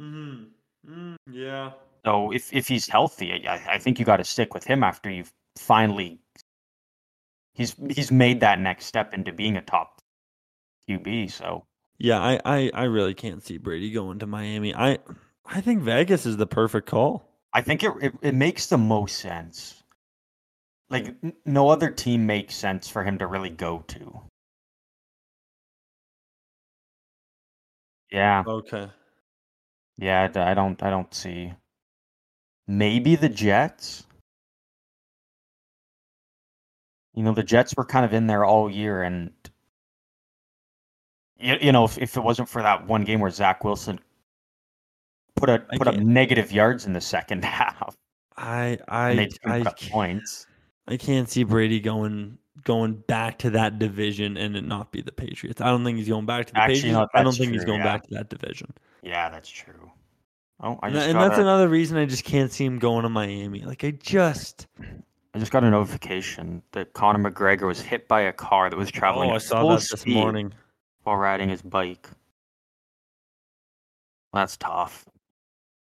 Mm-hmm. 0.00 0.44
Mm, 0.88 1.16
yeah. 1.30 1.72
So 2.04 2.32
if 2.32 2.52
if 2.52 2.68
he's 2.68 2.88
healthy, 2.88 3.46
I, 3.46 3.74
I 3.74 3.78
think 3.78 3.98
you 3.98 4.04
got 4.04 4.16
to 4.16 4.24
stick 4.24 4.54
with 4.54 4.64
him 4.64 4.82
after 4.82 5.10
you've 5.10 5.32
finally 5.56 6.18
he's 7.54 7.76
he's 7.90 8.10
made 8.10 8.40
that 8.40 8.58
next 8.58 8.86
step 8.86 9.12
into 9.12 9.32
being 9.32 9.56
a 9.56 9.62
top 9.62 10.00
QB. 10.88 11.30
So 11.30 11.66
Yeah, 11.98 12.20
I, 12.20 12.40
I, 12.44 12.70
I 12.72 12.84
really 12.84 13.14
can't 13.14 13.42
see 13.42 13.58
Brady 13.58 13.90
going 13.90 14.18
to 14.20 14.26
Miami. 14.26 14.74
I 14.74 14.98
I 15.44 15.60
think 15.60 15.82
Vegas 15.82 16.24
is 16.26 16.36
the 16.36 16.46
perfect 16.46 16.88
call. 16.88 17.29
I 17.52 17.62
think 17.62 17.82
it 17.82 17.92
it, 18.00 18.14
it 18.22 18.34
makes 18.34 18.66
the 18.66 18.78
most 18.78 19.18
sense. 19.18 19.82
Like 20.88 21.14
n- 21.22 21.34
no 21.44 21.68
other 21.70 21.90
team 21.90 22.26
makes 22.26 22.54
sense 22.54 22.88
for 22.88 23.04
him 23.04 23.18
to 23.18 23.26
really 23.26 23.50
go 23.50 23.80
to. 23.88 24.22
Yeah, 28.10 28.42
Okay. 28.46 28.90
yeah, 29.98 30.28
I 30.34 30.54
don't 30.54 30.82
I 30.82 30.90
don't 30.90 31.12
see. 31.14 31.54
Maybe 32.66 33.16
the 33.16 33.28
Jets. 33.28 34.04
You 37.14 37.22
know, 37.24 37.34
the 37.34 37.42
Jets 37.42 37.74
were 37.76 37.84
kind 37.84 38.04
of 38.04 38.12
in 38.12 38.26
there 38.26 38.44
all 38.44 38.70
year, 38.70 39.02
and 39.02 39.32
you, 41.38 41.56
you 41.60 41.72
know, 41.72 41.84
if, 41.84 41.98
if 41.98 42.16
it 42.16 42.20
wasn't 42.20 42.48
for 42.48 42.62
that 42.62 42.86
one 42.86 43.04
game 43.04 43.20
where 43.20 43.30
Zach 43.30 43.64
Wilson 43.64 44.00
put 45.40 45.48
a 45.50 45.64
I 45.70 45.78
put 45.78 45.88
up 45.88 45.96
negative 45.96 46.52
yards 46.52 46.86
in 46.86 46.92
the 46.92 47.00
second 47.00 47.44
half, 47.44 47.96
I 48.36 48.78
and 49.10 49.20
I 49.44 49.58
I, 49.58 49.60
up 49.62 49.80
points. 49.80 50.46
I 50.88 50.96
can't 50.96 51.28
see 51.28 51.44
Brady 51.44 51.80
going 51.80 52.38
going 52.64 52.94
back 53.08 53.38
to 53.38 53.50
that 53.50 53.78
division 53.78 54.36
and 54.36 54.56
it 54.56 54.64
not 54.64 54.92
be 54.92 55.00
the 55.02 55.12
Patriots. 55.12 55.60
I 55.60 55.66
don't 55.66 55.84
think 55.84 55.98
he's 55.98 56.08
going 56.08 56.26
back 56.26 56.46
to 56.48 56.52
the 56.52 56.58
Actually, 56.60 56.74
Patriots. 56.74 56.98
no, 57.14 57.20
I 57.20 57.22
don't 57.22 57.34
think 57.34 57.52
he's 57.52 57.64
going 57.64 57.78
yeah. 57.78 57.84
back 57.84 58.02
to 58.08 58.14
that 58.14 58.28
division. 58.28 58.72
Yeah, 59.02 59.30
that's 59.30 59.48
true. 59.48 59.90
Oh, 60.62 60.78
I 60.82 60.88
And, 60.88 60.94
just 60.94 61.08
and 61.08 61.18
got 61.18 61.28
that's 61.28 61.38
a, 61.38 61.42
another 61.42 61.68
reason 61.68 61.96
I 61.96 62.04
just 62.04 62.24
can't 62.24 62.52
see 62.52 62.64
him 62.66 62.78
going 62.78 63.04
to 63.04 63.08
Miami. 63.08 63.60
Like 63.60 63.82
I 63.84 63.92
just 63.92 64.66
I 65.34 65.38
just 65.38 65.52
got 65.52 65.64
a 65.64 65.70
notification 65.70 66.62
that 66.72 66.92
Conor 66.92 67.30
McGregor 67.30 67.66
was 67.66 67.80
hit 67.80 68.08
by 68.08 68.22
a 68.22 68.32
car 68.32 68.68
that 68.68 68.76
was 68.76 68.90
traveling 68.90 69.30
Oh, 69.30 69.34
I 69.34 69.38
saw 69.38 69.60
full 69.60 69.70
that 69.70 69.88
this 69.90 70.06
morning. 70.06 70.52
while 71.04 71.16
riding 71.16 71.48
his 71.48 71.62
bike. 71.62 72.08
That's 74.32 74.56
tough. 74.56 75.06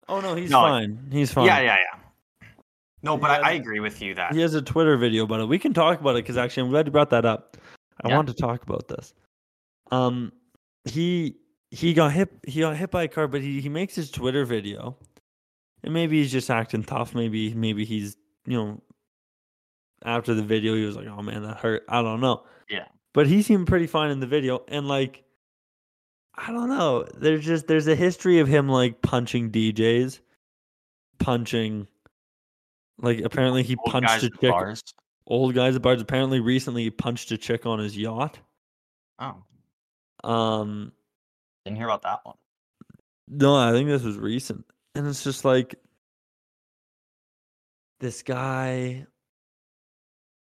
Oh 0.08 0.20
no, 0.22 0.36
he's 0.36 0.52
No, 0.52 0.62
fine. 0.62 1.08
He's 1.12 1.32
fine. 1.32 1.46
Yeah, 1.48 1.60
yeah, 1.62 1.78
yeah. 1.78 2.48
No, 3.02 3.18
but 3.18 3.30
I, 3.44 3.50
I 3.50 3.52
agree 3.54 3.80
with 3.80 4.02
you 4.02 4.16
that 4.16 4.34
He 4.34 4.42
has 4.42 4.56
a 4.56 4.62
Twitter 4.62 4.98
video 4.98 5.24
about 5.26 5.40
it. 5.42 5.48
We 5.48 5.60
can 5.60 5.74
talk 5.74 6.00
about 6.00 6.12
it 6.12 6.24
because 6.24 6.38
actually, 6.38 6.64
I'm 6.64 6.70
glad 6.70 6.86
you 6.88 6.92
brought 6.92 7.10
that 7.12 7.26
up. 7.26 7.58
I 8.04 8.10
Yeah. 8.10 8.16
wanted 8.16 8.36
to 8.36 8.42
talk 8.42 8.64
about 8.64 8.88
this. 8.88 9.14
Um, 9.92 10.32
he 10.86 11.38
he 11.72 11.94
got 11.94 12.12
hit. 12.14 12.30
He 12.48 12.62
got 12.62 12.76
hit 12.78 12.92
by 12.92 13.04
a 13.04 13.08
car, 13.08 13.28
but 13.28 13.42
he 13.42 13.62
he 13.62 13.70
makes 13.70 13.94
his 13.96 14.10
Twitter 14.10 14.46
video, 14.46 14.98
and 15.84 15.94
maybe 15.94 16.20
he's 16.22 16.32
just 16.32 16.50
acting 16.50 16.84
tough. 16.84 17.14
Maybe 17.14 17.54
maybe 17.54 17.86
he's 17.86 18.18
you 18.46 18.58
know. 18.58 18.82
After 20.04 20.34
the 20.36 20.44
video, 20.44 20.76
he 20.76 20.86
was 20.86 20.96
like, 20.96 21.08
"Oh 21.08 21.22
man, 21.22 21.42
that 21.44 21.58
hurt." 21.58 21.84
I 21.90 22.02
don't 22.02 22.22
know. 22.22 22.44
Yeah. 22.70 22.86
But 23.14 23.28
he 23.28 23.42
seemed 23.42 23.66
pretty 23.68 23.88
fine 23.88 24.12
in 24.12 24.20
the 24.20 24.28
video, 24.28 24.64
and 24.68 24.88
like, 24.88 25.24
I 26.38 26.52
don't 26.52 26.70
know. 26.70 27.06
There's 27.16 27.46
just 27.46 27.68
there's 27.68 27.88
a 27.88 27.96
history 27.96 28.40
of 28.40 28.48
him 28.48 28.68
like 28.68 29.02
punching 29.02 29.52
DJs, 29.52 30.20
punching. 31.20 31.88
Like 32.98 33.22
apparently 33.22 33.64
he 33.64 33.76
old 33.78 33.92
punched 33.92 34.24
a 34.24 34.30
chick 34.30 34.52
bars. 34.52 34.84
old 35.28 35.54
guys 35.54 35.76
at 35.76 35.82
bars. 35.82 36.02
Apparently, 36.02 36.40
recently 36.40 36.84
he 36.84 36.92
punched 36.92 37.32
a 37.32 37.38
chick 37.38 37.66
on 37.66 37.80
his 37.80 37.98
yacht. 37.98 38.40
Oh, 39.20 39.44
Um, 40.30 40.92
didn't 41.64 41.78
hear 41.78 41.88
about 41.88 42.02
that 42.04 42.20
one. 42.24 42.36
no, 43.28 43.56
I 43.56 43.72
think 43.72 43.88
this 43.88 44.04
was 44.04 44.18
recent, 44.18 44.66
and 44.94 45.08
it's 45.08 45.24
just 45.24 45.46
like 45.46 45.76
this 48.02 48.24
guy 48.24 49.06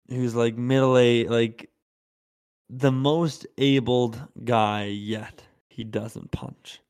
who's 0.09 0.35
like 0.35 0.57
middle 0.57 0.97
age, 0.97 1.29
like 1.29 1.71
the 2.71 2.93
most 2.93 3.47
abled 3.59 4.21
guy 4.45 4.85
yet. 4.85 5.43
He 5.73 5.85
doesn't 5.85 6.31
punch. 6.33 6.81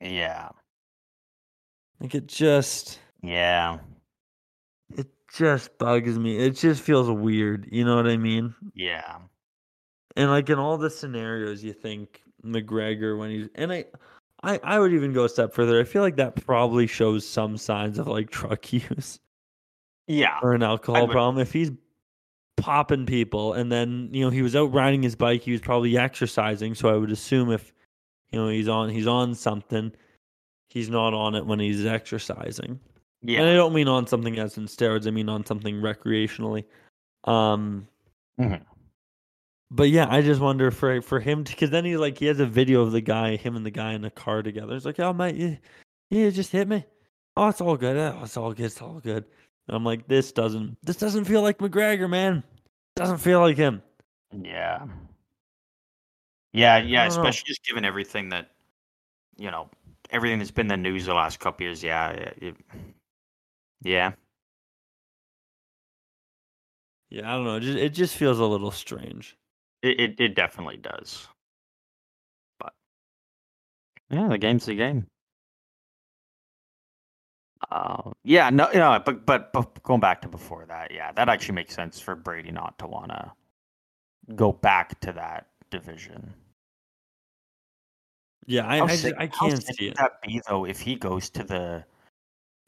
Yeah, 0.00 0.48
Like 2.00 2.14
it 2.14 2.26
just, 2.26 2.98
yeah, 3.22 3.78
it 4.96 5.08
just 5.36 5.76
bugs 5.76 6.18
me. 6.18 6.38
It 6.38 6.52
just 6.56 6.80
feels 6.82 7.10
weird. 7.10 7.68
You 7.70 7.84
know 7.84 7.96
what 7.96 8.06
I 8.06 8.16
mean? 8.16 8.54
yeah. 8.74 9.18
And 10.16 10.28
like 10.30 10.48
in 10.50 10.58
all 10.58 10.76
the 10.78 10.88
scenarios, 10.90 11.62
you 11.62 11.72
think 11.72 12.22
McGregor 12.44 13.18
when 13.18 13.30
he's 13.30 13.48
and 13.54 13.70
I, 13.72 13.84
I, 14.42 14.58
I 14.64 14.78
would 14.78 14.92
even 14.94 15.12
go 15.12 15.24
a 15.24 15.28
step 15.28 15.52
further. 15.54 15.78
I 15.80 15.84
feel 15.84 16.02
like 16.02 16.16
that 16.16 16.34
probably 16.46 16.86
shows 16.86 17.26
some 17.28 17.56
signs 17.58 17.98
of 17.98 18.06
like 18.08 18.30
drug 18.30 18.58
use 18.72 19.20
Yeah, 20.08 20.38
or 20.42 20.54
an 20.54 20.62
alcohol 20.62 21.06
would- 21.06 21.12
problem. 21.12 21.40
If 21.42 21.52
he's 21.52 21.70
popping 22.60 23.06
people 23.06 23.54
and 23.54 23.70
then 23.72 24.08
you 24.12 24.24
know 24.24 24.30
he 24.30 24.42
was 24.42 24.54
out 24.54 24.72
riding 24.72 25.02
his 25.02 25.14
bike, 25.16 25.42
he 25.42 25.52
was 25.52 25.60
probably 25.60 25.96
exercising. 25.98 26.74
So 26.74 26.88
I 26.88 26.96
would 26.96 27.10
assume 27.10 27.50
if 27.50 27.72
you 28.30 28.38
know 28.38 28.48
he's 28.48 28.68
on 28.68 28.88
he's 28.90 29.06
on 29.06 29.34
something, 29.34 29.92
he's 30.68 30.88
not 30.88 31.14
on 31.14 31.34
it 31.34 31.44
when 31.46 31.58
he's 31.60 31.84
exercising. 31.84 32.78
Yeah. 33.22 33.40
And 33.40 33.48
I 33.50 33.54
don't 33.54 33.74
mean 33.74 33.88
on 33.88 34.06
something 34.06 34.38
as 34.38 34.56
in 34.56 34.64
steroids. 34.66 35.06
I 35.06 35.10
mean 35.10 35.28
on 35.28 35.44
something 35.44 35.76
recreationally. 35.76 36.64
Um, 37.24 37.86
Mhm. 38.38 38.62
but 39.70 39.90
yeah, 39.90 40.06
I 40.10 40.22
just 40.22 40.40
wonder 40.40 40.70
for 40.70 41.02
for 41.02 41.20
him 41.20 41.42
because 41.42 41.70
then 41.70 41.84
he 41.84 41.96
like 41.96 42.18
he 42.18 42.26
has 42.26 42.40
a 42.40 42.46
video 42.46 42.80
of 42.82 42.92
the 42.92 43.00
guy, 43.02 43.36
him 43.36 43.56
and 43.56 43.66
the 43.66 43.70
guy 43.70 43.92
in 43.92 44.02
the 44.02 44.10
car 44.10 44.42
together. 44.42 44.74
It's 44.74 44.86
like, 44.86 45.00
oh 45.00 45.12
mate, 45.12 45.36
yeah, 45.36 45.56
yeah, 46.10 46.30
just 46.30 46.52
hit 46.52 46.66
me. 46.68 46.84
Oh, 47.36 47.48
it's 47.48 47.60
all 47.60 47.76
good. 47.76 47.96
Oh, 47.96 48.20
it's 48.24 48.36
all 48.36 48.52
good. 48.52 48.66
It's 48.66 48.82
all 48.82 49.00
good. 49.00 49.24
And 49.70 49.76
I'm 49.76 49.84
like, 49.84 50.08
this 50.08 50.32
doesn't 50.32 50.76
this 50.82 50.96
doesn't 50.96 51.26
feel 51.26 51.42
like 51.42 51.58
McGregor, 51.58 52.10
man. 52.10 52.42
Doesn't 52.96 53.18
feel 53.18 53.38
like 53.38 53.56
him. 53.56 53.80
yeah, 54.32 54.84
yeah, 56.52 56.78
yeah. 56.78 57.04
don't 57.04 57.14
know. 57.14 57.20
Especially 57.28 57.46
just 57.46 57.64
given 57.64 57.84
everything 57.84 58.30
that 58.30 58.50
you 59.38 59.48
know, 59.48 59.70
everything 60.10 60.40
that's 60.40 60.50
been 60.50 60.66
the 60.66 60.76
news 60.76 61.06
the 61.06 61.14
last 61.14 61.38
couple 61.38 61.64
years. 61.64 61.84
Yeah, 61.84 62.10
yeah, 62.12 62.48
it- 62.48 62.56
yeah. 63.84 64.12
Yeah, 67.10 67.32
I 67.32 67.36
don't 67.36 67.44
know. 67.44 67.56
It 67.56 67.60
just, 67.60 67.78
it 67.78 67.90
just 67.90 68.16
feels 68.16 68.40
a 68.40 68.44
little 68.44 68.72
strange. 68.72 69.36
It, 69.82 70.00
it 70.00 70.14
it 70.20 70.34
definitely 70.34 70.78
does. 70.78 71.28
But 72.58 72.72
yeah, 74.10 74.26
the 74.26 74.36
game's 74.38 74.66
the 74.66 74.74
game. 74.74 75.06
Uh, 77.70 78.10
yeah, 78.24 78.50
no, 78.50 78.68
no, 78.72 79.00
but, 79.04 79.26
but 79.26 79.52
but 79.52 79.82
going 79.82 80.00
back 80.00 80.22
to 80.22 80.28
before 80.28 80.64
that, 80.66 80.90
yeah, 80.92 81.12
that 81.12 81.28
actually 81.28 81.54
makes 81.54 81.74
sense 81.74 82.00
for 82.00 82.14
Brady 82.14 82.50
not 82.50 82.78
to 82.78 82.86
want 82.86 83.10
to 83.10 83.32
go 84.34 84.52
back 84.52 84.98
to 85.00 85.12
that 85.12 85.48
division. 85.70 86.32
Yeah, 88.46 88.66
I 88.66 88.80
I, 88.80 88.96
sick- 88.96 89.14
I 89.18 89.26
can't 89.26 89.62
see 89.62 89.88
it. 89.88 89.96
that 89.96 90.22
be 90.22 90.40
though 90.48 90.64
if 90.64 90.80
he 90.80 90.96
goes 90.96 91.28
to 91.30 91.44
the 91.44 91.84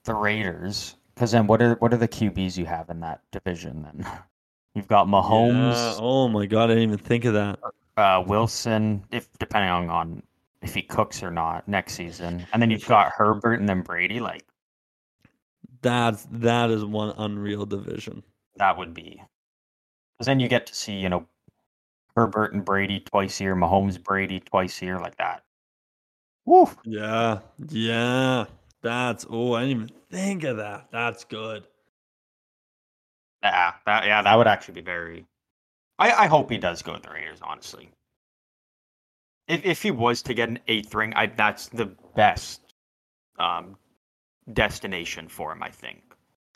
the 0.05 0.15
Raiders? 0.15 0.97
Because 1.15 1.33
then 1.33 1.47
what 1.47 1.63
are 1.63 1.75
what 1.77 1.93
are 1.93 1.99
the 1.99 2.09
QBs 2.09 2.57
you 2.57 2.67
have 2.67 2.91
in 2.91 3.01
that 3.01 3.21
division? 3.31 3.83
Then 3.83 4.07
you've 4.75 4.89
got 4.89 5.07
Mahomes, 5.07 5.75
Yeah, 5.75 5.97
Oh 5.99 6.29
my 6.29 6.47
god, 6.47 6.65
I 6.71 6.75
didn't 6.75 6.85
even 6.85 6.99
think 6.99 7.25
of 7.25 7.35
that. 7.35 7.59
uh, 7.97 8.23
Wilson, 8.27 9.05
if 9.11 9.29
depending 9.39 9.71
on, 9.71 9.91
on 9.91 10.23
if 10.63 10.75
he 10.75 10.83
cooks 10.83 11.23
or 11.23 11.31
not 11.31 11.67
next 11.67 11.95
season, 11.95 12.47
and 12.53 12.63
then 12.63 12.71
you've 12.71 12.87
got 12.87 13.13
Herbert 13.13 13.59
and 13.61 13.69
then 13.69 13.83
Brady. 13.83 14.21
Like, 14.21 14.45
That's 15.83 16.27
that 16.31 16.71
is 16.71 16.85
one 16.85 17.15
unreal 17.19 17.67
division. 17.67 18.23
That 18.57 18.79
would 18.79 18.95
be. 18.95 19.23
Because 20.17 20.27
then 20.27 20.41
you 20.41 20.49
get 20.49 20.67
to 20.67 20.75
see, 20.75 20.95
you 20.95 21.09
know, 21.09 21.27
Herbert 22.17 22.53
and 22.53 22.65
Brady 22.65 23.01
twice 23.01 23.41
a 23.41 23.45
year, 23.45 23.57
Mahomes 23.57 24.03
Brady 24.03 24.41
twice 24.41 24.81
a 24.83 24.85
year, 24.85 24.99
like 24.99 25.17
that. 25.17 25.43
Woo! 26.45 26.69
Yeah, 26.85 27.41
yeah. 27.69 28.47
That's 28.83 29.27
oh, 29.31 29.55
I 29.55 29.63
didn't 29.63 29.83
even 29.83 29.91
think 30.11 30.45
of 30.45 30.57
that. 30.59 30.89
That's 30.91 31.25
good. 31.25 31.65
Yeah, 33.43 33.73
that 33.87 34.07
yeah, 34.07 34.23
that 34.23 34.35
would 34.37 34.47
actually 34.47 34.75
be 34.75 34.81
very. 34.83 35.27
I 35.99 36.13
I 36.13 36.27
hope 36.27 36.51
he 36.51 36.59
does 36.59 36.83
go 36.83 36.93
with 36.93 37.03
the 37.03 37.11
Raiders. 37.11 37.41
Honestly, 37.43 37.91
if 39.49 39.65
if 39.65 39.83
he 39.83 39.91
was 39.91 40.23
to 40.23 40.35
get 40.35 40.49
an 40.49 40.59
eighth 40.69 40.95
ring, 40.95 41.13
I 41.15 41.27
that's 41.27 41.69
the 41.69 41.87
best 42.15 42.61
um 43.39 43.77
destination 44.53 45.29
for 45.29 45.53
him. 45.53 45.63
I 45.63 45.69
think 45.71 46.03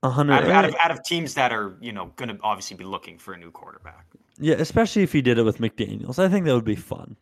A 0.02 0.10
hundred. 0.10 0.34
out 0.34 0.44
of, 0.44 0.50
out 0.50 0.64
of 0.64 0.74
out 0.76 0.90
of 0.90 1.02
teams 1.04 1.34
that 1.34 1.52
are 1.52 1.76
you 1.80 1.92
know 1.92 2.06
going 2.16 2.28
to 2.28 2.38
obviously 2.42 2.76
be 2.76 2.84
looking 2.84 3.18
for 3.18 3.34
a 3.34 3.36
new 3.38 3.50
quarterback. 3.50 4.06
yeah, 4.38 4.54
especially 4.56 5.02
if 5.02 5.12
he 5.12 5.22
did 5.22 5.38
it 5.38 5.42
with 5.44 5.58
McDaniels. 5.58 6.18
I 6.18 6.28
think 6.28 6.44
that 6.46 6.54
would 6.54 6.64
be 6.64 6.76
fun. 6.76 7.16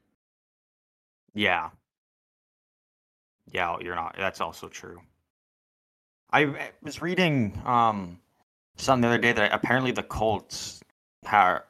Yeah. 1.35 1.70
Yeah, 3.53 3.77
you're 3.81 3.94
not. 3.94 4.16
That's 4.18 4.40
also 4.40 4.68
true. 4.68 5.00
I 6.31 6.42
I 6.44 6.70
was 6.83 7.03
reading 7.03 7.61
um 7.64 8.18
something 8.77 9.03
the 9.03 9.09
other 9.09 9.18
day 9.18 9.33
that 9.33 9.53
apparently 9.53 9.92
the 9.92 10.03
Colts 10.03 10.81
are, 11.31 11.64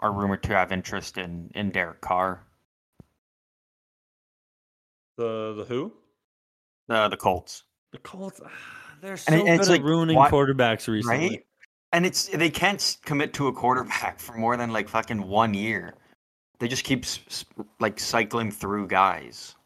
are 0.00 0.12
rumored 0.12 0.42
to 0.44 0.52
have 0.54 0.72
interest 0.72 1.16
in 1.18 1.50
in 1.54 1.70
Derek 1.70 2.00
Carr. 2.00 2.42
The 5.16 5.54
the 5.56 5.64
who? 5.64 5.92
The 6.88 7.08
the 7.08 7.16
Colts, 7.16 7.62
The 7.92 7.98
Colts. 7.98 8.40
They're 9.00 9.16
so 9.16 9.32
And 9.32 9.42
good 9.44 9.54
it's 9.60 9.68
at 9.68 9.72
like, 9.72 9.82
ruining 9.82 10.16
why- 10.16 10.30
quarterbacks 10.30 10.86
recently. 10.88 11.28
right? 11.28 11.46
And 11.92 12.06
it's 12.06 12.26
they 12.28 12.50
can't 12.50 12.96
commit 13.04 13.34
to 13.34 13.48
a 13.48 13.52
quarterback 13.52 14.20
for 14.20 14.34
more 14.36 14.56
than 14.56 14.72
like 14.72 14.88
fucking 14.88 15.26
one 15.26 15.54
year. 15.54 15.94
They 16.60 16.68
just 16.68 16.84
keep 16.84 17.04
like 17.80 17.98
cycling 17.98 18.52
through 18.52 18.86
guys. 18.86 19.56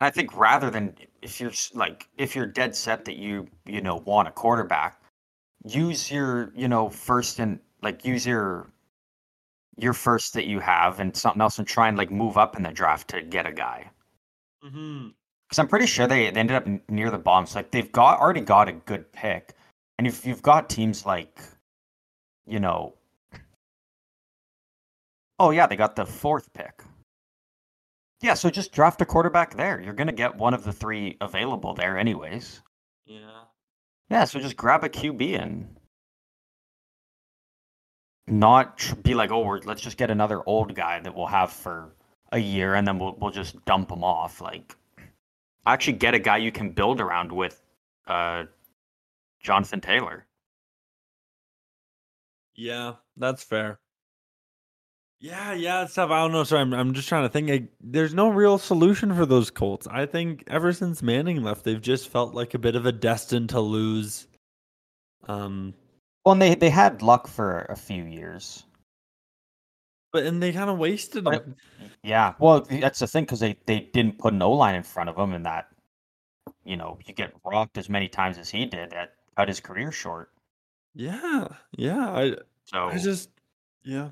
And 0.00 0.06
I 0.06 0.10
think 0.10 0.36
rather 0.36 0.70
than 0.70 0.94
if 1.22 1.40
you're 1.40 1.50
like 1.74 2.08
if 2.18 2.36
you're 2.36 2.46
dead 2.46 2.76
set 2.76 3.04
that 3.06 3.16
you 3.16 3.48
you 3.66 3.80
know 3.80 3.96
want 4.06 4.28
a 4.28 4.30
quarterback, 4.30 5.00
use 5.66 6.08
your 6.10 6.52
you 6.54 6.68
know 6.68 6.88
first 6.88 7.40
and 7.40 7.58
like 7.82 8.04
use 8.04 8.24
your 8.24 8.70
your 9.76 9.92
first 9.92 10.34
that 10.34 10.46
you 10.46 10.60
have 10.60 11.00
and 11.00 11.16
something 11.16 11.40
else 11.42 11.58
and 11.58 11.66
try 11.66 11.88
and 11.88 11.96
like 11.98 12.12
move 12.12 12.36
up 12.38 12.54
in 12.56 12.62
the 12.62 12.70
draft 12.70 13.08
to 13.08 13.22
get 13.22 13.44
a 13.46 13.52
guy. 13.52 13.90
Mm-hmm. 14.64 15.08
Because 15.52 15.58
I'm 15.58 15.68
pretty 15.68 15.84
sure 15.84 16.06
they, 16.06 16.30
they 16.30 16.40
ended 16.40 16.56
up 16.56 16.66
near 16.88 17.10
the 17.10 17.18
bottom. 17.18 17.44
So 17.44 17.58
like 17.58 17.70
they've 17.70 17.92
got 17.92 18.20
already 18.20 18.40
got 18.40 18.70
a 18.70 18.72
good 18.72 19.12
pick, 19.12 19.52
and 19.98 20.06
if 20.06 20.24
you've 20.24 20.40
got 20.40 20.70
teams 20.70 21.04
like, 21.04 21.42
you 22.46 22.58
know, 22.58 22.94
oh 25.38 25.50
yeah, 25.50 25.66
they 25.66 25.76
got 25.76 25.94
the 25.94 26.06
fourth 26.06 26.50
pick. 26.54 26.82
Yeah, 28.22 28.32
so 28.32 28.48
just 28.48 28.72
draft 28.72 29.02
a 29.02 29.04
quarterback 29.04 29.54
there. 29.54 29.78
You're 29.78 29.92
gonna 29.92 30.12
get 30.12 30.34
one 30.34 30.54
of 30.54 30.64
the 30.64 30.72
three 30.72 31.18
available 31.20 31.74
there, 31.74 31.98
anyways. 31.98 32.62
Yeah. 33.04 33.42
Yeah, 34.08 34.24
so 34.24 34.40
just 34.40 34.56
grab 34.56 34.84
a 34.84 34.88
QB 34.88 35.38
and 35.38 35.76
not 38.26 38.78
tr- 38.78 38.94
be 38.94 39.12
like, 39.12 39.30
oh, 39.30 39.40
we're, 39.44 39.58
let's 39.58 39.82
just 39.82 39.98
get 39.98 40.10
another 40.10 40.40
old 40.46 40.74
guy 40.74 40.98
that 41.00 41.14
we'll 41.14 41.26
have 41.26 41.52
for 41.52 41.94
a 42.32 42.38
year, 42.38 42.74
and 42.74 42.88
then 42.88 42.98
we'll 42.98 43.16
we'll 43.20 43.30
just 43.30 43.62
dump 43.66 43.90
him 43.90 44.02
off. 44.02 44.40
Like, 44.40 44.74
actually 45.66 45.94
get 45.94 46.14
a 46.14 46.18
guy 46.18 46.38
you 46.38 46.52
can 46.52 46.70
build 46.70 47.00
around 47.00 47.32
with, 47.32 47.62
uh, 48.06 48.44
Jonathan 49.40 49.80
Taylor. 49.80 50.26
Yeah, 52.54 52.94
that's 53.16 53.42
fair. 53.42 53.80
Yeah, 55.20 55.52
yeah, 55.52 55.82
it's 55.84 55.94
tough. 55.94 56.10
I 56.10 56.18
don't 56.20 56.32
know. 56.32 56.42
Sorry, 56.44 56.60
I'm, 56.62 56.74
I'm 56.74 56.94
just 56.94 57.08
trying 57.08 57.22
to 57.22 57.28
think. 57.28 57.48
Like, 57.48 57.68
there's 57.80 58.12
no 58.12 58.28
real 58.28 58.58
solution 58.58 59.14
for 59.14 59.24
those 59.24 59.50
Colts. 59.50 59.86
I 59.86 60.04
think 60.04 60.42
ever 60.48 60.72
since 60.72 61.00
Manning 61.00 61.42
left, 61.44 61.64
they've 61.64 61.80
just 61.80 62.08
felt 62.08 62.34
like 62.34 62.54
a 62.54 62.58
bit 62.58 62.74
of 62.74 62.86
a 62.86 62.92
destined 62.92 63.50
to 63.50 63.60
lose. 63.60 64.26
Um, 65.28 65.74
Well, 66.24 66.32
and 66.32 66.42
they 66.42 66.54
they 66.56 66.70
had 66.70 67.02
Luck 67.02 67.28
for 67.28 67.60
a 67.68 67.76
few 67.76 68.02
years. 68.04 68.64
But 70.12 70.24
and 70.24 70.42
they 70.42 70.52
kind 70.52 70.70
of 70.70 70.78
wasted 70.78 71.24
them. 71.24 71.56
Yeah, 72.02 72.34
well, 72.38 72.60
that's 72.60 72.98
the 72.98 73.06
thing 73.06 73.24
because 73.24 73.40
they 73.40 73.56
they 73.66 73.90
didn't 73.92 74.18
put 74.18 74.32
an 74.34 74.42
O 74.42 74.52
line 74.52 74.74
in 74.74 74.82
front 74.82 75.08
of 75.08 75.16
him, 75.16 75.32
and 75.32 75.46
that, 75.46 75.68
you 76.64 76.76
know, 76.76 76.98
you 77.06 77.14
get 77.14 77.32
rocked 77.44 77.78
as 77.78 77.88
many 77.88 78.08
times 78.08 78.38
as 78.38 78.50
he 78.50 78.66
did, 78.66 78.90
that 78.90 79.14
cut 79.36 79.48
his 79.48 79.60
career 79.60 79.90
short. 79.92 80.30
Yeah, 80.94 81.48
yeah. 81.76 82.10
I 82.10 82.36
So 82.64 82.88
I 82.88 82.98
just 82.98 83.30
yeah. 83.84 84.10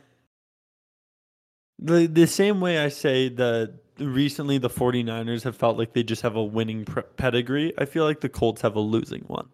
The 1.79 2.07
the 2.07 2.27
same 2.27 2.61
way 2.61 2.79
I 2.79 2.89
say 2.89 3.29
that 3.31 3.75
recently 3.99 4.59
the 4.59 4.71
49ers 4.71 5.43
have 5.43 5.57
felt 5.57 5.77
like 5.79 5.93
they 5.93 6.03
just 6.03 6.23
have 6.23 6.37
a 6.37 6.45
winning 6.45 6.85
pre- 6.85 7.03
pedigree, 7.17 7.73
I 7.79 7.85
feel 7.85 8.05
like 8.05 8.21
the 8.21 8.29
Colts 8.29 8.63
have 8.63 8.77
a 8.77 8.81
losing 8.81 9.23
one. 9.23 9.49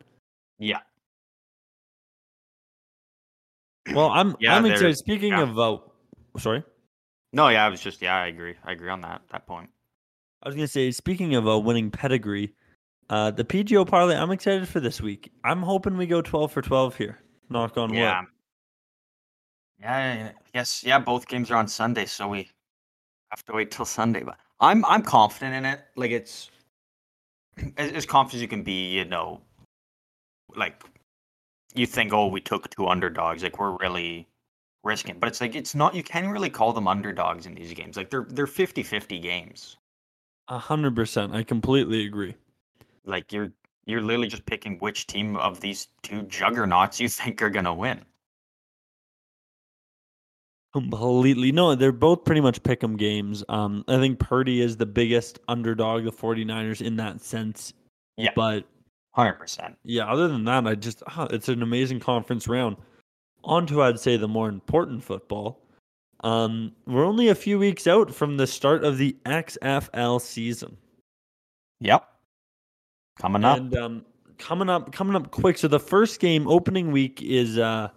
yeah, 0.58 0.80
Well, 3.92 4.10
I'm 4.10 4.36
Yeah, 4.40 4.56
I'm 4.56 4.66
excited. 4.66 4.96
Speaking 4.96 5.32
yeah. 5.32 5.42
of 5.42 5.58
uh, 5.58 5.78
sorry. 6.38 6.64
no, 7.32 7.48
yeah, 7.48 7.66
I 7.66 7.68
was 7.68 7.80
just 7.80 8.02
yeah, 8.02 8.16
I 8.16 8.26
agree, 8.26 8.54
I 8.64 8.72
agree 8.72 8.90
on 8.90 9.00
that 9.02 9.22
that 9.30 9.46
point. 9.46 9.70
I 10.42 10.48
was 10.48 10.54
gonna 10.54 10.68
say, 10.68 10.90
speaking 10.90 11.34
of 11.34 11.46
a 11.46 11.58
winning 11.58 11.90
pedigree, 11.90 12.54
uh, 13.08 13.30
the 13.30 13.44
PGO 13.44 13.86
parlay. 13.86 14.16
I'm 14.16 14.30
excited 14.30 14.68
for 14.68 14.80
this 14.80 15.00
week. 15.00 15.32
I'm 15.44 15.62
hoping 15.62 15.96
we 15.96 16.06
go 16.06 16.20
12 16.22 16.50
for 16.50 16.62
12 16.62 16.96
here. 16.96 17.18
Knock 17.48 17.76
on 17.76 17.90
wood. 17.90 17.98
Yeah. 17.98 18.20
wood. 18.20 18.28
Yeah, 19.78 20.32
yes, 20.54 20.82
yeah. 20.84 20.98
Both 20.98 21.28
games 21.28 21.50
are 21.50 21.56
on 21.56 21.68
Sunday, 21.68 22.06
so 22.06 22.28
we 22.28 22.50
have 23.30 23.44
to 23.44 23.52
wait 23.52 23.70
till 23.70 23.84
Sunday. 23.84 24.22
But 24.22 24.38
I'm 24.58 24.84
I'm 24.86 25.02
confident 25.02 25.54
in 25.54 25.64
it. 25.66 25.80
Like 25.96 26.10
it's 26.10 26.50
as, 27.76 27.92
as 27.92 28.06
confident 28.06 28.36
as 28.36 28.42
you 28.42 28.48
can 28.48 28.62
be. 28.62 28.88
You 28.88 29.04
know, 29.04 29.42
like 30.56 30.82
you 31.74 31.86
think, 31.86 32.12
oh, 32.14 32.28
we 32.28 32.40
took 32.40 32.70
two 32.70 32.88
underdogs. 32.88 33.42
Like 33.42 33.58
we're 33.58 33.76
really 33.76 34.26
risking, 34.86 35.18
but 35.18 35.28
it's 35.28 35.40
like 35.40 35.54
it's 35.54 35.74
not. 35.74 35.94
You 35.94 36.02
can't 36.02 36.32
really 36.32 36.50
call 36.50 36.72
them 36.72 36.88
underdogs 36.88 37.46
in 37.46 37.54
these 37.54 37.74
games. 37.74 37.96
Like 37.96 38.10
they're 38.10 38.26
they're 38.28 38.46
50-50 38.46 39.20
games. 39.20 39.76
A 40.48 40.58
hundred 40.58 40.94
percent. 40.96 41.34
I 41.34 41.42
completely 41.42 42.06
agree. 42.06 42.34
Like 43.04 43.32
you're 43.32 43.52
you're 43.86 44.00
literally 44.02 44.28
just 44.28 44.46
picking 44.46 44.78
which 44.78 45.06
team 45.06 45.36
of 45.36 45.60
these 45.60 45.88
two 46.02 46.22
juggernauts 46.22 47.00
you 47.00 47.08
think 47.20 47.42
are 47.42 47.50
gonna 47.50 47.74
win. 47.74 48.00
Completely. 50.72 51.52
No, 51.52 51.74
they're 51.74 51.92
both 51.92 52.24
pretty 52.24 52.40
much 52.40 52.62
pick 52.62 52.84
'em 52.84 52.96
games. 52.96 53.42
Um, 53.48 53.82
I 53.88 53.96
think 53.96 54.18
Purdy 54.18 54.60
is 54.60 54.76
the 54.76 54.84
biggest 54.86 55.38
underdog, 55.48 56.04
the 56.04 56.12
49ers 56.12 56.82
in 56.82 56.96
that 56.96 57.22
sense. 57.22 57.72
Yeah. 58.16 58.32
But 58.34 58.64
Hundred 59.12 59.34
percent. 59.34 59.78
yeah, 59.84 60.04
other 60.04 60.28
than 60.28 60.44
that, 60.44 60.66
I 60.66 60.74
just 60.74 61.02
ah, 61.06 61.26
it's 61.30 61.48
an 61.48 61.62
amazing 61.62 62.00
conference 62.00 62.46
round. 62.46 62.76
On 63.46 63.66
to 63.68 63.82
I'd 63.82 64.00
say 64.00 64.16
the 64.16 64.28
more 64.28 64.48
important 64.48 65.02
football. 65.04 65.62
Um, 66.24 66.72
we're 66.86 67.04
only 67.04 67.28
a 67.28 67.34
few 67.34 67.58
weeks 67.58 67.86
out 67.86 68.12
from 68.12 68.36
the 68.36 68.46
start 68.46 68.84
of 68.84 68.98
the 68.98 69.16
XFL 69.24 70.20
season. 70.20 70.76
Yep. 71.80 72.04
Coming 73.20 73.44
up. 73.44 73.58
And 73.58 73.76
um, 73.76 74.04
coming 74.38 74.68
up, 74.68 74.92
coming 74.92 75.14
up 75.14 75.30
quick. 75.30 75.58
So 75.58 75.68
the 75.68 75.80
first 75.80 76.20
game, 76.20 76.48
opening 76.48 76.90
week, 76.90 77.22
is 77.22 77.58
uh, 77.58 77.88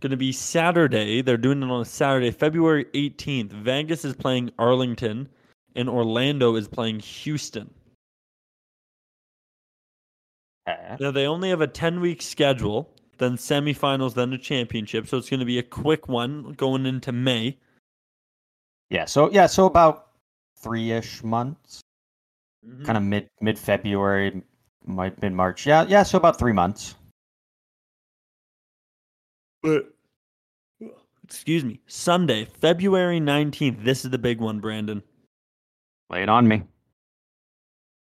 going 0.00 0.10
to 0.10 0.16
be 0.16 0.32
Saturday. 0.32 1.22
They're 1.22 1.36
doing 1.36 1.62
it 1.62 1.70
on 1.70 1.80
a 1.80 1.84
Saturday, 1.84 2.30
February 2.30 2.84
18th. 2.94 3.50
Vegas 3.50 4.04
is 4.04 4.14
playing 4.14 4.50
Arlington, 4.58 5.28
and 5.74 5.88
Orlando 5.88 6.54
is 6.54 6.68
playing 6.68 7.00
Houston. 7.00 7.72
Okay. 10.68 10.96
Now 11.00 11.10
they 11.10 11.26
only 11.26 11.48
have 11.50 11.60
a 11.60 11.66
10 11.66 12.00
week 12.00 12.22
schedule, 12.22 12.95
then 13.18 13.36
semifinals, 13.36 14.14
then 14.14 14.32
a 14.32 14.38
championship. 14.38 15.06
So 15.06 15.16
it's 15.18 15.28
going 15.30 15.40
to 15.40 15.46
be 15.46 15.58
a 15.58 15.62
quick 15.62 16.08
one 16.08 16.52
going 16.52 16.86
into 16.86 17.12
May. 17.12 17.58
Yeah, 18.90 19.04
so 19.04 19.30
yeah, 19.30 19.46
so 19.46 19.66
about 19.66 20.08
three 20.60 20.92
ish 20.92 21.22
months, 21.22 21.80
Mm-hmm. 22.66 22.84
kind 22.84 22.96
of 22.98 23.04
mid 23.04 23.28
mid 23.40 23.56
February, 23.58 24.42
might 24.84 25.20
mid 25.22 25.32
March. 25.32 25.66
Yeah, 25.66 25.84
yeah, 25.86 26.02
so 26.02 26.18
about 26.18 26.36
three 26.36 26.52
months. 26.52 26.96
But 29.62 29.92
excuse 31.22 31.64
me, 31.64 31.80
Sunday, 31.86 32.44
February 32.44 33.20
19th. 33.20 33.84
This 33.84 34.04
is 34.04 34.10
the 34.10 34.18
big 34.18 34.40
one, 34.40 34.58
Brandon. 34.58 35.02
Lay 36.10 36.22
it 36.22 36.28
on 36.28 36.48
me. 36.48 36.62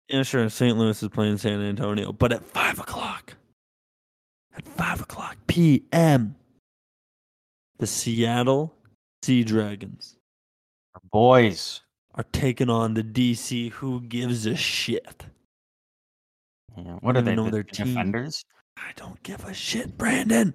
Yeah, 0.09 0.23
sure. 0.23 0.49
St. 0.51 0.77
Louis 0.77 1.03
is 1.03 1.09
playing 1.09 1.39
San 1.39 1.63
Antonio, 1.63 2.13
but 2.13 2.33
at 2.33 2.45
five 2.45 2.79
o'clock. 2.79 3.35
At 4.57 4.67
five 4.69 5.01
o'clock 5.01 5.37
p.m. 5.47 6.37
The 7.79 7.87
Seattle 7.87 8.75
Sea 9.23 9.43
Dragons 9.45 10.17
Our 10.95 11.01
boys. 11.11 11.81
are 12.15 12.25
taking 12.33 12.71
on 12.71 12.95
the 12.95 13.03
DC. 13.03 13.71
Who 13.73 14.01
gives 14.03 14.47
a 14.47 14.55
shit? 14.57 15.25
Yeah. 16.77 16.97
What 17.01 17.17
are 17.17 17.23
they? 17.23 17.35
know 17.35 17.47
the 17.47 17.51
their 17.51 17.63
team. 17.63 17.89
defenders? 17.89 18.45
I 18.77 18.93
don't 18.97 19.23
give 19.23 19.45
a 19.45 19.55
shit, 19.55 19.97
Brandon. 19.99 20.55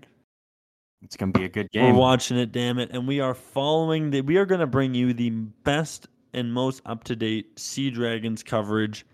It's 1.01 1.15
gonna 1.15 1.31
be 1.31 1.45
a 1.45 1.49
good 1.49 1.69
game. 1.71 1.93
We're 1.93 1.99
watching 1.99 2.37
it, 2.37 2.51
damn 2.51 2.79
it, 2.79 2.89
and 2.91 3.07
we 3.07 3.19
are 3.19 3.33
following 3.35 4.09
the. 4.09 4.21
We 4.21 4.37
are 4.37 4.45
going 4.45 4.61
to 4.61 4.67
bring 4.67 4.93
you 4.95 5.13
the 5.13 5.29
best 5.29 6.07
and 6.33 6.51
most 6.51 6.81
up 6.85 7.03
to 7.05 7.15
date 7.15 7.59
Sea 7.59 7.91
Dragons 7.91 8.41
coverage 8.41 9.05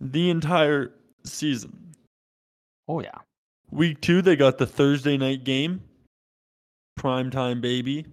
the 0.00 0.30
entire 0.30 0.92
season. 1.24 1.92
Oh 2.88 3.00
yeah. 3.00 3.18
Week 3.70 4.00
two, 4.00 4.22
they 4.22 4.36
got 4.36 4.58
the 4.58 4.66
Thursday 4.66 5.16
night 5.16 5.44
game, 5.44 5.82
prime 6.96 7.30
time 7.30 7.60
baby. 7.60 8.06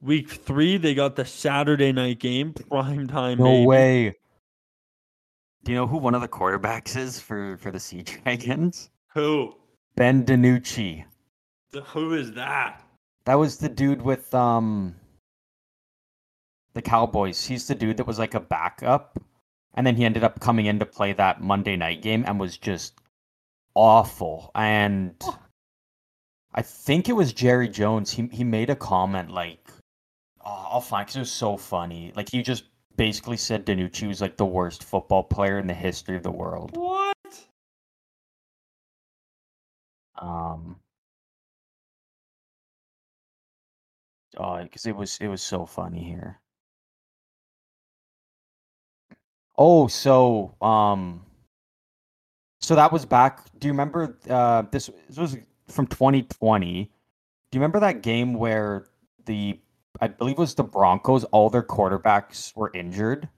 Week 0.00 0.28
three, 0.30 0.76
they 0.76 0.94
got 0.94 1.16
the 1.16 1.24
Saturday 1.24 1.92
night 1.92 2.18
game, 2.18 2.52
prime 2.52 3.06
time 3.06 3.38
No 3.38 3.44
baby. 3.44 3.66
way. 3.66 4.14
Do 5.64 5.70
you 5.72 5.78
know 5.78 5.86
who 5.86 5.98
one 5.98 6.14
of 6.14 6.20
the 6.22 6.28
quarterbacks 6.28 6.96
is 6.96 7.20
for 7.20 7.56
for 7.58 7.70
the 7.70 7.80
Sea 7.80 8.02
Dragons? 8.24 8.90
Who? 9.14 9.54
Ben 9.96 10.24
DiNucci. 10.24 11.04
The- 11.70 11.82
Who 11.82 12.14
is 12.14 12.32
that? 12.32 12.82
That 13.24 13.36
was 13.36 13.58
the 13.58 13.68
dude 13.68 14.02
with 14.02 14.34
um 14.34 14.96
the 16.74 16.82
Cowboys. 16.82 17.46
He's 17.46 17.66
the 17.68 17.74
dude 17.74 17.96
that 17.98 18.06
was 18.06 18.18
like 18.18 18.34
a 18.34 18.40
backup, 18.40 19.18
and 19.74 19.86
then 19.86 19.96
he 19.96 20.04
ended 20.04 20.24
up 20.24 20.40
coming 20.40 20.66
in 20.66 20.78
to 20.80 20.86
play 20.86 21.12
that 21.12 21.40
Monday 21.40 21.76
night 21.76 22.02
game 22.02 22.24
and 22.26 22.40
was 22.40 22.56
just 22.58 22.94
awful. 23.74 24.50
And 24.54 25.22
I 26.54 26.62
think 26.62 27.08
it 27.08 27.14
was 27.14 27.32
Jerry 27.32 27.68
Jones. 27.68 28.10
He 28.10 28.26
he 28.32 28.44
made 28.44 28.70
a 28.70 28.76
comment 28.76 29.30
like, 29.30 29.66
oh, 30.44 30.68
"I'll 30.70 30.80
find," 30.80 31.06
because 31.06 31.16
it 31.16 31.20
was 31.20 31.32
so 31.32 31.56
funny. 31.56 32.12
Like 32.14 32.30
he 32.30 32.42
just 32.42 32.64
basically 32.96 33.36
said 33.38 33.66
DiNucci 33.66 34.06
was 34.08 34.20
like 34.20 34.36
the 34.36 34.44
worst 34.46 34.84
football 34.84 35.24
player 35.24 35.58
in 35.58 35.66
the 35.66 35.74
history 35.74 36.16
of 36.16 36.22
the 36.22 36.30
world. 36.30 36.76
What? 36.76 37.16
Um. 40.18 40.76
Oh, 44.36 44.62
because 44.62 44.86
it 44.86 44.96
was 44.96 45.18
it 45.18 45.28
was 45.28 45.42
so 45.42 45.66
funny 45.66 46.02
here. 46.02 46.40
Oh, 49.56 49.86
so 49.86 50.54
um, 50.60 51.24
so 52.62 52.74
that 52.74 52.90
was 52.92 53.04
back. 53.04 53.40
Do 53.58 53.68
you 53.68 53.72
remember? 53.72 54.18
Uh, 54.28 54.62
this, 54.70 54.88
this 55.08 55.18
was 55.18 55.36
from 55.68 55.86
2020. 55.86 56.84
Do 56.84 56.88
you 57.56 57.60
remember 57.60 57.80
that 57.80 58.02
game 58.02 58.32
where 58.34 58.86
the 59.26 59.60
I 60.00 60.08
believe 60.08 60.36
it 60.36 60.40
was 60.40 60.54
the 60.54 60.64
Broncos? 60.64 61.24
All 61.24 61.50
their 61.50 61.62
quarterbacks 61.62 62.56
were 62.56 62.70
injured, 62.74 63.28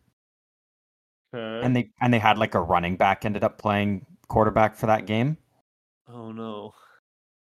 Okay. 1.35 1.67
and 1.67 1.75
they 1.75 1.91
and 2.01 2.13
they 2.15 2.19
had 2.21 2.39
like 2.39 2.55
a 2.55 2.61
running 2.61 2.97
back 2.97 3.25
ended 3.25 3.43
up 3.43 3.59
playing 3.59 4.07
quarterback 4.29 4.77
for 4.77 4.87
that 4.87 5.07
game. 5.07 5.37
oh 6.09 6.31
no. 6.33 6.73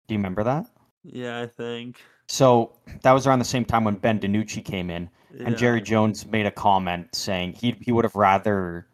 Do 0.07 0.15
you 0.15 0.19
remember 0.19 0.45
that? 0.45 0.67
Yeah, 1.05 1.41
I 1.41 1.47
think. 1.47 2.01
So 2.29 2.73
that 3.03 3.13
was 3.13 3.27
around 3.27 3.39
the 3.39 3.45
same 3.47 3.65
time 3.65 3.85
when 3.85 3.95
Ben 3.95 4.19
DiNucci 4.21 4.63
came 4.65 4.91
in, 4.91 5.09
and 5.45 5.57
Jerry 5.57 5.81
Jones 5.81 6.27
made 6.27 6.45
a 6.45 6.51
comment 6.51 7.15
saying 7.15 7.55
he 7.55 7.75
he 7.81 7.93
would 7.93 8.05
have 8.05 8.15
rather 8.17 8.87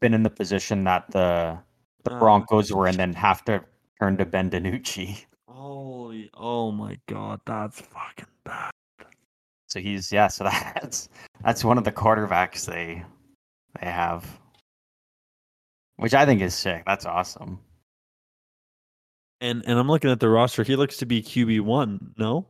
been 0.00 0.12
in 0.12 0.22
the 0.22 0.30
position 0.30 0.84
that 0.84 1.10
the 1.10 1.58
the 2.04 2.12
Ah. 2.12 2.18
Broncos 2.18 2.72
were 2.72 2.86
and 2.86 2.96
then 2.96 3.12
have 3.14 3.44
to 3.46 3.64
turn 4.00 4.16
to 4.18 4.24
Ben 4.24 4.50
DiNucci. 4.50 5.24
Holy, 5.48 6.30
oh 6.34 6.70
my 6.70 6.98
god, 7.06 7.40
that's 7.46 7.80
fucking 7.80 8.26
bad. 8.44 8.70
So 9.68 9.80
he's 9.80 10.12
yeah. 10.12 10.28
So 10.28 10.44
that's 10.74 11.08
that's 11.42 11.64
one 11.64 11.78
of 11.78 11.84
the 11.84 11.92
quarterbacks 11.92 12.66
they 12.66 13.02
they 13.80 13.86
have, 13.86 14.24
which 15.96 16.14
I 16.14 16.24
think 16.26 16.40
is 16.40 16.54
sick. 16.54 16.84
That's 16.86 17.06
awesome. 17.06 17.58
And 19.40 19.62
and 19.66 19.78
I'm 19.78 19.88
looking 19.88 20.10
at 20.10 20.20
the 20.20 20.28
roster. 20.28 20.62
He 20.62 20.76
looks 20.76 20.96
to 20.98 21.06
be 21.06 21.22
QB 21.22 21.62
one. 21.62 22.14
No. 22.18 22.46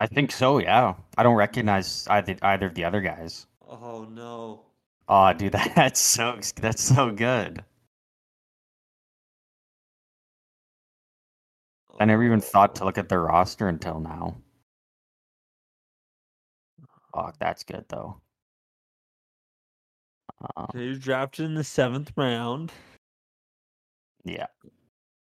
I 0.00 0.06
think 0.06 0.32
so. 0.32 0.58
Yeah. 0.58 0.94
I 1.16 1.22
don't 1.22 1.36
recognize 1.36 2.06
either 2.08 2.36
either 2.42 2.66
of 2.66 2.74
the 2.74 2.84
other 2.84 3.00
guys. 3.00 3.46
Oh 3.66 4.06
no. 4.10 4.62
Oh, 5.08 5.32
dude, 5.32 5.52
that's 5.76 6.00
so 6.00 6.38
that's 6.56 6.82
so 6.82 7.10
good. 7.10 7.64
I 12.00 12.04
never 12.04 12.24
even 12.24 12.40
thought 12.40 12.74
to 12.76 12.84
look 12.84 12.98
at 12.98 13.08
their 13.08 13.20
roster 13.22 13.68
until 13.68 14.00
now. 14.00 14.36
Oh, 17.14 17.30
that's 17.38 17.62
good 17.64 17.84
though. 17.88 18.20
Um, 20.56 20.66
He 20.74 20.88
was 20.88 20.98
drafted 20.98 21.44
in 21.46 21.54
the 21.54 21.64
seventh 21.64 22.12
round. 22.16 22.72
yeah, 24.24 24.46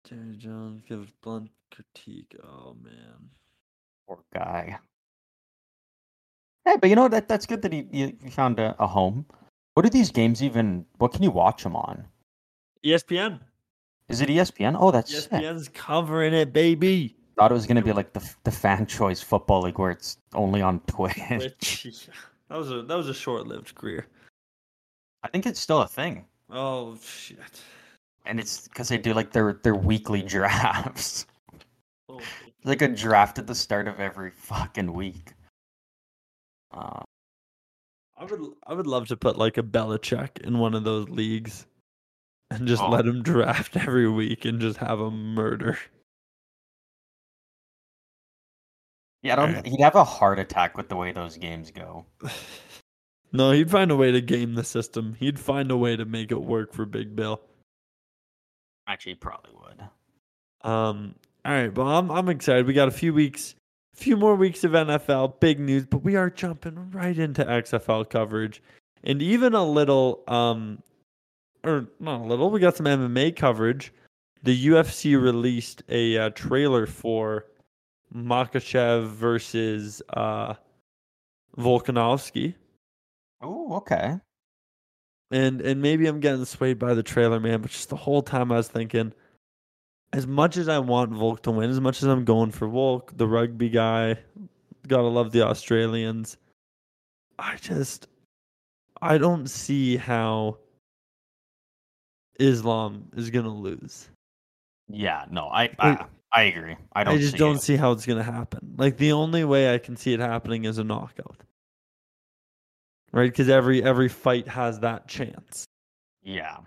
Jerry 0.05 0.37
Jones 0.37 0.83
gives 0.89 1.11
blunt 1.23 1.51
critique. 1.75 2.37
Oh 2.45 2.77
man. 2.83 3.31
poor 4.07 4.19
guy. 4.35 4.79
Hey, 6.65 6.77
but 6.81 6.91
you 6.91 6.97
know 6.97 7.09
that 7.09 7.27
that's 7.29 7.47
good 7.47 7.63
that 7.63 7.73
he 7.73 7.87
he 7.91 8.15
he 8.23 8.31
found 8.31 8.59
a, 8.61 8.77
a 8.79 8.87
home. 8.87 9.25
What 9.75 9.87
are 9.87 9.91
these 9.91 10.11
games 10.11 10.43
even? 10.43 10.85
What 10.99 11.13
can 11.13 11.23
you 11.23 11.31
watch 11.31 11.63
them 11.63 11.75
on? 11.77 12.07
ESPN. 12.85 13.41
Is 14.11 14.21
it 14.21 14.29
ESPN? 14.29 14.77
Oh, 14.79 14.91
that's 14.91 15.23
sick. 15.23 15.31
ESPN's 15.31 15.69
covering 15.69 16.35
it, 16.35 16.53
baby. 16.53 17.15
Thought 17.37 17.53
it 17.53 17.55
was 17.55 17.67
gonna 17.67 17.81
be 17.81 17.93
like 17.93 18.13
the 18.13 18.29
the 18.43 18.51
fan 18.51 18.85
choice 18.85 19.23
football 19.23 19.63
league 19.63 19.79
where 19.79 19.93
it's 19.93 20.19
only 20.35 20.61
on 20.61 20.81
Twitch. 20.81 21.17
Which 21.31 22.09
that 22.49 22.59
was 22.59 22.73
a 22.73 22.83
that 22.83 22.97
was 22.97 23.09
a 23.09 23.15
short 23.15 23.47
lived 23.47 23.75
career. 23.77 24.09
I 25.23 25.29
think 25.29 25.47
it's 25.47 25.61
still 25.61 25.83
a 25.83 25.87
thing. 25.87 26.27
Oh 26.51 26.99
shit. 27.01 27.39
and 28.27 28.41
it's 28.41 28.67
because 28.67 28.89
they 28.89 28.99
do 28.99 29.15
like 29.15 29.31
their 29.31 29.61
their 29.63 29.77
weekly 29.77 30.23
drafts. 30.23 31.27
Oh, 32.09 32.21
like 32.65 32.83
a 32.83 32.89
draft 32.89 33.39
at 33.39 33.47
the 33.47 33.55
start 33.55 33.87
of 33.87 34.01
every 34.01 34.33
fucking 34.33 34.93
week. 34.93 35.35
Uh, 36.73 37.01
I 38.19 38.25
would 38.25 38.41
I 38.67 38.75
would 38.75 38.89
love 38.89 39.07
to 39.09 39.17
put 39.17 39.39
like 39.39 39.57
a 39.57 39.63
Belichick 39.63 40.41
in 40.41 40.59
one 40.59 40.75
of 40.75 40.83
those 40.83 41.09
leagues 41.09 41.67
and 42.51 42.67
just 42.69 42.83
Oh. 42.83 42.89
let 42.91 43.07
him 43.07 43.23
draft 43.23 43.77
every 43.77 44.09
week 44.09 44.45
and 44.45 44.61
just 44.61 44.79
have 44.79 45.01
a 45.01 45.11
murder. 45.11 45.79
yeah, 49.23 49.35
I 49.35 49.37
don't. 49.37 49.49
Alright. 49.51 49.67
He'd 49.67 49.81
have 49.81 49.95
a 49.97 50.05
heart 50.05 50.39
attack 50.39 50.77
with 50.77 50.89
the 50.89 50.97
way 50.97 51.13
those 51.13 51.37
games 51.37 51.71
go. 51.71 52.07
No, 53.33 53.53
he'd 53.53 53.71
find 53.71 53.93
a 53.93 53.97
way 53.97 54.11
to 54.11 54.21
game 54.21 54.57
the 54.57 54.65
system. 54.65 55.15
He'd 55.21 55.39
find 55.39 55.71
a 55.71 55.77
way 55.77 55.95
to 55.95 56.05
make 56.05 56.33
it 56.33 56.43
work 56.43 56.73
for 56.73 56.85
Big 56.85 57.15
Bill. 57.15 57.41
Actually, 58.89 59.13
he 59.13 59.17
probably 59.19 59.53
would. 59.55 59.81
Um, 60.69 61.15
all 61.45 61.53
right, 61.53 61.73
well, 61.73 61.87
I'm 61.87 62.11
I'm 62.11 62.29
excited. 62.29 62.67
We 62.67 62.73
got 62.73 62.89
a 62.89 62.91
few 62.91 63.15
weeks, 63.15 63.55
a 63.95 63.99
few 63.99 64.17
more 64.17 64.35
weeks 64.35 64.65
of 64.65 64.73
NFL, 64.73 65.39
big 65.39 65.61
news, 65.61 65.87
but 65.87 65.99
we 66.03 66.17
are 66.17 66.29
jumping 66.29 66.91
right 66.91 67.17
into 67.17 67.45
XFL 67.45 68.11
coverage, 68.11 68.61
and 69.05 69.23
even 69.23 69.55
a 69.55 69.65
little, 69.65 70.25
um, 70.27 70.83
or 71.65 71.87
not 71.99 72.21
a 72.21 72.25
little. 72.25 72.51
We 72.51 72.61
got 72.61 72.77
some 72.77 72.87
MMA 72.87 73.37
coverage. 73.37 73.93
The 74.43 74.69
UFC 74.69 75.21
released 75.21 75.83
a 75.89 76.17
uh, 76.17 76.31
trailer 76.31 76.87
for 76.87 77.47
Makhachev 78.15 79.09
versus 79.09 80.03
uh, 80.15 80.55
Volkanovski. 81.59 82.55
Oh, 83.43 83.75
okay. 83.77 84.17
and 85.31 85.61
and 85.61 85.81
maybe 85.81 86.07
I'm 86.07 86.21
getting 86.21 86.45
swayed 86.45 86.79
by 86.79 86.95
the 86.95 87.03
trailer, 87.03 87.41
man. 87.41 87.61
But 87.63 87.71
just 87.71 87.89
the 87.89 87.97
whole 87.97 88.23
time 88.23 88.53
I 88.53 88.57
was 88.57 88.69
thinking, 88.69 89.13
as 90.13 90.27
much 90.27 90.57
as 90.57 90.69
I 90.69 90.79
want 90.79 91.13
Volk 91.13 91.43
to 91.45 91.51
win, 91.51 91.71
as 91.71 91.81
much 91.81 92.03
as 92.03 92.09
I'm 92.09 92.25
going 92.25 92.51
for 92.51 92.69
Volk, 92.69 93.17
the 93.17 93.27
rugby 93.29 93.69
guy, 93.69 94.17
gotta 94.87 95.09
love 95.09 95.33
the 95.33 95.43
Australians. 95.43 96.37
I 97.39 97.57
just, 97.57 98.09
I 99.01 99.19
don't 99.19 99.49
see 99.49 99.97
how 99.97 100.59
Islam 102.41 103.09
is 103.17 103.31
gonna 103.31 103.55
lose. 103.55 104.09
Yeah, 104.89 105.25
no, 105.31 105.47
I 105.47 105.71
I, 105.79 106.05
I 106.33 106.43
agree. 106.45 106.77
I 106.93 107.01
I, 107.01 107.05
don't. 107.05 107.15
I 107.15 107.19
just 107.19 107.33
see 107.33 107.39
don't 107.39 107.57
it. 107.57 107.63
see 107.63 107.77
how 107.77 107.93
it's 107.93 108.07
gonna 108.07 108.23
happen. 108.23 108.75
Like 108.77 108.97
the 108.97 109.13
only 109.13 109.45
way 109.45 109.73
I 109.73 109.79
can 109.79 109.97
see 109.97 110.13
it 110.13 110.21
happening 110.21 110.65
is 110.65 110.79
a 110.79 110.85
knockout, 110.85 111.37
right? 113.13 113.31
Because 113.31 113.49
every 113.49 113.83
every 113.83 114.09
fight 114.09 114.49
has 114.49 114.81
that 114.81 115.07
chance. 115.07 115.67
Yeah, 116.23 116.59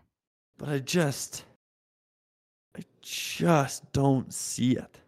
but 0.57 0.69
I 0.69 0.79
just 0.79 1.45
I 2.77 2.81
just 3.01 3.91
don't 3.91 4.33
see 4.33 4.77
it. 4.77 4.99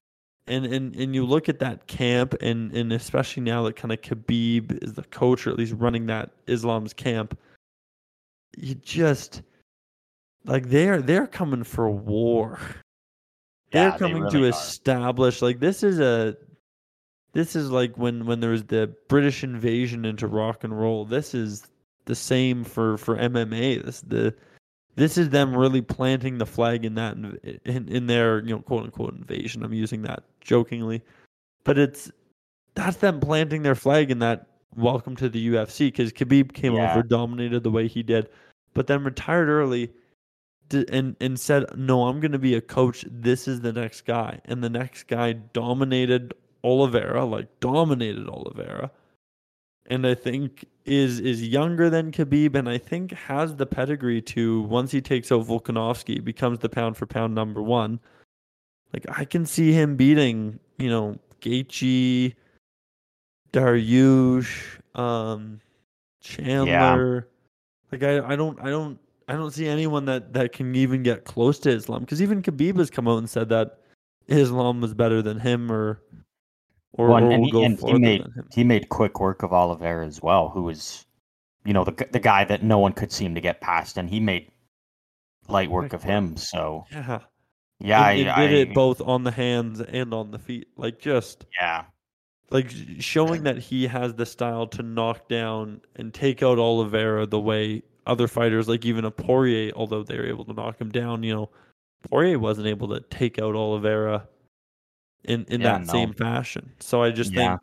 And 0.47 0.65
and 0.65 0.95
and 0.95 1.15
you 1.15 1.25
look 1.25 1.49
at 1.49 1.59
that 1.59 1.87
camp 1.87 2.35
and 2.41 2.71
and 2.75 2.93
especially 2.93 3.43
now 3.43 3.63
that 3.63 3.75
kind 3.75 3.91
of 3.91 4.01
Khabib 4.01 4.83
is 4.83 4.93
the 4.93 5.03
coach 5.03 5.47
or 5.47 5.51
at 5.51 5.57
least 5.57 5.73
running 5.73 6.05
that 6.07 6.31
Islam's 6.47 6.93
camp, 6.93 7.37
you 8.57 8.75
just 8.75 9.41
like 10.45 10.69
they're 10.69 11.01
they're 11.01 11.27
coming 11.27 11.63
for 11.63 11.89
war. 11.89 12.59
They're 13.71 13.89
Yeah, 13.89 13.91
they 13.91 13.99
coming 13.99 14.29
to 14.29 14.45
are. 14.45 14.49
establish 14.49 15.41
like 15.41 15.59
this 15.59 15.83
is 15.83 15.99
a 15.99 16.37
this 17.33 17.55
is 17.55 17.69
like 17.71 17.97
when 17.97 18.25
when 18.25 18.39
there 18.39 18.51
was 18.51 18.63
the 18.63 18.93
British 19.09 19.43
invasion 19.43 20.05
into 20.05 20.27
rock 20.27 20.63
and 20.63 20.79
roll. 20.79 21.03
This 21.03 21.33
is 21.33 21.67
the 22.05 22.15
same 22.15 22.63
for 22.63 22.97
for 22.97 23.17
MMA. 23.17 23.83
This 23.83 24.01
the 24.01 24.33
this 24.95 25.17
is 25.17 25.29
them 25.29 25.53
really 25.55 25.81
planting 25.81 26.37
the 26.37 26.45
flag 26.45 26.85
in 26.85 26.95
that 26.95 27.17
in, 27.65 27.87
in 27.89 28.07
their 28.07 28.41
you 28.45 28.55
know 28.55 28.61
quote 28.61 28.83
unquote 28.85 29.15
invasion. 29.15 29.63
I'm 29.63 29.73
using 29.73 30.03
that 30.03 30.23
jokingly, 30.39 31.01
but 31.65 31.77
it's 31.77 32.09
that's 32.75 32.97
them 32.97 33.19
planting 33.19 33.63
their 33.63 33.75
flag 33.75 34.09
in 34.11 34.19
that 34.19 34.47
welcome 34.75 35.15
to 35.17 35.27
the 35.27 35.49
UFC 35.49 35.87
because 35.87 36.13
Khabib 36.13 36.53
came 36.53 36.73
Yeah. 36.75 36.91
over, 36.91 37.03
dominated 37.03 37.63
the 37.63 37.71
way 37.71 37.87
he 37.87 38.03
did, 38.03 38.29
but 38.73 38.87
then 38.87 39.03
retired 39.03 39.49
early. 39.49 39.91
And, 40.71 41.15
and 41.21 41.39
said 41.39 41.65
no 41.77 42.07
i'm 42.07 42.19
going 42.19 42.31
to 42.31 42.39
be 42.39 42.55
a 42.55 42.61
coach 42.61 43.05
this 43.07 43.47
is 43.47 43.61
the 43.61 43.71
next 43.71 44.01
guy 44.01 44.41
and 44.45 44.63
the 44.63 44.69
next 44.69 45.03
guy 45.03 45.33
dominated 45.33 46.33
oliveira 46.63 47.23
like 47.23 47.47
dominated 47.59 48.27
oliveira 48.27 48.89
and 49.87 50.05
I 50.07 50.15
think 50.15 50.65
is 50.85 51.19
is 51.19 51.47
younger 51.47 51.89
than 51.89 52.11
Khabib, 52.11 52.55
and 52.55 52.67
I 52.67 52.77
think 52.77 53.11
has 53.11 53.55
the 53.55 53.65
pedigree 53.65 54.21
to 54.23 54.61
once 54.63 54.91
he 54.91 55.01
takes 55.01 55.31
out 55.31 55.45
Volkanovski, 55.45 56.23
becomes 56.23 56.59
the 56.59 56.69
pound 56.69 56.97
for 56.97 57.05
pound 57.05 57.35
number 57.35 57.61
one. 57.61 57.99
Like 58.93 59.05
I 59.09 59.25
can 59.25 59.45
see 59.45 59.73
him 59.73 59.95
beating, 59.95 60.59
you 60.77 60.89
know, 60.89 61.17
Gaethje, 61.41 62.33
Dariush, 63.51 64.79
um, 64.95 65.59
Chandler. 66.21 67.27
Like 67.91 68.03
I, 68.03 68.33
I 68.33 68.35
don't, 68.35 68.59
I 68.59 68.69
don't, 68.69 68.99
I 69.27 69.33
don't 69.33 69.51
see 69.51 69.67
anyone 69.67 70.05
that 70.05 70.33
that 70.33 70.51
can 70.53 70.75
even 70.75 71.01
get 71.03 71.25
close 71.25 71.57
to 71.59 71.69
Islam 71.69 72.01
because 72.01 72.21
even 72.21 72.41
Khabib 72.43 72.77
has 72.77 72.89
come 72.89 73.07
out 73.07 73.17
and 73.17 73.29
said 73.29 73.49
that 73.49 73.79
Islam 74.27 74.81
was 74.81 74.93
better 74.93 75.21
than 75.21 75.39
him, 75.39 75.71
or 75.71 76.01
or, 76.93 77.09
Well, 77.09 77.17
and 77.17 77.27
will 77.41 77.45
he- 77.45 77.51
go 77.51 77.63
and 77.63 77.79
he 77.79 77.93
made-. 77.99 78.25
He 78.53 78.63
made 78.63 78.89
quick 78.89 79.19
work 79.19 79.43
of 79.43 79.51
Oliveira 79.51 80.05
as 80.07 80.21
well, 80.21 80.49
who 80.49 80.63
was, 80.63 81.05
you 81.65 81.73
know, 81.73 81.83
the 81.83 82.07
the 82.11 82.19
guy 82.19 82.45
that 82.45 82.63
no 82.63 82.77
one 82.79 82.93
could 82.93 83.11
seem 83.11 83.35
to 83.35 83.41
get 83.41 83.61
past, 83.61 83.97
and 83.97 84.09
he 84.09 84.19
made 84.19 84.51
light 85.47 85.69
work 85.69 85.93
of 85.93 86.03
him. 86.03 86.37
So 86.37 86.85
Yeah. 86.91 87.19
yeah, 87.79 88.09
and 88.09 88.29
I, 88.29 88.47
did 88.47 88.55
I- 88.55 88.71
it 88.71 88.73
both 88.73 89.01
on 89.01 89.23
the 89.23 89.31
hands 89.31 89.81
and 89.81 90.13
on 90.13 90.31
the 90.31 90.39
feet. 90.39 90.67
Like 90.77 90.99
just 90.99 91.45
yeah, 91.59 91.85
like 92.51 92.71
showing 92.99 93.43
that 93.43 93.57
he 93.57 93.87
has 93.87 94.13
the 94.13 94.25
style 94.25 94.67
to 94.67 94.83
knock 94.83 95.27
down 95.27 95.81
and 95.95 96.13
take 96.13 96.41
out 96.43 96.57
Oliveira 96.59 97.25
the 97.25 97.39
way 97.39 97.83
other 98.05 98.27
fighters, 98.27 98.67
like 98.67 98.85
even 98.85 99.05
a 99.05 99.11
Poirier, 99.11 99.71
although 99.75 100.03
they 100.03 100.17
were 100.17 100.25
able 100.27 100.45
to 100.45 100.53
knock 100.53 100.79
him 100.79 100.91
down, 100.91 101.23
you 101.23 101.33
know, 101.33 101.49
Poirier 102.09 102.39
wasn't 102.39 102.67
able 102.67 102.87
to 102.89 102.99
take 103.09 103.39
out 103.39 103.55
Oliveira 103.55 104.27
in 105.23 105.45
in 105.45 105.61
Yeah, 105.61 105.77
that 105.77 105.87
no. 105.87 105.91
same 105.91 106.13
fashion. 106.13 106.71
So 106.79 107.01
I 107.03 107.11
just 107.11 107.33
Yeah. 107.33 107.57
think, 107.57 107.61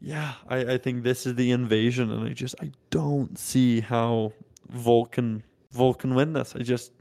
yeah, 0.00 0.34
I, 0.48 0.74
I 0.74 0.78
think 0.78 1.02
this 1.02 1.26
is 1.26 1.34
the 1.34 1.50
invasion, 1.50 2.10
and 2.10 2.28
I 2.28 2.32
just 2.32 2.54
I 2.60 2.70
don't 2.90 3.38
see 3.38 3.80
how 3.80 4.32
Vulcan 4.68 5.42
Vulcan 5.72 6.14
win 6.14 6.32
this. 6.32 6.54
I 6.54 6.60
just 6.60 6.92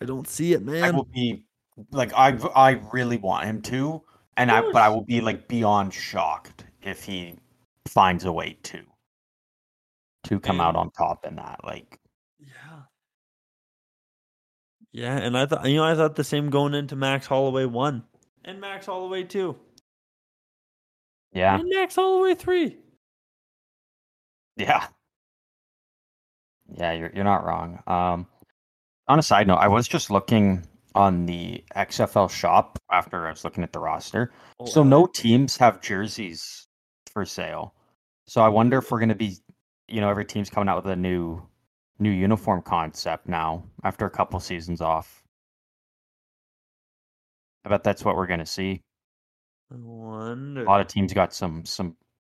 I 0.00 0.04
don't 0.04 0.28
see 0.28 0.52
it, 0.52 0.62
man. 0.62 0.84
I 0.84 0.90
will 0.90 1.04
be 1.12 1.44
like 1.92 2.12
I 2.14 2.36
I 2.54 2.70
really 2.92 3.16
want 3.16 3.46
him 3.46 3.62
to, 3.62 4.02
and 4.36 4.50
I 4.50 4.60
but 4.60 4.82
I 4.82 4.88
will 4.88 5.04
be 5.04 5.20
like 5.20 5.48
beyond 5.48 5.94
shocked 5.94 6.64
if 6.82 7.04
he 7.04 7.36
finds 7.86 8.24
a 8.24 8.32
way 8.32 8.58
to 8.64 8.82
to 10.30 10.40
come 10.40 10.60
out 10.60 10.76
on 10.76 10.90
top 10.90 11.26
in 11.26 11.36
that. 11.36 11.60
Like 11.64 11.98
Yeah. 12.38 12.82
Yeah, 14.92 15.16
and 15.18 15.36
I 15.36 15.46
thought 15.46 15.68
you 15.68 15.76
know 15.76 15.84
I 15.84 15.94
thought 15.94 16.16
the 16.16 16.24
same 16.24 16.50
going 16.50 16.74
into 16.74 16.96
Max 16.96 17.26
Holloway 17.26 17.66
one 17.66 18.04
and 18.44 18.60
Max 18.60 18.86
Holloway 18.86 19.24
two 19.24 19.56
yeah, 21.32 21.58
and 21.58 21.68
Max 21.68 21.94
Holloway 21.94 22.34
three. 22.34 22.76
yeah, 24.56 24.86
yeah. 26.76 26.92
You're 26.92 27.12
you're 27.14 27.24
not 27.24 27.44
wrong. 27.44 27.82
Um, 27.86 28.26
on 29.06 29.18
a 29.18 29.22
side 29.22 29.46
note, 29.46 29.56
I 29.56 29.68
was 29.68 29.86
just 29.86 30.10
looking 30.10 30.66
on 30.94 31.26
the 31.26 31.62
XFL 31.76 32.28
shop 32.30 32.78
after 32.90 33.26
I 33.26 33.30
was 33.30 33.44
looking 33.44 33.62
at 33.62 33.72
the 33.72 33.78
roster. 33.78 34.32
Oh, 34.58 34.66
So 34.66 34.82
no 34.82 35.06
teams 35.06 35.56
have 35.58 35.80
jerseys 35.80 36.66
for 37.12 37.24
sale. 37.24 37.74
So 38.26 38.40
I 38.40 38.48
wonder 38.48 38.78
if 38.78 38.90
we're 38.90 39.00
gonna 39.00 39.14
be, 39.14 39.36
you 39.90 40.00
know, 40.00 40.08
every 40.08 40.24
team's 40.24 40.50
coming 40.50 40.68
out 40.68 40.82
with 40.82 40.92
a 40.92 40.96
new, 40.96 41.42
new 41.98 42.10
uniform 42.10 42.62
concept 42.62 43.28
now 43.28 43.64
after 43.84 44.06
a 44.06 44.10
couple 44.10 44.38
seasons 44.40 44.80
off. 44.80 45.22
I 47.64 47.68
bet 47.68 47.82
that's 47.82 48.04
what 48.04 48.16
we're 48.16 48.26
gonna 48.26 48.46
see. 48.46 48.82
I 49.72 49.76
wonder. 49.76 50.62
A 50.62 50.68
lot 50.68 50.80
of 50.80 50.86
teams 50.86 51.12
got 51.12 51.34
some 51.34 51.64
some 51.64 51.96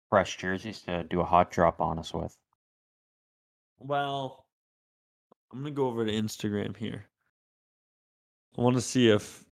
fresh 0.10 0.38
jerseys 0.38 0.82
to 0.82 1.04
do 1.04 1.22
a 1.22 1.26
hot 1.26 1.49
drop 1.51 1.80
on 1.82 1.97
us 1.97 2.14
with. 2.14 2.36
Well, 3.80 4.45
I'm 5.51 5.60
gonna 5.60 5.72
go 5.72 5.88
over 5.88 6.06
to 6.06 6.12
Instagram 6.12 6.76
here. 6.76 7.06
I 8.58 8.62
want 8.62 8.76
to 8.76 8.82
see 8.82 9.10
if 9.10 9.43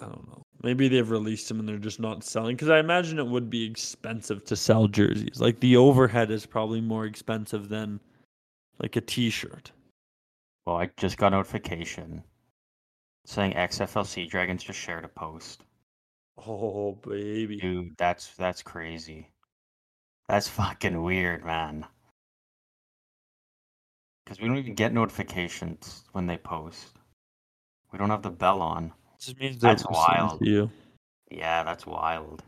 I 0.00 0.06
don't 0.06 0.28
know. 0.28 0.43
Maybe 0.64 0.88
they've 0.88 1.10
released 1.10 1.48
them 1.48 1.60
and 1.60 1.68
they're 1.68 1.76
just 1.76 2.00
not 2.00 2.24
selling 2.24 2.56
because 2.56 2.70
I 2.70 2.78
imagine 2.78 3.18
it 3.18 3.26
would 3.26 3.50
be 3.50 3.66
expensive 3.66 4.46
to 4.46 4.56
sell 4.56 4.88
jerseys. 4.88 5.38
Like 5.38 5.60
the 5.60 5.76
overhead 5.76 6.30
is 6.30 6.46
probably 6.46 6.80
more 6.80 7.04
expensive 7.04 7.68
than 7.68 8.00
like 8.78 8.96
a 8.96 9.02
T-shirt. 9.02 9.72
Well, 10.64 10.76
I 10.76 10.88
just 10.96 11.18
got 11.18 11.32
notification 11.32 12.24
saying 13.26 13.52
XFLC 13.52 14.26
Dragons 14.26 14.64
just 14.64 14.78
shared 14.78 15.04
a 15.04 15.08
post. 15.08 15.64
Oh 16.46 16.92
baby. 17.06 17.58
Dude, 17.58 17.94
that's 17.98 18.34
that's 18.34 18.62
crazy. 18.62 19.28
That's 20.30 20.48
fucking 20.48 21.02
weird, 21.02 21.44
man. 21.44 21.84
Because 24.24 24.40
we 24.40 24.48
don't 24.48 24.56
even 24.56 24.74
get 24.74 24.94
notifications 24.94 26.04
when 26.12 26.26
they 26.26 26.38
post. 26.38 26.94
We 27.92 27.98
don't 27.98 28.08
have 28.08 28.22
the 28.22 28.30
bell 28.30 28.62
on. 28.62 28.94
Just 29.24 29.40
means 29.40 29.58
That's 29.58 29.84
wild. 29.88 30.40
you. 30.44 30.70
Yeah, 31.30 31.62
that's 31.62 31.86
wild. 31.86 32.42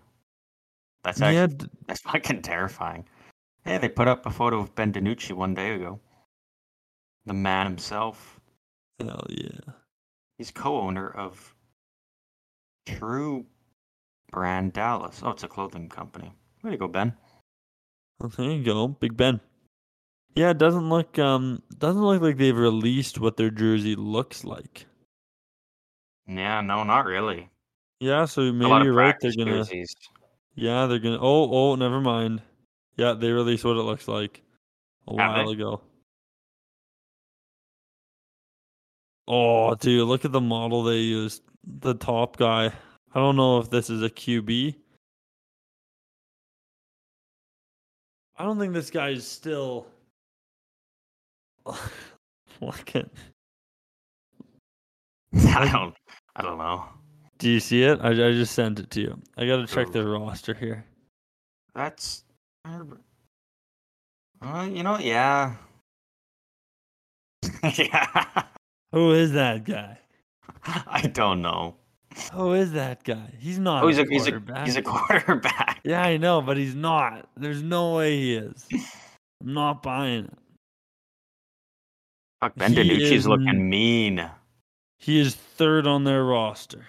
That's 1.02 1.20
Yeah, 1.20 1.28
actually 1.28 1.56
d- 1.56 1.70
that's 1.86 2.00
fucking 2.12 2.42
terrifying. 2.42 3.04
Hey, 3.64 3.78
they 3.78 3.88
put 3.88 4.08
up 4.08 4.26
a 4.26 4.30
photo 4.30 4.60
of 4.60 4.74
Ben 4.74 4.92
DiNucci 4.92 5.32
one 5.32 5.54
day 5.54 5.74
ago. 5.74 5.98
The 7.24 7.34
man 7.34 7.66
himself. 7.66 8.40
hell 9.00 9.24
yeah. 9.28 9.72
He's 10.38 10.50
co-owner 10.50 11.08
of 11.08 11.54
True 12.86 13.46
Brand 14.30 14.72
Dallas. 14.74 15.20
Oh, 15.24 15.30
it's 15.30 15.42
a 15.42 15.48
clothing 15.48 15.88
company. 15.88 16.32
Way 16.62 16.72
to 16.72 16.76
go, 16.76 16.88
Ben. 16.88 17.14
Well, 18.20 18.28
there 18.36 18.50
you 18.50 18.62
go, 18.64 18.88
Big 18.88 19.16
Ben. 19.16 19.40
Yeah, 20.34 20.50
it 20.50 20.58
doesn't 20.58 20.88
look 20.90 21.18
um 21.18 21.62
doesn't 21.78 22.02
look 22.02 22.20
like 22.20 22.36
they've 22.36 22.56
released 22.56 23.18
what 23.18 23.36
their 23.38 23.50
jersey 23.50 23.96
looks 23.96 24.44
like. 24.44 24.86
Yeah, 26.26 26.60
no, 26.60 26.82
not 26.84 27.06
really. 27.06 27.48
Yeah, 28.00 28.24
so 28.24 28.52
maybe 28.52 28.84
you're 28.84 28.92
right. 28.92 29.14
They're 29.20 29.32
gonna 29.36 29.58
jerseys. 29.58 29.94
Yeah, 30.54 30.86
they're 30.86 30.98
gonna 30.98 31.18
oh 31.20 31.50
oh 31.50 31.74
never 31.76 32.00
mind. 32.00 32.42
Yeah, 32.96 33.12
they 33.12 33.30
released 33.30 33.64
what 33.64 33.76
it 33.76 33.82
looks 33.82 34.08
like 34.08 34.42
a 35.08 35.20
Have 35.20 35.34
they? 35.34 35.42
while 35.42 35.50
ago. 35.50 35.80
Oh 39.28 39.74
dude, 39.74 40.06
look 40.06 40.24
at 40.24 40.32
the 40.32 40.40
model 40.40 40.82
they 40.82 40.98
used. 40.98 41.42
The 41.64 41.94
top 41.94 42.36
guy. 42.36 42.66
I 42.66 43.18
don't 43.18 43.36
know 43.36 43.58
if 43.58 43.70
this 43.70 43.88
is 43.88 44.02
a 44.02 44.10
QB. 44.10 44.74
I 48.38 48.44
don't 48.44 48.58
think 48.58 48.74
this 48.74 48.90
guy 48.90 49.10
is 49.10 49.26
still 49.26 49.86
at 51.66 53.08
I 55.54 55.68
don't. 55.70 55.94
I 56.36 56.42
don't 56.42 56.58
know. 56.58 56.84
Do 57.38 57.50
you 57.50 57.60
see 57.60 57.82
it? 57.82 57.98
I, 58.00 58.10
I 58.10 58.32
just 58.32 58.54
sent 58.54 58.78
it 58.78 58.90
to 58.92 59.00
you. 59.00 59.20
I 59.36 59.46
gotta 59.46 59.66
check 59.66 59.92
the 59.92 60.06
roster 60.06 60.54
here. 60.54 60.84
That's. 61.74 62.24
Uh, 62.64 62.84
you 64.70 64.82
know, 64.82 64.98
yeah. 64.98 65.54
yeah. 67.76 68.42
Who 68.92 69.12
is 69.12 69.32
that 69.32 69.64
guy? 69.64 69.98
I 70.64 71.02
don't 71.02 71.42
know. 71.42 71.76
Who 72.32 72.54
is 72.54 72.72
that 72.72 73.04
guy? 73.04 73.30
He's 73.38 73.58
not 73.58 73.84
Oh, 73.84 73.88
he's 73.88 73.98
a 73.98 74.04
he's 74.08 74.26
a 74.26 74.30
quarterback. 74.30 74.66
he's 74.66 74.76
a 74.76 74.82
quarterback. 74.82 75.80
Yeah, 75.84 76.02
I 76.02 76.16
know, 76.16 76.40
but 76.40 76.56
he's 76.56 76.74
not. 76.74 77.28
There's 77.36 77.62
no 77.62 77.96
way 77.96 78.16
he 78.16 78.34
is. 78.34 78.66
I'm 79.42 79.52
not 79.52 79.82
buying 79.82 80.24
it. 80.24 80.38
Fuck, 82.40 82.56
Ben 82.56 82.74
DiNucci's 82.74 83.10
is 83.12 83.26
looking 83.26 83.68
mean, 83.68 84.28
He 85.06 85.20
is 85.20 85.36
third 85.36 85.86
on 85.86 86.02
their 86.02 86.24
roster. 86.24 86.84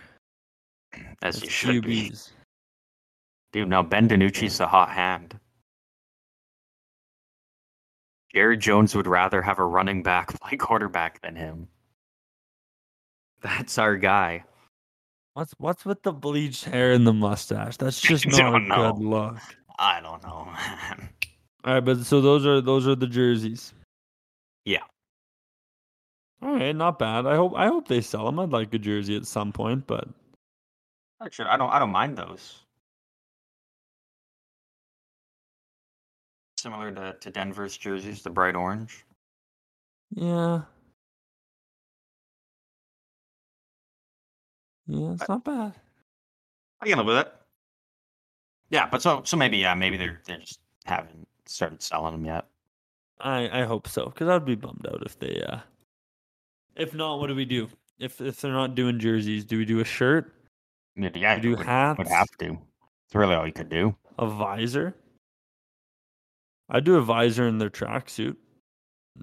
as 1.21 1.39
he 1.39 1.47
should 1.47 1.83
be. 1.83 2.11
Dude, 3.51 3.69
now 3.69 3.83
Ben 3.83 4.09
DiNucci's 4.09 4.57
the 4.57 4.65
hot 4.65 4.89
hand. 4.89 5.39
Jerry 8.33 8.57
Jones 8.57 8.95
would 8.95 9.05
rather 9.05 9.43
have 9.43 9.59
a 9.59 9.63
running 9.63 10.01
back 10.01 10.29
play 10.41 10.57
quarterback 10.57 11.21
than 11.21 11.35
him. 11.35 11.67
That's 13.43 13.77
our 13.77 13.95
guy. 13.97 14.43
What's 15.35 15.53
what's 15.59 15.85
with 15.85 16.01
the 16.01 16.11
bleached 16.11 16.65
hair 16.65 16.93
and 16.93 17.05
the 17.05 17.13
mustache? 17.13 17.77
That's 17.77 18.01
just 18.01 18.25
not 18.25 18.55
a 18.55 18.59
know. 18.59 18.93
good 18.93 19.03
look. 19.05 19.37
I 19.77 20.01
don't 20.01 20.23
know, 20.23 20.45
man. 20.45 21.09
All 21.65 21.75
right, 21.75 21.85
but 21.85 21.99
so 21.99 22.19
those 22.19 22.47
are 22.47 22.61
those 22.61 22.87
are 22.87 22.95
the 22.95 23.05
jerseys. 23.05 23.75
All 26.41 26.53
right, 26.55 26.75
not 26.75 26.99
bad. 26.99 27.25
I 27.25 27.35
hope 27.35 27.53
I 27.55 27.67
hope 27.67 27.87
they 27.87 28.01
sell 28.01 28.25
them. 28.25 28.39
I'd 28.39 28.49
like 28.51 28.73
a 28.73 28.79
jersey 28.79 29.15
at 29.15 29.25
some 29.27 29.51
point, 29.51 29.87
but 29.87 30.07
Actually, 31.21 31.49
I 31.49 31.57
don't 31.57 31.69
I 31.71 31.79
don't 31.79 31.91
mind 31.91 32.17
those. 32.17 32.63
Similar 36.59 36.91
to, 36.93 37.13
to 37.19 37.31
Denver's 37.31 37.77
jerseys, 37.77 38.21
the 38.23 38.29
bright 38.29 38.55
orange. 38.55 39.05
yeah, 40.11 40.61
yeah, 44.87 45.13
it's 45.13 45.23
I- 45.23 45.27
not 45.29 45.43
bad. 45.43 45.73
I 46.81 46.87
can 46.87 46.97
live 46.97 47.07
with 47.07 47.17
it. 47.17 47.33
Yeah, 48.69 48.87
but 48.89 49.01
so 49.01 49.23
so 49.23 49.37
maybe 49.37 49.57
yeah, 49.57 49.73
maybe 49.75 49.97
they're 49.97 50.21
they 50.25 50.37
just 50.37 50.59
haven't 50.85 51.27
started 51.45 51.81
selling 51.81 52.13
them 52.13 52.25
yet. 52.25 52.45
I 53.19 53.61
I 53.61 53.63
hope 53.65 53.87
so 53.87 54.05
because 54.05 54.27
I'd 54.29 54.45
be 54.45 54.55
bummed 54.55 54.85
out 54.87 55.03
if 55.05 55.17
they. 55.19 55.41
uh 55.41 55.59
If 56.77 56.93
not, 56.93 57.19
what 57.19 57.27
do 57.27 57.35
we 57.35 57.45
do? 57.45 57.67
If 57.99 58.21
if 58.21 58.39
they're 58.39 58.51
not 58.51 58.75
doing 58.75 58.99
jerseys, 58.99 59.43
do 59.43 59.57
we 59.57 59.65
do 59.65 59.79
a 59.79 59.85
shirt? 59.85 60.33
Yeah, 60.95 61.39
do 61.39 61.51
would, 61.51 61.65
hats. 61.65 61.97
would 61.97 62.07
have 62.07 62.29
to. 62.39 62.57
It's 63.07 63.15
really 63.15 63.35
all 63.35 63.45
you 63.45 63.53
could 63.53 63.69
do. 63.69 63.95
A 64.19 64.27
visor? 64.27 64.95
I'd 66.69 66.83
do 66.83 66.95
a 66.95 67.01
visor 67.01 67.47
in 67.47 67.57
their 67.57 67.69
tracksuit. 67.69 68.35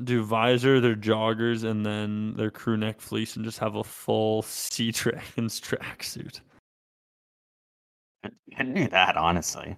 Do 0.02 0.24
visor, 0.24 0.80
their 0.80 0.96
joggers, 0.96 1.62
and 1.62 1.86
then 1.86 2.34
their 2.36 2.50
crew 2.50 2.76
neck 2.76 3.00
fleece, 3.00 3.36
and 3.36 3.44
just 3.44 3.58
have 3.58 3.76
a 3.76 3.84
full 3.84 4.42
Sea 4.42 4.90
Dragons 4.92 5.60
tracksuit. 5.60 6.40
Could 8.56 8.74
do 8.74 8.88
that 8.88 9.16
honestly. 9.16 9.76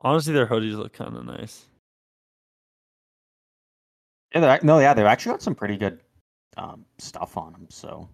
Honestly, 0.00 0.32
their 0.32 0.46
hoodies 0.46 0.76
look 0.76 0.92
kind 0.92 1.16
of 1.16 1.24
nice. 1.24 1.66
Yeah, 4.34 4.40
they're, 4.40 4.60
no, 4.62 4.78
yeah, 4.78 4.94
they've 4.94 5.06
actually 5.06 5.32
got 5.32 5.42
some 5.42 5.54
pretty 5.54 5.76
good 5.76 6.00
um, 6.56 6.84
stuff 6.98 7.36
on 7.36 7.52
them. 7.52 7.66
So 7.70 8.08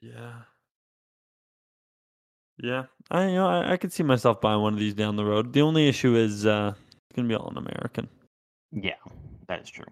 Yeah. 0.00 0.42
Yeah, 2.58 2.84
I 3.10 3.26
you 3.28 3.34
know 3.34 3.46
I, 3.48 3.72
I 3.72 3.76
could 3.76 3.92
see 3.92 4.02
myself 4.02 4.40
buying 4.40 4.62
one 4.62 4.72
of 4.72 4.78
these 4.78 4.94
down 4.94 5.16
the 5.16 5.24
road. 5.24 5.52
The 5.52 5.60
only 5.60 5.88
issue 5.88 6.16
is 6.16 6.46
uh, 6.46 6.72
it's 6.78 7.14
gonna 7.14 7.28
be 7.28 7.34
all 7.34 7.50
in 7.50 7.58
American. 7.58 8.08
yeah, 8.72 8.94
that 9.48 9.60
is 9.60 9.68
true. 9.68 9.84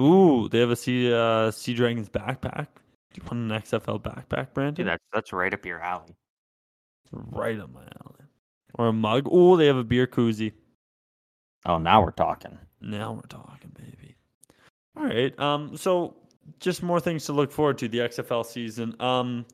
Ooh, 0.00 0.48
they 0.48 0.58
have 0.58 0.70
a 0.70 0.76
Sea 0.76 1.12
uh, 1.12 1.52
Sea 1.52 1.74
Dragons 1.74 2.08
backpack. 2.08 2.66
Do 3.12 3.20
you 3.20 3.22
want 3.22 3.52
an 3.52 3.62
XFL 3.62 4.02
backpack, 4.02 4.52
Brandon? 4.52 4.74
Dude, 4.74 4.86
that's 4.88 5.04
that's 5.12 5.32
right 5.32 5.54
up 5.54 5.64
your 5.64 5.80
alley. 5.80 6.16
Right 7.12 7.60
up 7.60 7.72
my 7.72 7.82
alley. 7.82 8.24
Or 8.74 8.88
a 8.88 8.92
mug. 8.92 9.28
Oh, 9.30 9.56
they 9.56 9.66
have 9.66 9.76
a 9.76 9.84
beer 9.84 10.08
koozie. 10.08 10.52
Oh, 11.66 11.78
now 11.78 12.02
we're 12.02 12.10
talking. 12.10 12.58
Now 12.80 13.12
we're 13.12 13.22
talking, 13.22 13.72
baby. 13.76 14.14
All 14.96 15.04
right. 15.04 15.38
Um. 15.38 15.76
So, 15.76 16.16
just 16.60 16.82
more 16.82 17.00
things 17.00 17.24
to 17.26 17.32
look 17.32 17.50
forward 17.50 17.78
to 17.78 17.88
the 17.88 17.98
XFL 17.98 18.44
season. 18.44 18.94
Um, 19.00 19.46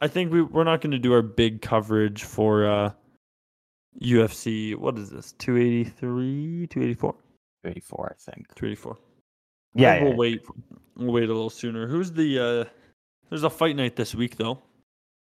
I 0.00 0.08
think 0.08 0.32
we 0.32 0.42
we're 0.42 0.64
not 0.64 0.80
going 0.80 0.92
to 0.92 0.98
do 0.98 1.12
our 1.12 1.22
big 1.22 1.60
coverage 1.60 2.24
for 2.24 2.66
uh, 2.66 2.92
UFC. 4.02 4.74
What 4.76 4.96
is 4.98 5.10
this? 5.10 5.32
Two 5.38 5.56
eighty 5.58 5.84
three, 5.84 6.66
two 6.68 6.82
eighty 6.82 6.94
four, 6.94 7.14
Eighty 7.64 7.80
four, 7.80 8.14
I 8.18 8.30
think. 8.30 8.46
two 8.54 8.66
eighty 8.66 8.74
four. 8.76 8.98
Yeah, 9.74 9.96
yeah, 9.96 10.04
We'll 10.04 10.16
wait. 10.16 10.42
We'll 10.96 11.12
wait 11.12 11.24
a 11.24 11.32
little 11.32 11.50
sooner. 11.50 11.86
Who's 11.86 12.10
the? 12.12 12.38
uh 12.38 12.64
There's 13.28 13.44
a 13.44 13.50
fight 13.50 13.76
night 13.76 13.96
this 13.96 14.14
week, 14.14 14.36
though. 14.36 14.62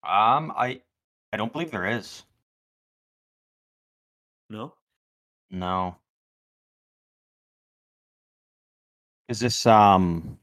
Um, 0.02 0.52
I 0.56 0.80
I 1.32 1.36
don't 1.36 1.52
believe 1.52 1.70
there 1.70 1.86
is. 1.86 2.24
No. 4.50 4.74
No. 5.50 5.96
Is 9.28 9.40
this 9.40 9.66
um? 9.66 10.38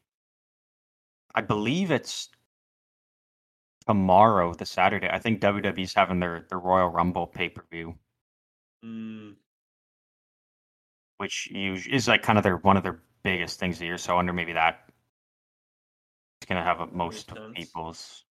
I 1.35 1.41
believe 1.41 1.91
it's 1.91 2.29
tomorrow, 3.87 4.53
the 4.53 4.65
Saturday. 4.65 5.09
I 5.11 5.19
think 5.19 5.41
WWE's 5.41 5.93
having 5.93 6.19
their 6.19 6.45
their 6.49 6.59
Royal 6.59 6.89
Rumble 6.89 7.27
pay 7.27 7.49
per 7.49 7.63
view, 7.71 7.95
Mm, 8.83 9.35
which 11.17 11.49
is 11.51 12.07
like 12.07 12.23
kind 12.23 12.37
of 12.39 12.43
their 12.43 12.57
one 12.57 12.77
of 12.77 12.83
their 12.83 13.01
biggest 13.23 13.59
things 13.59 13.75
of 13.75 13.79
the 13.79 13.85
year. 13.85 13.97
So 13.97 14.13
I 14.13 14.15
wonder 14.15 14.33
maybe 14.33 14.53
that 14.53 14.89
it's 16.41 16.47
gonna 16.49 16.63
have 16.63 16.79
a, 16.79 16.87
most 16.87 17.31
people's. 17.55 18.25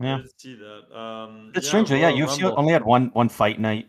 Yeah, 0.00 0.20
see 0.38 0.54
that. 0.56 0.96
Um, 0.98 1.52
it's 1.54 1.66
strange. 1.68 1.90
Yeah, 1.90 2.10
UFC 2.12 2.42
Rumble. 2.42 2.58
only 2.58 2.72
had 2.72 2.84
one 2.84 3.06
one 3.12 3.28
fight 3.28 3.60
night, 3.60 3.88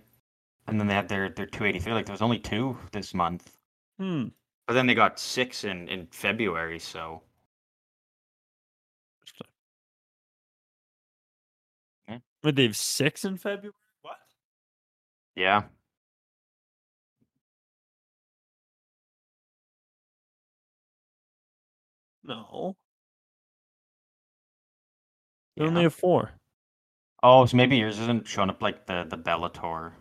and 0.68 0.80
then 0.80 0.88
they 0.88 0.93
had 0.93 1.08
their 1.10 1.30
their 1.30 1.46
two 1.46 1.66
eighty 1.66 1.80
three. 1.80 1.93
Like 1.93 2.06
there 2.06 2.14
was 2.14 2.22
only 2.22 2.39
two 2.39 2.78
this 2.91 3.14
month. 3.14 3.56
Hmm. 4.00 4.26
But 4.68 4.74
then 4.74 4.88
they 4.88 4.95
got 4.95 5.20
six 5.20 5.63
in 5.63 5.88
in 5.89 6.07
February. 6.07 6.80
So 6.80 7.24
Yeah. 12.07 12.20
Wait, 12.43 12.55
they 12.55 12.63
have 12.63 12.78
six 12.78 13.26
in 13.26 13.38
February. 13.38 13.74
What? 14.01 14.18
yeah, 15.36 15.63
No. 22.24 22.76
They 25.57 25.63
yeah. 25.63 25.70
only 25.70 25.84
have 25.84 25.93
four. 25.93 26.32
Oh, 27.24 27.45
so 27.45 27.57
maybe 27.57 27.78
yours 27.78 27.99
isn't 27.99 28.28
showing 28.28 28.49
up 28.49 28.61
like 28.61 28.86
the 28.88 29.05
the 29.09 29.18
Bellator. 29.18 29.93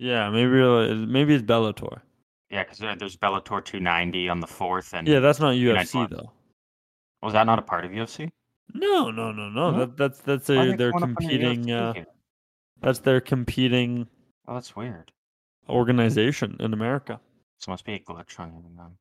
Yeah, 0.00 0.30
maybe 0.30 0.94
maybe 1.06 1.34
it's 1.34 1.44
Bellator. 1.44 2.00
Yeah, 2.48 2.64
because 2.64 2.78
there's 2.78 3.16
Bellator 3.18 3.62
290 3.62 4.30
on 4.30 4.40
the 4.40 4.46
fourth, 4.46 4.94
and 4.94 5.06
Yeah, 5.06 5.20
that's 5.20 5.38
not 5.40 5.54
UFC 5.54 6.08
though. 6.08 6.32
was 7.22 7.34
that 7.34 7.44
not 7.44 7.58
a 7.58 7.62
part 7.62 7.84
of 7.84 7.90
UFC? 7.90 8.30
No, 8.72 9.10
no, 9.10 9.30
no, 9.30 9.50
no. 9.50 9.70
No? 9.70 9.78
That, 9.80 9.96
that's 9.98 10.20
that's 10.20 10.48
Why 10.48 10.54
a 10.64 10.70
they 10.70 10.76
they're 10.76 10.92
going 10.92 11.02
up 11.04 11.08
under 11.10 11.20
competing. 11.20 11.64
UFC 11.66 11.72
Uh, 11.90 11.92
here? 11.92 12.06
that's 12.80 13.00
their 13.00 13.20
competing 13.20 14.08
Oh, 14.48 14.54
that's 14.54 14.74
weird. 14.74 15.12
organization 15.68 16.56
in 16.60 16.72
America. 16.72 17.20
So 17.58 17.70
must 17.70 17.84
be 17.84 17.92
a 17.94 17.98
glitch 18.00 18.40
on 18.40 18.48
it 18.48 18.76
then. 18.76 18.96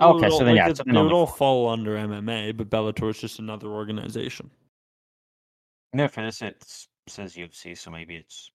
It 0.00 0.02
Okay, 0.02 0.28
so 0.30 0.38
then, 0.38 0.46
like, 0.48 0.56
yeah, 0.56 0.68
it- 0.70 0.76
so 0.78 0.82
they 0.82 0.92
then 0.92 1.04
would 1.04 1.12
only 1.12 1.14
all 1.14 1.26
fall 1.26 1.68
under 1.68 1.94
MMA, 1.96 2.56
but 2.56 2.68
Bellator 2.70 3.10
is 3.10 3.20
just 3.20 3.38
another 3.38 3.68
organization. 3.68 4.50
No, 5.92 6.08
for 6.08 6.22
this 6.22 6.42
it 6.42 6.64
says 7.06 7.36
UFC, 7.36 7.76
so 7.76 7.90
maybe 7.92 8.16
it's 8.16 8.50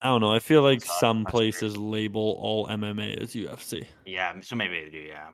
I 0.00 0.08
don't 0.08 0.20
know. 0.20 0.32
I 0.32 0.38
feel 0.38 0.62
like 0.62 0.84
some 0.84 1.24
places 1.24 1.76
label 1.76 2.36
all 2.40 2.66
MMA 2.68 3.20
as 3.20 3.34
UFC. 3.34 3.84
yeah. 4.06 4.32
So 4.40 4.54
maybe 4.54 4.84
they 4.84 4.90
do. 4.90 4.98
Yeah, 4.98 5.28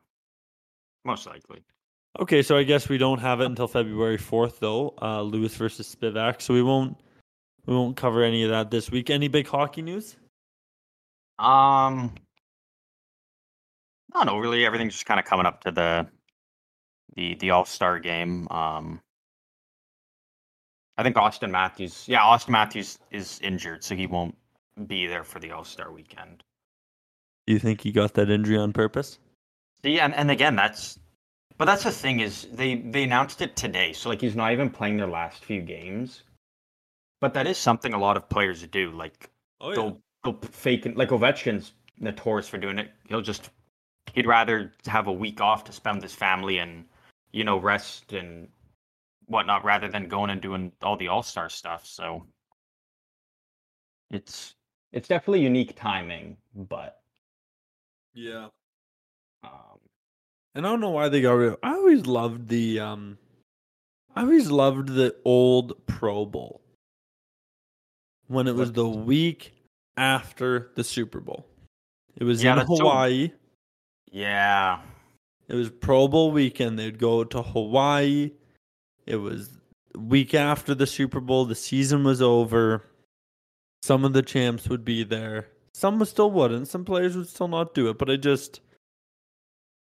most 1.05 1.27
likely. 1.27 1.63
Okay, 2.19 2.43
so 2.43 2.57
I 2.57 2.63
guess 2.63 2.89
we 2.89 2.97
don't 2.97 3.19
have 3.19 3.41
it 3.41 3.47
until 3.47 3.67
February 3.67 4.19
fourth, 4.19 4.61
though. 4.61 4.95
Uh, 5.03 5.21
Lewis 5.23 5.55
versus 5.57 5.95
Spivak, 5.95 6.41
so 6.41 6.55
we 6.55 6.63
won't 6.63 6.97
we 7.67 7.75
won't 7.75 7.97
cover 7.97 8.23
any 8.23 8.43
of 8.45 8.51
that 8.51 8.71
this 8.71 8.91
week. 8.91 9.11
Any 9.11 9.29
big 9.29 9.47
hockey 9.49 9.83
news? 9.83 10.17
Um, 11.39 12.15
I 14.13 14.25
don't 14.25 14.27
know. 14.27 14.39
Really, 14.39 14.65
everything's 14.65 14.93
just 14.95 15.07
kind 15.07 15.19
of 15.19 15.27
coming 15.27 15.45
up 15.45 15.63
to 15.65 15.73
the 15.73 16.07
the 17.17 17.35
the 17.35 17.51
All 17.51 17.65
Star 17.65 17.99
game. 17.99 18.47
Um, 18.51 19.01
I 20.97 21.03
think 21.03 21.17
Auston 21.17 21.51
Matthews. 21.51 22.05
Yeah, 22.07 22.21
Auston 22.21 22.51
Matthews 22.51 22.99
is 23.11 23.41
injured, 23.43 23.83
so 23.83 23.97
he 23.97 24.07
won't 24.07 24.37
be 24.87 25.07
there 25.07 25.25
for 25.25 25.39
the 25.39 25.53
All 25.53 25.65
Star 25.65 25.93
weekend. 25.93 26.43
Do 27.47 27.53
you 27.53 27.59
think 27.59 27.83
he 27.83 27.93
got 27.93 28.15
that 28.15 28.31
injury 28.31 28.57
on 28.57 28.73
purpose? 28.73 29.19
See, 29.83 30.01
and, 30.01 30.15
and 30.15 30.31
again, 30.31 30.57
that's 30.57 30.99
but 31.57 31.67
that's 31.67 31.85
the 31.85 31.91
thing 31.91 32.21
is 32.21 32.49
they 32.53 32.77
they 32.77 33.05
announced 33.05 33.41
it 33.41 33.55
today, 33.55 33.93
so 33.93 34.09
like 34.09 34.21
he's 34.21 34.37
not 34.37 34.53
even 34.53 34.71
playing 34.71 34.97
their 34.97 35.07
last 35.07 35.45
few 35.45 35.61
games. 35.61 36.23
But 37.21 37.35
that 37.35 37.47
is 37.47 37.59
something 37.59 37.95
a 37.95 37.99
lot 37.99 38.17
of 38.17 38.29
players 38.29 38.63
do. 38.67 38.91
Like 38.91 39.31
Oh 39.61 39.75
they'll 39.75 40.01
they'll 40.25 40.39
fake 40.51 40.87
it. 40.87 40.97
Like 40.97 41.11
Ovechkin's 41.11 41.73
notorious 41.99 42.49
for 42.49 42.59
doing 42.59 42.79
it. 42.79 42.91
He'll 43.09 43.21
just 43.21 43.51
he'd 44.15 44.27
rather 44.27 44.73
have 44.87 45.07
a 45.07 45.13
week 45.13 45.41
off 45.41 45.65
to 45.65 45.73
spend 45.73 45.97
with 45.97 46.05
his 46.05 46.15
family 46.15 46.59
and 46.59 46.85
you 47.33 47.45
know 47.45 47.59
rest 47.59 48.13
and 48.13 48.49
whatnot 49.27 49.65
rather 49.65 49.89
than 49.89 50.09
going 50.09 50.31
and 50.31 50.41
doing 50.41 50.73
all 50.83 50.97
the 50.97 51.09
All 51.09 51.23
Star 51.23 51.49
stuff. 51.49 51.87
So 51.87 52.27
it's 54.11 54.55
it's 54.95 55.09
definitely 55.09 55.43
unique 55.43 55.75
timing, 55.77 56.37
but 56.55 57.01
yeah. 58.15 58.47
um, 59.43 59.79
And 60.55 60.67
I 60.67 60.71
don't 60.71 60.81
know 60.81 60.91
why 60.91 61.09
they 61.09 61.21
got 61.21 61.33
rid 61.33 61.53
of. 61.53 61.59
I 61.63 61.73
always 61.75 62.07
loved 62.07 62.49
the 62.49 62.81
um, 62.81 63.19
I 64.15 64.23
always 64.23 64.51
loved 64.51 64.89
the 64.91 65.15
old 65.25 65.87
Pro 65.87 66.25
Bowl 66.25 66.61
when 68.29 68.47
it 68.49 68.55
was 68.55 68.73
the 68.73 68.89
week 68.89 69.53
after 69.97 70.71
the 70.77 70.85
Super 70.85 71.21
Bowl. 71.21 71.47
It 72.17 72.25
was 72.25 72.43
Yeah, 72.43 72.53
in 72.53 72.59
that's 72.59 72.69
so- 72.69 72.77
Hawaii. 72.77 73.33
yeah, 74.13 74.81
It 75.49 75.55
was 75.55 75.71
Pro 75.71 76.07
Bowl 76.09 76.31
weekend. 76.31 76.79
They'd 76.79 76.99
go 76.99 77.25
to 77.25 77.43
Hawaii. 77.43 78.31
It 79.07 79.17
was 79.17 79.59
week 79.97 80.35
after 80.35 80.75
the 80.75 80.87
Super 80.87 81.21
Bowl. 81.21 81.45
The 81.45 81.55
season 81.55 82.05
was 82.05 82.23
over. 82.23 82.85
Some 83.85 84.07
of 84.07 84.15
the 84.15 84.23
champs 84.23 84.67
would 84.71 84.83
be 84.83 85.05
there. 85.05 85.49
Some 85.75 86.03
still 86.07 86.31
wouldn't. 86.31 86.69
Some 86.69 86.87
players 86.87 87.19
would 87.19 87.29
still 87.29 87.49
not 87.49 87.75
do 87.75 87.91
it. 87.91 87.99
But 87.99 88.09
I 88.09 88.17
just, 88.17 88.63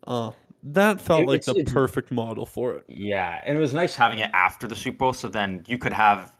uh, 0.05 0.31
that 0.63 0.99
felt 0.99 1.21
It- 1.21 1.27
like 1.27 1.45
the 1.45 1.63
perfect 1.63 2.11
model 2.11 2.45
for 2.45 2.75
it. 2.75 2.83
Yeah, 2.89 3.41
and 3.45 3.57
it 3.57 3.61
was 3.61 3.73
nice 3.73 3.95
having 3.95 4.19
it 4.19 4.29
after 4.33 4.67
the 4.67 4.75
Super 4.75 4.97
Bowl, 4.97 5.13
so 5.13 5.29
then 5.29 5.63
you 5.69 5.77
could 5.77 5.93
have 5.93 6.33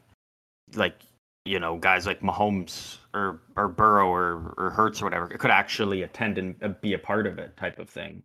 like 0.76 1.04
you 1.46 1.58
know 1.58 1.78
guys 1.78 2.06
like 2.06 2.20
Mahomes 2.20 2.98
or 3.14 3.42
or 3.56 3.70
Burrow 3.70 4.10
or 4.10 4.54
or 4.58 4.70
Hurts 4.72 5.02
or 5.02 5.06
whatever 5.06 5.30
could 5.30 5.50
actually 5.52 6.02
attend 6.02 6.38
and 6.38 6.62
uh, 6.62 6.68
be 6.68 6.94
a 6.94 7.00
part 7.00 7.26
of 7.28 7.40
it, 7.40 7.56
type 7.56 7.80
of 7.80 7.90
thing. 7.90 8.24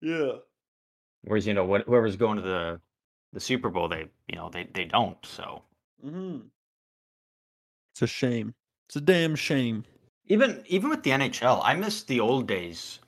Yeah. 0.00 0.38
Whereas 1.22 1.46
you 1.46 1.54
know 1.54 1.64
what 1.64 1.82
whoever's 1.86 2.16
going 2.16 2.36
to 2.38 2.42
the 2.42 2.80
the 3.32 3.38
Super 3.40 3.70
Bowl, 3.70 3.86
they 3.86 4.08
you 4.26 4.34
know 4.34 4.48
they 4.50 4.64
they 4.74 4.86
don't. 4.86 5.24
So 5.24 5.62
Mm-hmm. 6.04 6.48
It's 7.94 8.02
a 8.02 8.06
shame. 8.08 8.54
It's 8.92 8.96
a 8.98 9.00
damn 9.00 9.36
shame. 9.36 9.86
even 10.26 10.62
even 10.66 10.90
with 10.90 11.02
the 11.02 11.12
NHL, 11.12 11.62
I 11.64 11.72
miss 11.72 12.02
the 12.02 12.20
old 12.20 12.46
days 12.46 13.00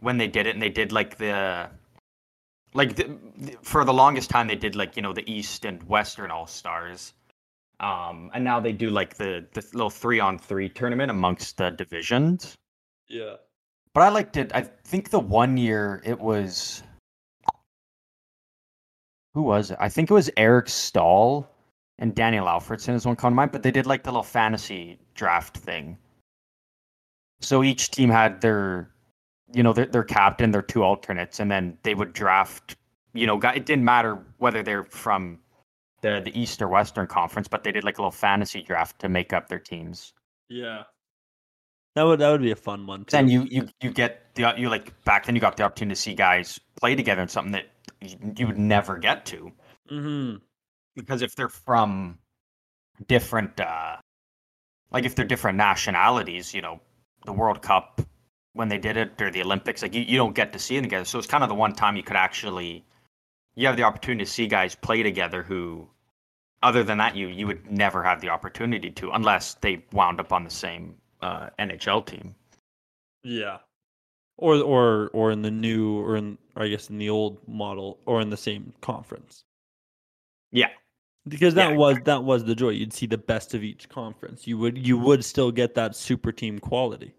when 0.00 0.18
they 0.18 0.26
did 0.26 0.48
it 0.48 0.54
and 0.56 0.60
they 0.60 0.68
did 0.68 0.90
like 0.90 1.16
the 1.16 1.70
like 2.74 2.96
the, 2.96 3.16
for 3.62 3.84
the 3.84 3.92
longest 3.92 4.30
time 4.30 4.48
they 4.48 4.56
did 4.56 4.74
like 4.74 4.96
you 4.96 5.02
know 5.02 5.12
the 5.12 5.22
East 5.32 5.64
and 5.64 5.80
Western 5.84 6.32
All 6.32 6.48
Stars, 6.48 7.12
um, 7.78 8.32
and 8.34 8.42
now 8.42 8.58
they 8.58 8.72
do 8.72 8.90
like 8.90 9.14
the 9.14 9.46
the 9.52 9.64
little 9.74 9.90
three 9.90 10.18
on 10.18 10.40
three 10.40 10.68
tournament 10.68 11.08
amongst 11.08 11.56
the 11.56 11.70
divisions. 11.70 12.56
Yeah. 13.06 13.36
But 13.94 14.00
I 14.00 14.08
liked 14.08 14.36
it. 14.36 14.50
I 14.52 14.62
think 14.62 15.10
the 15.10 15.20
one 15.20 15.56
year 15.56 16.02
it 16.04 16.18
was 16.18 16.82
who 19.34 19.42
was 19.42 19.70
it? 19.70 19.76
I 19.78 19.88
think 19.88 20.10
it 20.10 20.14
was 20.14 20.30
Eric 20.36 20.68
Staal 20.68 21.48
and 22.00 22.12
Daniel 22.12 22.46
Alfredsson 22.46 22.96
is 22.96 23.06
one 23.06 23.14
come 23.14 23.30
to 23.30 23.36
mind. 23.36 23.52
But 23.52 23.62
they 23.62 23.70
did 23.70 23.86
like 23.86 24.02
the 24.02 24.10
little 24.10 24.24
fantasy 24.24 24.98
draft 25.14 25.56
thing. 25.56 25.98
So 27.40 27.62
each 27.62 27.90
team 27.90 28.08
had 28.08 28.40
their, 28.40 28.90
you 29.52 29.62
know, 29.62 29.72
their, 29.72 29.86
their 29.86 30.04
captain, 30.04 30.52
their 30.52 30.62
two 30.62 30.82
alternates, 30.82 31.40
and 31.40 31.50
then 31.50 31.76
they 31.82 31.94
would 31.94 32.12
draft. 32.12 32.76
You 33.14 33.26
know, 33.26 33.38
it 33.38 33.66
didn't 33.66 33.84
matter 33.84 34.18
whether 34.38 34.62
they're 34.62 34.84
from 34.84 35.38
the 36.02 36.20
the 36.24 36.38
East 36.38 36.62
or 36.62 36.68
Western 36.68 37.06
Conference, 37.06 37.48
but 37.48 37.64
they 37.64 37.72
did 37.72 37.84
like 37.84 37.98
a 37.98 38.00
little 38.00 38.10
fantasy 38.10 38.62
draft 38.62 38.98
to 39.00 39.08
make 39.08 39.32
up 39.32 39.48
their 39.48 39.58
teams. 39.58 40.12
Yeah. 40.48 40.84
That 41.94 42.04
would 42.04 42.20
that 42.20 42.30
would 42.30 42.42
be 42.42 42.52
a 42.52 42.56
fun 42.56 42.86
one 42.86 43.00
too. 43.00 43.10
then 43.10 43.28
you 43.28 43.46
you 43.50 43.68
you 43.82 43.90
get 43.90 44.34
the 44.34 44.54
you 44.56 44.70
like 44.70 44.92
back 45.04 45.26
then 45.26 45.34
you 45.34 45.40
got 45.40 45.56
the 45.56 45.62
opportunity 45.62 45.94
to 45.94 46.00
see 46.00 46.14
guys 46.14 46.58
play 46.80 46.94
together 46.94 47.20
in 47.20 47.28
something 47.28 47.52
that 47.52 47.66
you, 48.00 48.16
you 48.38 48.46
would 48.46 48.58
never 48.58 48.96
get 48.96 49.26
to 49.26 49.52
mm-hmm. 49.90 50.36
because 50.96 51.20
if 51.20 51.36
they're 51.36 51.50
from 51.50 52.18
different 53.08 53.60
uh 53.60 53.96
like 54.92 55.04
if 55.04 55.14
they're 55.14 55.24
different 55.26 55.58
nationalities 55.58 56.54
you 56.54 56.62
know 56.62 56.80
the 57.26 57.32
world 57.32 57.62
cup 57.62 58.00
when 58.54 58.68
they 58.68 58.78
did 58.78 58.96
it 58.96 59.20
or 59.20 59.30
the 59.30 59.42
olympics 59.42 59.82
like 59.82 59.94
you, 59.94 60.02
you 60.02 60.16
don't 60.16 60.34
get 60.34 60.52
to 60.52 60.58
see 60.58 60.76
them 60.76 60.84
together 60.84 61.04
so 61.04 61.18
it's 61.18 61.26
kind 61.26 61.42
of 61.42 61.48
the 61.48 61.54
one 61.54 61.72
time 61.74 61.96
you 61.96 62.02
could 62.02 62.16
actually 62.16 62.84
you 63.54 63.66
have 63.66 63.76
the 63.76 63.82
opportunity 63.82 64.24
to 64.24 64.30
see 64.30 64.46
guys 64.46 64.74
play 64.74 65.02
together 65.02 65.42
who 65.42 65.88
other 66.62 66.84
than 66.84 66.98
that 66.98 67.16
you 67.16 67.28
you 67.28 67.46
would 67.46 67.70
never 67.70 68.02
have 68.02 68.20
the 68.20 68.28
opportunity 68.28 68.90
to 68.90 69.10
unless 69.12 69.54
they 69.54 69.84
wound 69.92 70.20
up 70.20 70.32
on 70.32 70.44
the 70.44 70.50
same 70.50 70.94
uh, 71.22 71.48
nhl 71.58 72.04
team 72.06 72.34
Yeah. 73.24 73.58
Or 74.38 74.56
or 74.56 75.10
or 75.12 75.30
in 75.30 75.42
the 75.42 75.50
new 75.50 75.98
or 76.00 76.16
in 76.16 76.38
or 76.56 76.64
I 76.64 76.68
guess 76.68 76.90
in 76.90 76.98
the 76.98 77.10
old 77.10 77.38
model 77.46 77.98
or 78.06 78.20
in 78.20 78.30
the 78.30 78.36
same 78.36 78.72
conference. 78.80 79.44
yeah 80.52 80.70
Because 81.28 81.54
that 81.54 81.70
Yeah, 81.70 81.76
was 81.76 81.98
that 82.04 82.24
was 82.24 82.44
the 82.44 82.54
joy. 82.54 82.70
You'd 82.70 82.92
see 82.92 83.06
the 83.06 83.18
best 83.18 83.54
of 83.54 83.62
each 83.62 83.88
conference. 83.88 84.46
You 84.46 84.58
would 84.58 84.76
you 84.84 84.98
would 84.98 85.24
still 85.24 85.52
get 85.52 85.74
that 85.76 85.94
super 85.94 86.32
team 86.32 86.58
quality. 86.58 87.14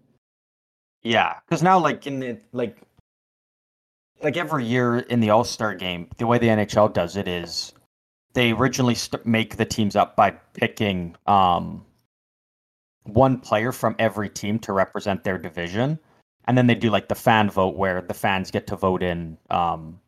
Yeah, 1.04 1.36
because 1.48 1.64
now, 1.64 1.80
like 1.80 2.06
in 2.08 2.20
the 2.20 2.40
like, 2.52 2.78
like 4.22 4.38
every 4.38 4.66
year 4.66 5.00
in 5.00 5.20
the 5.20 5.30
All 5.30 5.44
Star 5.44 5.74
game, 5.76 6.10
the 6.18 6.28
way 6.28 6.38
the 6.38 6.48
NHL 6.48 6.94
does 6.94 7.16
it 7.18 7.28
is 7.28 7.74
they 8.34 8.52
originally 8.52 8.96
st- 8.96 9.26
make 9.26 9.58
the 9.58 9.66
teams 9.66 9.96
up 9.96 10.16
by 10.16 10.32
picking 10.32 11.16
um 11.28 11.86
one 13.04 13.40
player 13.40 13.72
from 13.72 13.96
every 14.00 14.30
team 14.30 14.60
to 14.60 14.74
represent 14.74 15.24
their 15.24 15.38
division, 15.38 16.00
and 16.46 16.58
then 16.58 16.68
they 16.68 16.76
do 16.76 16.90
like 16.90 17.08
the 17.10 17.16
fan 17.16 17.50
vote 17.50 17.76
where 17.76 18.02
the 18.02 18.14
fans 18.14 18.52
get 18.52 18.68
to 18.68 18.76
vote 18.76 19.04
in 19.04 19.38
um 19.50 20.00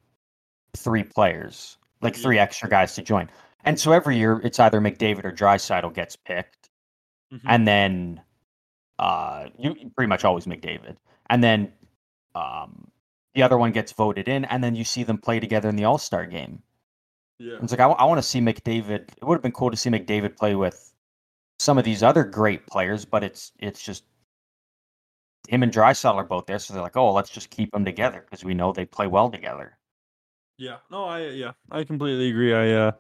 three 0.76 1.04
players, 1.04 1.78
like 2.02 2.16
three 2.16 2.40
extra 2.40 2.70
guys 2.70 2.96
to 2.96 3.02
join. 3.02 3.30
And 3.66 3.80
so 3.80 3.92
every 3.92 4.18
year 4.18 4.40
it's 4.44 4.60
either 4.60 4.80
McDavid 4.80 5.26
or 5.26 5.32
Draisaitl 5.32 5.94
gets 5.94 6.16
picked 6.16 6.70
Mm-hmm. 7.34 7.48
and 7.50 7.68
then 7.68 8.22
uh 9.00 9.48
you 9.58 9.92
pretty 9.96 10.08
much 10.08 10.24
always 10.24 10.46
McDavid. 10.46 10.96
And 11.30 11.44
then 11.44 11.74
um 12.36 12.92
the 13.34 13.42
other 13.44 13.58
one 13.58 13.72
gets 13.72 13.92
voted 13.92 14.28
in 14.30 14.46
and 14.46 14.64
then 14.64 14.76
you 14.76 14.84
see 14.84 15.04
them 15.04 15.18
play 15.18 15.40
together 15.40 15.68
in 15.68 15.76
the 15.76 15.86
All-Star 15.86 16.28
game. 16.28 16.62
yeah. 17.40 17.58
It's 17.62 17.72
like 17.72 17.82
I, 17.82 17.88
want 18.06 18.20
to 18.20 18.24
see 18.24 18.40
McDavid. 18.40 19.10
It 19.18 19.24
would 19.24 19.36
have 19.36 19.42
been 19.42 19.52
cool 19.52 19.72
to 19.72 19.76
see 19.78 19.90
McDavid 19.90 20.38
play 20.38 20.56
with 20.56 20.94
some 21.60 21.78
of 21.80 21.84
these 21.84 22.04
other 22.04 22.24
great 22.24 22.68
players, 22.68 23.06
but 23.06 23.24
it's 23.24 23.52
it's 23.60 23.82
just 23.84 24.04
him 25.50 25.64
and 25.64 25.72
Draisaitl 25.74 26.16
are 26.16 26.24
both 26.24 26.46
there, 26.46 26.60
so 26.60 26.74
they're 26.74 26.84
like, 26.84 26.96
"Oh, 26.98 27.12
let's 27.12 27.30
just 27.32 27.50
keep 27.50 27.72
them 27.72 27.86
together 27.86 28.22
because 28.22 28.46
we 28.46 28.54
know 28.54 28.72
they 28.72 28.86
play 28.86 29.08
well 29.08 29.30
together." 29.32 29.78
Yeah. 30.58 30.78
No, 30.92 31.06
I 31.06 31.28
yeah, 31.30 31.52
I 31.72 31.84
completely 31.84 32.30
agree. 32.30 32.54
I 32.54 32.72
uh 32.72 32.92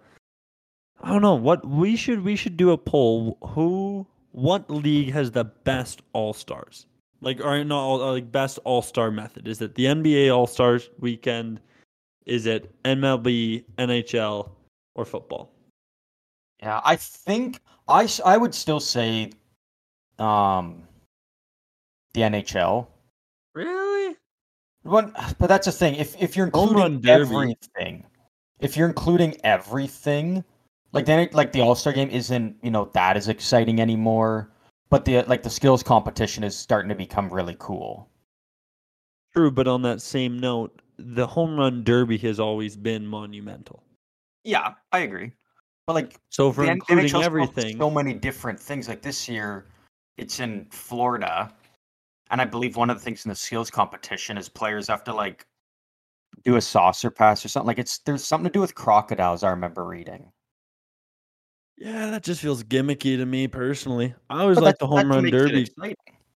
I 1.01 1.09
don't 1.09 1.21
know 1.21 1.35
what 1.35 1.67
we 1.67 1.95
should 1.95 2.23
we 2.23 2.35
should 2.35 2.57
do 2.57 2.71
a 2.71 2.77
poll. 2.77 3.37
Who 3.49 4.07
what 4.31 4.69
league 4.69 5.11
has 5.13 5.31
the 5.31 5.45
best 5.45 6.01
all-stars? 6.13 6.87
Like 7.21 7.43
or 7.43 7.63
not 7.63 7.79
all, 7.79 8.01
uh, 8.01 8.11
like 8.11 8.31
best 8.31 8.59
all-star 8.63 9.11
method? 9.11 9.47
Is 9.47 9.61
it 9.61 9.75
the 9.75 9.85
NBA 9.85 10.35
All-Stars 10.35 10.89
weekend? 10.99 11.59
Is 12.25 12.45
it 12.45 12.73
MLB, 12.83 13.63
NHL, 13.77 14.49
or 14.95 15.05
football? 15.05 15.51
Yeah, 16.61 16.81
I 16.83 16.95
think 16.95 17.59
I 17.87 18.09
I 18.25 18.37
would 18.37 18.55
still 18.55 18.79
say 18.79 19.31
um 20.19 20.83
the 22.13 22.21
NHL. 22.21 22.87
Really? 23.53 24.15
One, 24.83 25.13
but 25.39 25.47
that's 25.47 25.65
the 25.65 25.71
thing. 25.71 25.95
If 25.95 26.21
if 26.21 26.35
you're 26.35 26.47
including 26.47 27.07
everything, 27.07 28.05
if 28.59 28.77
you're 28.77 28.87
including 28.87 29.35
everything, 29.43 30.43
like 30.95 31.05
then 31.05 31.27
like 31.33 31.51
the 31.51 31.61
All 31.61 31.75
Star 31.75 31.93
game 31.93 32.09
isn't 32.09 32.55
you 32.63 32.71
know 32.71 32.89
that 32.93 33.17
as 33.17 33.27
exciting 33.27 33.81
anymore. 33.81 34.49
But 34.89 35.03
the 35.03 35.23
like 35.23 35.43
the 35.43 35.49
skills 35.49 35.83
competition 35.83 36.43
is 36.43 36.55
starting 36.55 36.89
to 36.89 36.95
become 36.95 37.29
really 37.29 37.57
cool. 37.59 38.09
True, 39.35 39.51
but 39.51 39.67
on 39.67 39.81
that 39.81 40.01
same 40.01 40.39
note, 40.39 40.81
the 40.97 41.27
home 41.27 41.57
run 41.57 41.83
derby 41.83 42.17
has 42.19 42.39
always 42.39 42.77
been 42.77 43.05
monumental. 43.05 43.83
Yeah, 44.45 44.75
I 44.93 44.99
agree. 44.99 45.33
But 45.85 45.93
like 45.93 46.15
So 46.29 46.51
for 46.51 46.63
including 46.63 47.05
NHL's 47.05 47.11
come 47.11 47.23
up 47.23 47.31
with 47.33 47.49
everything, 47.49 47.77
so 47.77 47.91
many 47.91 48.13
different 48.13 48.59
things. 48.59 48.87
Like 48.87 49.01
this 49.01 49.27
year, 49.27 49.65
it's 50.17 50.39
in 50.39 50.65
Florida, 50.71 51.53
and 52.31 52.39
I 52.39 52.45
believe 52.45 52.77
one 52.77 52.89
of 52.89 52.97
the 52.97 53.03
things 53.03 53.25
in 53.25 53.29
the 53.29 53.35
skills 53.35 53.69
competition 53.69 54.37
is 54.37 54.47
players 54.47 54.87
have 54.87 55.03
to 55.03 55.13
like 55.13 55.45
do 56.45 56.55
a 56.55 56.61
saucer 56.61 57.11
pass 57.11 57.43
or 57.43 57.49
something. 57.49 57.67
Like 57.67 57.79
it's 57.79 57.97
there's 57.99 58.23
something 58.23 58.49
to 58.49 58.53
do 58.53 58.61
with 58.61 58.75
crocodiles. 58.75 59.43
I 59.43 59.49
remember 59.49 59.83
reading. 59.83 60.31
Yeah, 61.77 62.11
that 62.11 62.23
just 62.23 62.41
feels 62.41 62.63
gimmicky 62.63 63.17
to 63.17 63.25
me 63.25 63.47
personally. 63.47 64.13
I 64.29 64.41
always 64.41 64.57
like 64.57 64.77
the 64.77 64.87
home 64.87 65.09
run 65.09 65.29
derby. 65.29 65.67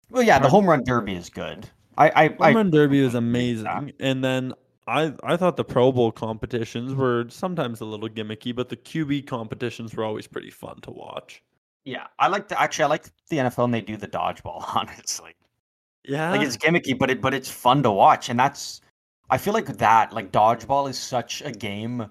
Well, 0.09 0.23
yeah, 0.23 0.39
the 0.39 0.49
home 0.49 0.67
run 0.67 0.83
derby 0.83 1.15
is 1.15 1.29
good. 1.29 1.69
I, 1.97 2.09
I, 2.09 2.35
I 2.39 2.47
Home 2.47 2.55
run 2.55 2.71
derby 2.71 2.99
is 2.99 3.15
amazing, 3.15 3.93
and 3.99 4.23
then 4.23 4.53
I 4.87 5.13
I 5.23 5.35
thought 5.35 5.57
the 5.57 5.65
Pro 5.65 5.91
Bowl 5.91 6.11
competitions 6.11 6.93
were 6.93 7.25
sometimes 7.29 7.81
a 7.81 7.85
little 7.85 8.07
gimmicky, 8.07 8.55
but 8.55 8.69
the 8.69 8.77
QB 8.77 9.27
competitions 9.27 9.95
were 9.95 10.03
always 10.03 10.27
pretty 10.27 10.51
fun 10.51 10.79
to 10.81 10.91
watch. 10.91 11.43
yeah, 11.85 12.07
I 12.19 12.27
like 12.27 12.47
to 12.49 12.61
actually 12.61 12.85
I 12.85 12.87
like 12.87 13.05
the 13.29 13.37
NFL 13.37 13.65
and 13.65 13.73
they 13.73 13.81
do 13.81 13.97
the 13.97 14.07
dodgeball. 14.07 14.63
Honestly, 14.75 15.33
Yeah, 16.03 16.31
like 16.31 16.41
it's 16.41 16.57
gimmicky, 16.57 16.97
but 16.97 17.09
it 17.09 17.21
but 17.21 17.33
it's 17.33 17.49
fun 17.49 17.83
to 17.83 17.91
watch, 17.91 18.29
and 18.29 18.39
that's 18.39 18.81
I 19.29 19.37
feel 19.37 19.53
like 19.53 19.65
that 19.77 20.13
like 20.13 20.31
dodgeball 20.31 20.89
is 20.89 20.97
such 20.97 21.41
a 21.41 21.51
game. 21.51 22.09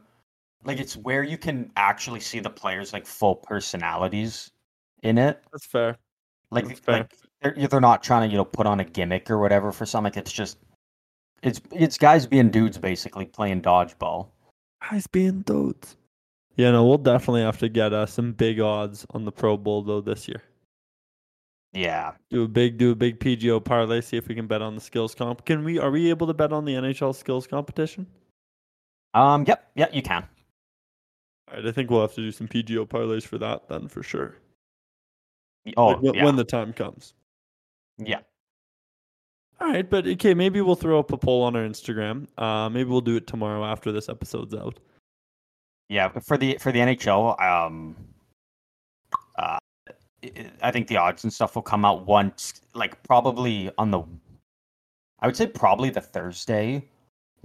Like 0.66 0.80
it's 0.80 0.96
where 0.96 1.22
you 1.22 1.38
can 1.38 1.70
actually 1.76 2.20
see 2.20 2.40
the 2.40 2.50
players 2.50 2.92
like 2.92 3.06
full 3.06 3.36
personalities 3.36 4.50
in 5.02 5.16
it. 5.16 5.42
that's 5.52 5.66
fair. 5.66 5.96
Like 6.50 6.66
That's 6.66 6.80
fair. 6.80 6.98
like 6.98 7.14
they're, 7.42 7.68
they're 7.68 7.80
not 7.80 8.02
trying 8.02 8.28
to 8.28 8.32
you 8.32 8.36
know 8.36 8.44
put 8.44 8.66
on 8.66 8.80
a 8.80 8.84
gimmick 8.84 9.30
or 9.30 9.38
whatever 9.38 9.72
for 9.72 9.86
something. 9.86 10.12
It's 10.16 10.32
just 10.32 10.58
it's 11.42 11.60
it's 11.72 11.98
guys 11.98 12.26
being 12.26 12.50
dudes 12.50 12.78
basically 12.78 13.26
playing 13.26 13.62
dodgeball. 13.62 14.28
Guys 14.90 15.06
being 15.06 15.42
dudes. 15.42 15.96
Yeah, 16.56 16.70
no, 16.70 16.86
we'll 16.86 16.98
definitely 16.98 17.42
have 17.42 17.58
to 17.58 17.68
get 17.68 17.92
uh, 17.92 18.06
some 18.06 18.32
big 18.32 18.60
odds 18.60 19.04
on 19.10 19.24
the 19.24 19.32
Pro 19.32 19.56
Bowl 19.56 19.82
though 19.82 20.00
this 20.00 20.26
year. 20.26 20.42
Yeah, 21.72 22.12
Do 22.30 22.44
a 22.44 22.48
big 22.48 22.78
do 22.78 22.92
a 22.92 22.94
big 22.94 23.20
PGO 23.20 23.62
parlay. 23.62 24.00
See 24.00 24.16
if 24.16 24.28
we 24.28 24.34
can 24.34 24.46
bet 24.46 24.62
on 24.62 24.74
the 24.74 24.80
skills 24.80 25.14
comp. 25.14 25.44
Can 25.44 25.62
we? 25.62 25.78
Are 25.78 25.90
we 25.90 26.08
able 26.08 26.26
to 26.26 26.32
bet 26.34 26.52
on 26.52 26.64
the 26.64 26.72
NHL 26.72 27.14
skills 27.14 27.46
competition? 27.46 28.06
Um. 29.12 29.44
Yep. 29.46 29.70
Yep. 29.74 29.94
You 29.94 30.02
can. 30.02 30.26
All 31.48 31.56
right, 31.56 31.66
I 31.66 31.72
think 31.72 31.90
we'll 31.90 32.00
have 32.00 32.14
to 32.14 32.20
do 32.20 32.32
some 32.32 32.48
PGO 32.48 32.86
parlays 32.86 33.24
for 33.24 33.38
that 33.38 33.68
then 33.68 33.88
for 33.88 34.02
sure. 34.02 34.36
Oh, 35.76 35.88
Like, 35.88 36.02
when, 36.02 36.14
yeah, 36.14 36.24
when 36.24 36.36
the 36.36 36.44
time 36.44 36.72
comes. 36.72 37.14
yeah. 37.98 38.20
All 39.58 39.68
right, 39.68 39.88
but 39.88 40.06
okay, 40.06 40.34
maybe 40.34 40.60
we'll 40.60 40.74
throw 40.76 40.98
up 40.98 41.12
a 41.12 41.16
poll 41.16 41.42
on 41.42 41.56
our 41.56 41.62
Instagram. 41.66 42.26
Uh, 42.36 42.68
maybe 42.68 42.90
we'll 42.90 43.00
do 43.00 43.16
it 43.16 43.26
tomorrow 43.26 43.64
after 43.64 43.90
this 43.90 44.08
episode's 44.10 44.54
out. 44.54 44.78
Yeah, 45.88 46.08
but 46.08 46.24
for 46.26 46.36
the 46.36 46.58
for 46.60 46.72
the 46.72 46.80
NHL, 46.80 47.40
um, 47.40 47.96
uh, 49.38 49.58
I 50.62 50.70
think 50.70 50.88
the 50.88 50.98
odds 50.98 51.24
and 51.24 51.32
stuff 51.32 51.54
will 51.54 51.62
come 51.62 51.84
out 51.86 52.04
once, 52.06 52.60
like 52.74 53.02
probably 53.04 53.70
on 53.78 53.90
the, 53.90 54.02
I 55.20 55.26
would 55.26 55.36
say 55.36 55.46
probably 55.46 55.88
the 55.88 56.00
Thursday, 56.02 56.84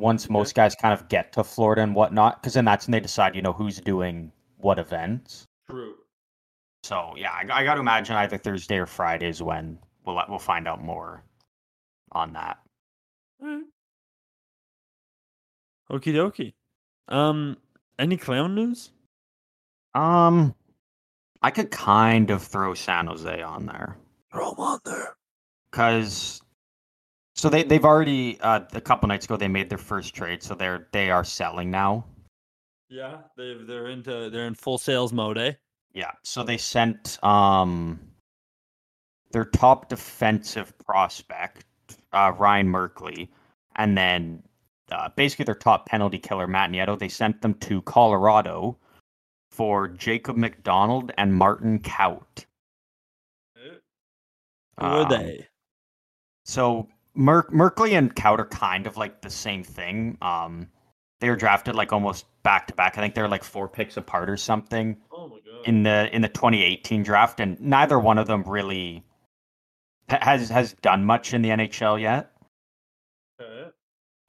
once 0.01 0.29
most 0.29 0.55
guys 0.55 0.75
kind 0.75 0.93
of 0.93 1.07
get 1.07 1.31
to 1.33 1.43
Florida 1.43 1.81
and 1.83 1.95
whatnot, 1.95 2.41
because 2.41 2.55
then 2.55 2.65
that's 2.65 2.87
when 2.87 2.91
they 2.91 2.99
decide, 2.99 3.35
you 3.35 3.41
know, 3.41 3.53
who's 3.53 3.79
doing 3.79 4.31
what 4.57 4.79
events. 4.79 5.45
True. 5.69 5.95
So 6.83 7.13
yeah, 7.15 7.31
I, 7.31 7.61
I 7.61 7.63
got 7.63 7.75
to 7.75 7.79
imagine 7.79 8.15
either 8.17 8.37
Thursday 8.37 8.77
or 8.77 8.85
Friday 8.87 9.29
is 9.29 9.41
when 9.41 9.77
we'll 10.05 10.21
we'll 10.27 10.39
find 10.39 10.67
out 10.67 10.83
more 10.83 11.23
on 12.11 12.33
that. 12.33 12.57
Okie 15.91 16.13
dokie. 16.13 16.53
Um, 17.07 17.57
any 17.99 18.17
clown 18.17 18.55
news? 18.55 18.91
Um, 19.93 20.55
I 21.41 21.51
could 21.51 21.69
kind 21.71 22.29
of 22.31 22.41
throw 22.43 22.73
San 22.73 23.07
Jose 23.07 23.41
on 23.41 23.65
there. 23.65 23.97
Throw 24.31 24.51
'em 24.51 24.59
on 24.59 24.79
there. 24.85 25.15
because 25.71 26.41
so 27.41 27.49
they 27.49 27.63
they've 27.63 27.85
already 27.85 28.39
uh, 28.41 28.59
a 28.73 28.79
couple 28.79 29.07
nights 29.07 29.25
ago 29.25 29.35
they 29.35 29.47
made 29.47 29.67
their 29.67 29.79
first 29.79 30.13
trade, 30.13 30.43
so 30.43 30.53
they're 30.53 30.87
they 30.91 31.09
are 31.09 31.23
selling 31.23 31.71
now. 31.71 32.05
Yeah, 32.87 33.17
they 33.35 33.55
they're 33.55 33.87
into 33.87 34.29
they're 34.29 34.45
in 34.45 34.53
full 34.53 34.77
sales 34.77 35.11
mode, 35.11 35.39
eh? 35.39 35.53
Yeah, 35.91 36.11
so 36.21 36.43
they 36.43 36.57
sent 36.57 37.17
um 37.23 37.99
their 39.31 39.45
top 39.45 39.89
defensive 39.89 40.77
prospect 40.85 41.65
uh, 42.13 42.31
Ryan 42.37 42.67
Merkley, 42.67 43.29
and 43.75 43.97
then 43.97 44.43
uh, 44.91 45.09
basically 45.15 45.45
their 45.45 45.55
top 45.55 45.87
penalty 45.87 46.19
killer 46.19 46.45
Matt 46.45 46.69
Nieto. 46.69 46.99
They 46.99 47.09
sent 47.09 47.41
them 47.41 47.55
to 47.55 47.81
Colorado 47.81 48.77
for 49.49 49.87
Jacob 49.87 50.37
MacDonald 50.37 51.11
and 51.17 51.33
Martin 51.33 51.79
Kaut. 51.79 52.45
Who 53.55 54.85
are 54.85 55.01
Um, 55.05 55.09
they? 55.09 55.47
So 56.45 56.87
Mer- 57.13 57.43
Merkley 57.51 57.97
and 57.97 58.15
Kaut 58.15 58.39
are 58.39 58.45
kind 58.45 58.87
of 58.87 58.97
like 58.97 59.21
the 59.21 59.29
same 59.29 59.63
thing. 59.63 60.17
Um, 60.21 60.67
they 61.19 61.29
were 61.29 61.35
drafted 61.35 61.75
like 61.75 61.91
almost 61.93 62.25
back 62.43 62.67
to 62.67 62.73
back. 62.73 62.97
I 62.97 63.01
think 63.01 63.13
they're 63.15 63.27
like 63.27 63.43
four 63.43 63.67
picks 63.67 63.97
apart 63.97 64.29
or 64.29 64.37
something 64.37 64.97
Oh 65.11 65.27
my 65.27 65.35
god. 65.45 65.67
in 65.67 65.83
the 65.83 66.09
in 66.15 66.21
the 66.21 66.29
2018 66.29 67.03
draft, 67.03 67.39
and 67.39 67.59
neither 67.61 67.99
one 67.99 68.17
of 68.17 68.27
them 68.27 68.43
really 68.43 69.03
has 70.09 70.49
has 70.49 70.73
done 70.81 71.05
much 71.05 71.33
in 71.33 71.41
the 71.41 71.49
NHL 71.49 71.99
yet. 72.01 72.31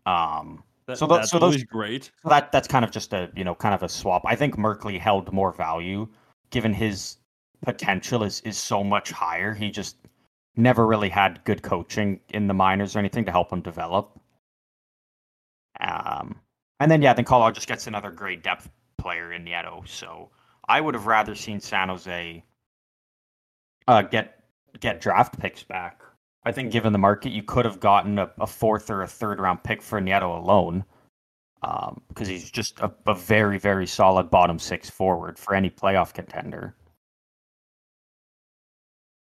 Um, 0.07 0.65
That, 0.87 0.99
so 0.99 1.07
tho- 1.07 1.17
that's 1.17 1.31
so 1.31 1.39
those- 1.39 1.43
always 1.55 1.65
great. 1.65 2.11
so 2.23 2.29
that 2.29 2.51
that's 2.53 2.67
kind 2.69 2.85
of 2.85 2.91
just 2.91 3.13
a 3.13 3.31
you 3.37 3.45
know 3.45 3.55
kind 3.55 3.75
of 3.75 3.83
a 3.83 3.89
swap. 3.89 4.23
I 4.27 4.35
think 4.35 4.57
Merkley 4.57 4.99
held 4.99 5.33
more 5.33 5.53
value 5.53 6.09
given 6.51 6.73
his 6.75 7.19
potential 7.63 8.25
is 8.25 8.41
is 8.41 8.59
so 8.59 8.83
much 8.83 9.13
higher. 9.13 9.55
He 9.55 9.71
just 9.71 9.97
never 10.57 10.87
really 10.87 11.09
had 11.09 11.43
good 11.45 11.63
coaching 11.63 12.21
in 12.31 12.47
the 12.47 12.55
minors 12.55 12.95
or 12.95 12.99
anything 12.99 13.25
to 13.25 13.31
help 13.31 13.53
him 13.53 13.61
develop. 13.61 14.19
Um, 15.81 16.37
and 16.81 16.91
then 16.91 17.03
yeah, 17.03 17.15
then 17.15 17.25
Colorado 17.25 17.55
just 17.55 17.69
gets 17.69 17.87
another 17.87 18.11
great 18.11 18.43
depth 18.43 18.69
player 18.99 19.33
in 19.33 19.45
Nieto. 19.45 19.87
So 19.89 20.31
I 20.69 20.81
would 20.81 20.95
have 20.95 21.07
rather 21.07 21.35
seen 21.35 21.61
San 21.61 21.89
Jose 21.89 22.45
uh, 23.89 24.03
get 24.03 24.45
get 24.81 25.01
draft 25.01 25.39
picks 25.39 25.63
back. 25.63 26.03
I 26.45 26.53
think 26.53 26.73
given 26.73 26.93
the 26.93 26.99
market, 26.99 27.33
you 27.33 27.43
could 27.43 27.65
have 27.65 27.81
gotten 27.81 28.19
a, 28.19 28.31
a 28.41 28.47
fourth 28.47 28.91
or 28.91 29.03
a 29.03 29.07
third 29.07 29.41
round 29.41 29.63
pick 29.63 29.81
for 29.81 30.01
Nieto 30.01 30.37
alone 30.37 30.85
because 32.09 32.27
he's 32.27 32.51
just 32.51 32.81
a, 32.81 32.93
a 33.07 33.15
very, 33.15 33.59
very 33.59 33.87
solid 33.87 34.31
bottom 34.31 34.59
six 34.59 34.91
forward 34.91 35.39
for 35.39 35.55
any 35.55 35.71
playoff 35.71 36.13
contender. 36.13 36.75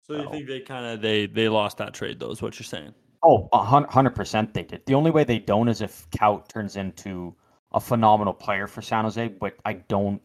So 0.07 0.23
you 0.23 0.31
think 0.31 0.47
they 0.47 0.61
kind 0.61 0.87
of 0.87 1.01
they 1.01 1.27
they 1.27 1.49
lost 1.49 1.79
that 1.79 1.93
trade 1.93 2.21
though? 2.21 2.31
Is 2.31 2.41
what 2.41 2.59
you're 2.61 2.65
saying? 2.65 2.95
Oh, 3.25 3.49
a 3.53 3.59
100% 3.59 4.53
they 4.53 4.63
did. 4.63 4.87
The 4.87 4.95
only 4.95 5.11
way 5.11 5.25
they 5.25 5.41
don't 5.41 5.69
is 5.69 5.81
if 5.81 6.09
Kaut 6.11 6.49
turns 6.49 6.77
into 6.77 7.35
a 7.73 7.81
phenomenal 7.81 8.33
player 8.33 8.69
for 8.69 8.83
San 8.83 9.03
Jose, 9.03 9.27
but 9.29 9.55
I 9.65 9.73
don't. 9.75 10.23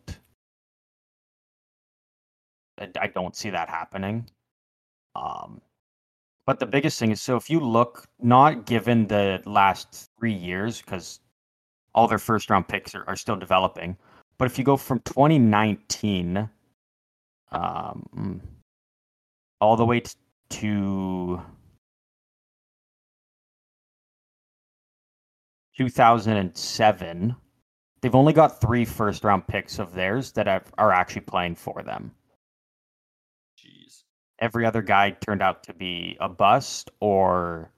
I, 2.99 3.07
don't 3.07 3.36
see 3.36 3.51
that 3.51 3.69
happening. 3.69 4.27
Um, 5.15 5.61
but 6.47 6.59
the 6.59 6.65
biggest 6.65 6.99
thing 6.99 7.11
is 7.11 7.21
so 7.21 7.36
if 7.36 7.47
you 7.49 7.59
look, 7.59 8.07
not 8.19 8.65
given 8.65 9.07
the 9.07 9.41
last 9.45 10.09
three 10.19 10.34
years, 10.34 10.82
because 10.82 11.19
all 11.93 12.07
their 12.07 12.17
first 12.17 12.49
round 12.49 12.67
picks 12.67 12.95
are, 12.95 13.03
are 13.07 13.15
still 13.15 13.36
developing, 13.36 13.97
but 14.38 14.45
if 14.45 14.57
you 14.57 14.63
go 14.63 14.77
from 14.77 14.99
2019 15.01 16.49
um, 17.51 18.09
mm, 18.15 18.39
all 19.62 19.78
the 19.78 19.86
way 19.86 20.01
t- 20.01 20.12
to 20.49 21.41
2007, 25.78 27.36
they've 28.01 28.16
only 28.16 28.34
got 28.34 28.59
three 28.59 28.84
first 28.86 29.24
round 29.24 29.47
picks 29.47 29.80
of 29.80 29.93
theirs 29.93 30.32
that 30.34 30.47
have, 30.47 30.72
are 30.78 30.91
actually 30.91 31.22
playing 31.22 31.55
for 31.55 31.82
them. 31.84 32.12
Jeez. 33.57 34.03
Every 34.39 34.66
other 34.66 34.82
guy 34.82 35.12
turned 35.12 35.41
out 35.41 35.64
to 35.64 35.74
be 35.74 36.18
a 36.20 36.28
bust 36.28 36.89
or 36.99 37.72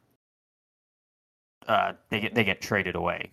uh, 1.67 1.93
they 2.09 2.19
get 2.19 2.35
they 2.35 2.43
get 2.43 2.61
traded 2.61 2.95
away. 2.95 3.31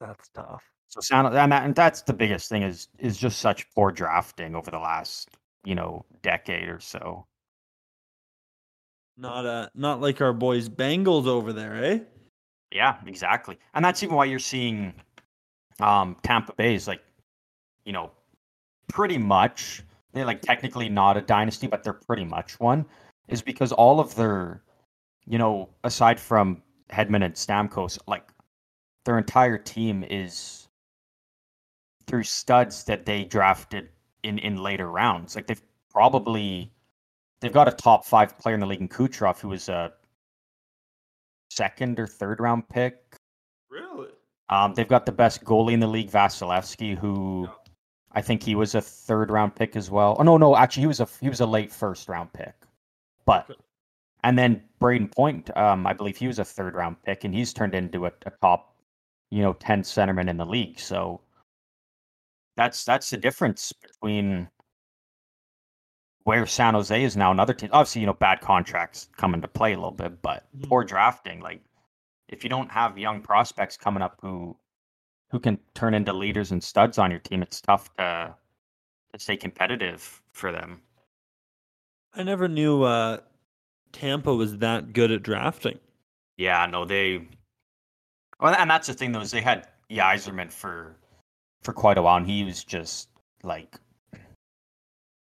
That's 0.00 0.28
tough. 0.30 0.62
So 0.88 1.00
sound 1.00 1.28
and, 1.28 1.52
that, 1.52 1.64
and 1.64 1.74
that's 1.74 2.02
the 2.02 2.12
biggest 2.12 2.48
thing 2.48 2.62
is 2.62 2.88
is 2.98 3.16
just 3.16 3.38
such 3.38 3.70
poor 3.74 3.90
drafting 3.92 4.54
over 4.54 4.70
the 4.70 4.78
last 4.78 5.30
you 5.64 5.74
know 5.74 6.04
decade 6.22 6.68
or 6.68 6.80
so. 6.80 7.26
Not 9.20 9.44
uh 9.44 9.68
not 9.74 10.00
like 10.00 10.22
our 10.22 10.32
boys 10.32 10.68
Bengals 10.68 11.26
over 11.26 11.52
there, 11.52 11.84
eh? 11.84 11.98
Yeah, 12.72 12.96
exactly. 13.06 13.58
And 13.74 13.84
that's 13.84 14.02
even 14.02 14.16
why 14.16 14.24
you're 14.24 14.38
seeing 14.38 14.94
um 15.78 16.16
Tampa 16.22 16.54
Bay 16.54 16.74
is 16.74 16.88
like, 16.88 17.02
you 17.84 17.92
know, 17.92 18.12
pretty 18.88 19.18
much 19.18 19.82
they're 20.12 20.24
like 20.24 20.40
technically 20.40 20.88
not 20.88 21.18
a 21.18 21.20
dynasty, 21.20 21.66
but 21.66 21.84
they're 21.84 21.92
pretty 21.92 22.24
much 22.24 22.58
one, 22.60 22.86
is 23.28 23.42
because 23.42 23.72
all 23.72 24.00
of 24.00 24.14
their, 24.14 24.62
you 25.26 25.36
know, 25.36 25.68
aside 25.84 26.18
from 26.18 26.62
Hedman 26.90 27.22
and 27.22 27.34
Stamkos, 27.34 27.98
like 28.06 28.26
their 29.04 29.18
entire 29.18 29.58
team 29.58 30.02
is 30.08 30.68
through 32.06 32.22
studs 32.22 32.84
that 32.84 33.04
they 33.04 33.24
drafted 33.24 33.90
in 34.22 34.38
in 34.38 34.56
later 34.62 34.90
rounds. 34.90 35.36
Like 35.36 35.46
they've 35.46 35.62
probably 35.90 36.72
they've 37.40 37.52
got 37.52 37.68
a 37.68 37.72
top 37.72 38.04
five 38.04 38.38
player 38.38 38.54
in 38.54 38.60
the 38.60 38.66
league 38.66 38.80
in 38.80 38.88
Kucherov, 38.88 39.40
who 39.40 39.48
was 39.48 39.68
a 39.68 39.92
second 41.50 41.98
or 41.98 42.06
third 42.06 42.40
round 42.40 42.68
pick. 42.68 43.16
Really? 43.70 44.08
Um, 44.48 44.74
they've 44.74 44.88
got 44.88 45.06
the 45.06 45.12
best 45.12 45.44
goalie 45.44 45.72
in 45.72 45.80
the 45.80 45.86
league, 45.86 46.10
Vasilevskiy, 46.10 46.98
who 46.98 47.48
I 48.12 48.20
think 48.20 48.42
he 48.42 48.54
was 48.54 48.74
a 48.74 48.80
third 48.80 49.30
round 49.30 49.54
pick 49.54 49.76
as 49.76 49.90
well. 49.90 50.16
Oh 50.18 50.22
no, 50.22 50.36
no, 50.36 50.56
actually 50.56 50.82
he 50.82 50.86
was 50.88 51.00
a 51.00 51.08
he 51.20 51.28
was 51.28 51.40
a 51.40 51.46
late 51.46 51.72
first 51.72 52.08
round 52.08 52.32
pick. 52.32 52.54
But 53.24 53.48
Okay. 53.50 53.60
and 54.24 54.38
then 54.38 54.62
Brayden 54.80 55.14
Point, 55.14 55.56
um, 55.56 55.86
I 55.86 55.92
believe 55.92 56.16
he 56.16 56.26
was 56.26 56.38
a 56.38 56.44
third 56.44 56.74
round 56.74 57.02
pick, 57.04 57.24
and 57.24 57.34
he's 57.34 57.52
turned 57.52 57.74
into 57.74 58.06
a, 58.06 58.12
a 58.26 58.30
top, 58.42 58.74
you 59.30 59.42
know, 59.42 59.52
ten 59.54 59.82
centerman 59.82 60.28
in 60.28 60.36
the 60.36 60.46
league. 60.46 60.80
So 60.80 61.20
that's 62.56 62.84
that's 62.84 63.10
the 63.10 63.16
difference 63.16 63.72
between 63.72 64.48
where 66.30 66.46
San 66.46 66.74
Jose 66.74 67.02
is 67.02 67.16
now 67.16 67.32
another 67.32 67.52
team. 67.52 67.70
Obviously, 67.72 68.02
you 68.02 68.06
know, 68.06 68.12
bad 68.14 68.40
contracts 68.40 69.08
come 69.16 69.34
into 69.34 69.48
play 69.48 69.72
a 69.72 69.76
little 69.76 69.90
bit, 69.90 70.22
but 70.22 70.46
Mhm. 70.56 70.68
poor 70.68 70.84
drafting. 70.84 71.40
Like, 71.40 71.60
if 72.28 72.44
you 72.44 72.48
don't 72.48 72.70
have 72.70 72.96
young 72.96 73.20
prospects 73.20 73.76
coming 73.76 74.00
up 74.00 74.16
who 74.20 74.56
who 75.32 75.40
can 75.40 75.58
turn 75.74 75.92
into 75.92 76.12
leaders 76.12 76.52
and 76.52 76.62
studs 76.62 76.98
on 76.98 77.10
your 77.10 77.18
team, 77.18 77.42
it's 77.42 77.60
tough 77.60 77.92
to 77.96 78.36
to 79.12 79.18
stay 79.18 79.36
competitive 79.36 80.22
for 80.32 80.52
them. 80.52 80.82
I 82.14 82.22
never 82.22 82.46
knew 82.46 82.84
uh 82.84 83.18
Tampa 83.90 84.32
was 84.32 84.58
that 84.58 84.92
good 84.92 85.10
at 85.10 85.24
drafting. 85.24 85.80
Yeah, 86.36 86.64
no, 86.66 86.84
they. 86.84 87.26
Well, 88.38 88.54
and 88.54 88.70
that's 88.70 88.86
the 88.86 88.94
thing 88.94 89.10
though 89.10 89.20
is 89.22 89.32
they 89.32 89.40
had 89.40 89.68
Yzerman 89.90 90.52
for 90.52 90.94
for 91.62 91.72
quite 91.72 91.98
a 91.98 92.02
while, 92.02 92.18
and 92.18 92.26
he 92.28 92.44
was 92.44 92.62
just 92.62 93.08
like 93.42 93.80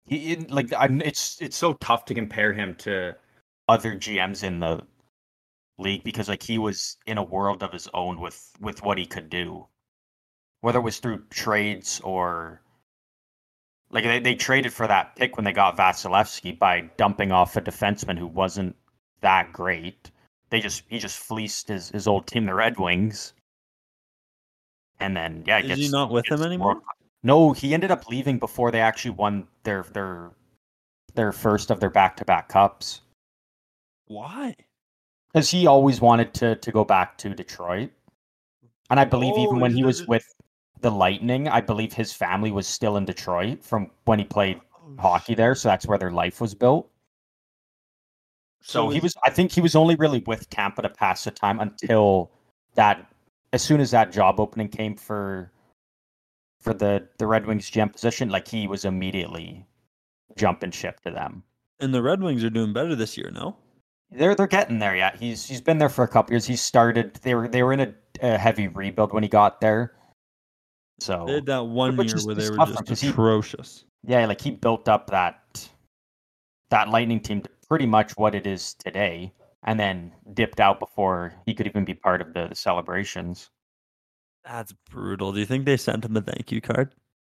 he 0.06 0.32
it- 0.32 0.50
like 0.50 0.72
I, 0.72 0.86
it's 1.04 1.40
it's 1.42 1.56
so 1.56 1.74
tough 1.74 2.04
to 2.06 2.14
compare 2.14 2.52
him 2.52 2.74
to 2.76 3.16
other 3.68 3.94
GMs 3.96 4.42
in 4.44 4.60
the 4.60 4.86
league 5.78 6.04
because 6.04 6.28
like 6.28 6.42
he 6.42 6.58
was 6.58 6.98
in 7.06 7.18
a 7.18 7.24
world 7.24 7.62
of 7.62 7.72
his 7.72 7.88
own 7.94 8.20
with 8.20 8.52
with 8.60 8.82
what 8.84 8.98
he 8.98 9.06
could 9.06 9.30
do, 9.30 9.66
whether 10.62 10.78
it 10.80 10.82
was 10.82 10.98
through 11.00 11.24
trades 11.30 12.00
or 12.04 12.60
Like 13.90 14.04
they, 14.04 14.20
they 14.20 14.34
traded 14.36 14.72
for 14.72 14.86
that 14.86 15.16
pick 15.16 15.36
when 15.36 15.44
they 15.44 15.52
got 15.52 15.76
Vasilevskiy 15.76 16.58
by 16.58 16.82
dumping 16.96 17.32
off 17.32 17.56
a 17.56 17.60
defenseman 17.60 18.18
who 18.18 18.26
wasn't 18.28 18.76
that 19.22 19.52
great. 19.52 20.10
They 20.50 20.60
just 20.60 20.84
he 20.88 20.98
just 21.00 21.18
fleeced 21.18 21.68
his, 21.68 21.90
his 21.90 22.06
old 22.06 22.26
team, 22.28 22.46
the 22.46 22.54
Red 22.54 22.78
Wings. 22.78 23.34
And 25.00 25.16
then 25.16 25.44
yeah, 25.46 25.60
Is 25.60 25.68
gets, 25.68 25.80
he 25.80 25.88
not 25.88 26.10
with 26.10 26.26
them 26.28 26.42
anymore? 26.42 26.82
No, 27.26 27.50
he 27.50 27.74
ended 27.74 27.90
up 27.90 28.08
leaving 28.08 28.38
before 28.38 28.70
they 28.70 28.80
actually 28.80 29.10
won 29.10 29.48
their 29.64 29.82
their 29.92 30.30
their 31.16 31.32
first 31.32 31.72
of 31.72 31.80
their 31.80 31.90
back 31.90 32.16
to 32.18 32.24
back 32.24 32.48
cups. 32.48 33.00
Why? 34.06 34.54
Because 35.32 35.50
he 35.50 35.66
always 35.66 36.00
wanted 36.00 36.32
to 36.34 36.54
to 36.54 36.70
go 36.70 36.84
back 36.84 37.18
to 37.18 37.34
Detroit. 37.34 37.90
And 38.90 39.00
I 39.00 39.04
believe 39.04 39.34
Oh, 39.36 39.42
even 39.42 39.58
when 39.58 39.74
he 39.74 39.82
was 39.82 40.06
with 40.06 40.24
the 40.82 40.90
Lightning, 40.92 41.48
I 41.48 41.60
believe 41.60 41.92
his 41.92 42.12
family 42.12 42.52
was 42.52 42.68
still 42.68 42.96
in 42.96 43.04
Detroit 43.04 43.64
from 43.64 43.90
when 44.04 44.20
he 44.20 44.24
played 44.24 44.60
oh, 44.76 44.94
hockey 44.96 45.34
there, 45.34 45.56
so 45.56 45.68
that's 45.68 45.84
where 45.84 45.98
their 45.98 46.12
life 46.12 46.40
was 46.40 46.54
built. 46.54 46.88
So, 48.62 48.88
he 48.88 49.00
was 49.00 49.16
I 49.24 49.30
think 49.30 49.50
he 49.50 49.60
was 49.60 49.74
only 49.74 49.96
really 49.96 50.22
with 50.28 50.48
Tampa 50.48 50.82
to 50.82 50.88
pass 50.88 51.24
the 51.24 51.32
time 51.32 51.58
until 51.58 52.30
that 52.76 53.04
as 53.52 53.62
soon 53.62 53.80
as 53.80 53.90
that 53.90 54.12
job 54.12 54.38
opening 54.38 54.68
came 54.68 54.94
for 54.94 55.50
for 56.66 56.74
the 56.74 57.08
the 57.18 57.26
Red 57.26 57.46
Wings 57.46 57.70
GM 57.70 57.92
position, 57.92 58.28
like 58.28 58.48
he 58.48 58.66
was 58.66 58.84
immediately 58.84 59.64
jumping 60.36 60.72
ship 60.72 61.00
to 61.02 61.10
them. 61.12 61.44
And 61.80 61.94
the 61.94 62.02
Red 62.02 62.20
Wings 62.22 62.42
are 62.42 62.50
doing 62.50 62.72
better 62.72 62.94
this 62.96 63.16
year, 63.16 63.30
no? 63.30 63.56
They're 64.10 64.34
they're 64.34 64.46
getting 64.46 64.78
there 64.80 64.96
yet. 64.96 65.16
He's 65.16 65.46
he's 65.46 65.60
been 65.60 65.78
there 65.78 65.88
for 65.88 66.04
a 66.04 66.08
couple 66.08 66.32
years. 66.32 66.44
He 66.46 66.56
started 66.56 67.14
they 67.22 67.34
were 67.34 67.48
they 67.48 67.62
were 67.62 67.72
in 67.72 67.80
a, 67.80 67.94
a 68.20 68.36
heavy 68.38 68.66
rebuild 68.68 69.12
when 69.12 69.22
he 69.22 69.28
got 69.28 69.60
there. 69.60 69.94
So 71.00 71.24
They 71.26 71.34
had 71.34 71.46
that 71.46 71.64
one 71.66 71.96
year 71.96 72.14
where 72.24 72.34
they 72.34 72.50
were 72.50 72.56
just 72.56 72.78
because 72.78 73.00
he- 73.00 73.08
atrocious. 73.10 73.84
yeah, 74.04 74.26
like 74.26 74.40
he 74.40 74.50
built 74.50 74.88
up 74.88 75.10
that 75.10 75.68
that 76.70 76.88
Lightning 76.88 77.20
team 77.20 77.42
to 77.42 77.50
pretty 77.68 77.86
much 77.86 78.12
what 78.16 78.34
it 78.34 78.46
is 78.46 78.74
today, 78.74 79.32
and 79.64 79.78
then 79.78 80.12
dipped 80.34 80.58
out 80.60 80.80
before 80.80 81.32
he 81.46 81.54
could 81.54 81.66
even 81.66 81.84
be 81.84 81.94
part 81.94 82.20
of 82.20 82.32
the, 82.34 82.48
the 82.48 82.54
celebrations. 82.54 83.50
That's 84.46 84.72
brutal. 84.90 85.32
Do 85.32 85.40
you 85.40 85.46
think 85.46 85.64
they 85.66 85.76
sent 85.76 86.04
him 86.04 86.16
a 86.16 86.20
thank 86.22 86.52
you 86.52 86.60
card? 86.60 86.94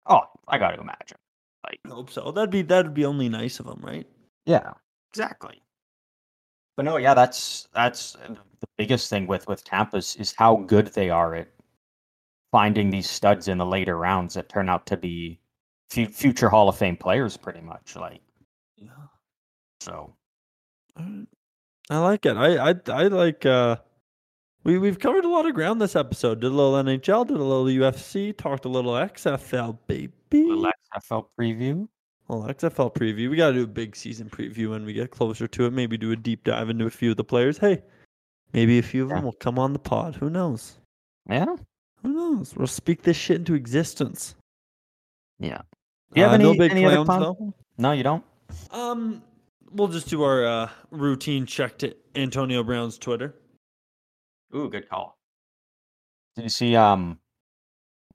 Oh, 0.07 0.21
I 0.47 0.59
got 0.59 0.73
to 0.73 0.81
imagine. 0.81 1.17
Like, 1.65 1.81
I 1.85 1.89
hope 1.89 2.11
so. 2.11 2.31
That'd 2.31 2.51
be 2.51 2.63
that'd 2.63 2.95
be 2.95 3.05
only 3.07 3.29
nice 3.29 3.59
of 3.61 3.67
him, 3.67 3.81
right? 3.83 4.07
yeah, 4.47 4.73
exactly. 5.11 5.61
But 6.77 6.85
no, 6.85 6.97
yeah, 6.99 7.15
that's 7.15 7.69
that's 7.75 8.13
the 8.13 8.67
biggest 8.77 9.11
thing 9.11 9.27
with 9.27 9.49
with 9.49 9.65
Tampa 9.65 9.97
is, 9.97 10.17
is 10.17 10.35
how 10.37 10.57
good 10.57 10.89
they 10.89 11.11
are 11.11 11.35
at 11.35 11.49
finding 12.53 12.91
these 12.91 13.09
studs 13.11 13.49
in 13.49 13.59
the 13.59 13.67
later 13.67 13.99
rounds 13.99 14.35
that 14.35 14.49
turn 14.49 14.69
out 14.69 14.87
to 14.87 14.97
be 14.97 15.41
fu- 15.91 16.07
future 16.07 16.49
Hall 16.49 16.69
of 16.69 16.77
Fame 16.79 16.97
players, 16.97 17.37
pretty 17.37 17.61
much. 17.61 17.97
Like, 17.97 18.21
Yeah. 18.77 18.89
so 19.81 20.15
I 21.91 21.99
like 21.99 22.25
it. 22.27 22.37
I 22.37 22.71
I 22.71 22.75
I 22.89 23.03
like 23.09 23.45
uh 23.47 23.77
we 24.65 24.79
we've 24.79 24.99
covered 24.99 25.25
a 25.25 25.29
lot 25.29 25.47
of 25.47 25.55
ground 25.55 25.81
this 25.81 25.97
episode. 25.97 26.41
Did 26.41 26.49
a 26.53 26.55
little 26.55 26.73
NHL, 26.75 27.27
did 27.27 27.37
a 27.37 27.43
little 27.43 27.65
UFC, 27.65 28.37
talked 28.37 28.65
a 28.65 28.69
little 28.69 28.93
XFL, 28.93 29.79
baby. 29.87 30.13
little 30.33 30.67
XFL 30.95 31.27
preview. 31.39 31.89
Well, 32.29 32.43
XFL 32.43 32.95
preview. 32.95 33.31
We 33.31 33.37
got 33.37 33.49
to 33.49 33.55
do 33.55 33.63
a 33.65 33.67
big 33.67 33.97
season 33.97 34.29
preview 34.29 34.71
when 34.71 34.85
we 34.85 34.93
get 34.93 35.11
closer 35.11 35.47
to 35.49 35.65
it. 35.67 35.73
Maybe 35.73 35.97
do 35.97 36.13
a 36.13 36.17
deep 36.17 36.45
dive 36.45 36.69
into 36.69 36.85
a 36.85 36.91
few 36.91 37.11
of 37.11 37.17
the 37.17 37.25
players. 37.25 37.57
Hey, 37.57 37.83
maybe 38.53 38.79
a 38.79 38.83
few 38.83 39.05
of 39.05 39.09
Yeah. 39.11 39.17
them 39.17 39.25
will 39.25 39.33
come 39.33 39.59
on 39.59 39.73
the 39.73 39.79
pod. 39.79 40.17
Who 40.17 40.29
knows? 40.29 40.79
Yeah, 41.29 41.57
Who 42.03 42.13
knows? 42.13 42.55
We'll 42.55 42.67
speak 42.67 43.03
this 43.03 43.17
shit 43.17 43.39
into 43.39 43.55
existence. 43.55 44.35
yeah. 45.39 45.63
Do 46.13 46.21
you 46.21 46.23
have 46.23 46.33
Uh, 46.33 46.35
any, 46.37 46.45
no 46.45 46.55
big 46.55 46.71
any 46.71 46.85
other 46.87 47.05
clowns, 47.05 47.07
plans? 47.09 47.37
though? 47.39 47.55
No, 47.79 47.93
you 47.93 48.03
don't. 48.03 48.25
Um, 48.71 49.23
we'll 49.73 49.89
just 49.89 50.09
do 50.09 50.23
our 50.23 50.45
uh, 50.47 50.71
routine 50.91 51.45
check 51.45 51.77
to 51.79 51.95
Antonio 52.15 52.63
Brown's 52.63 52.97
Twitter. 52.99 53.35
Ooh, 54.55 54.69
good 54.71 54.89
call. 54.89 55.19
Did 56.37 56.43
you 56.45 56.49
see 56.51 56.77
um 56.77 57.19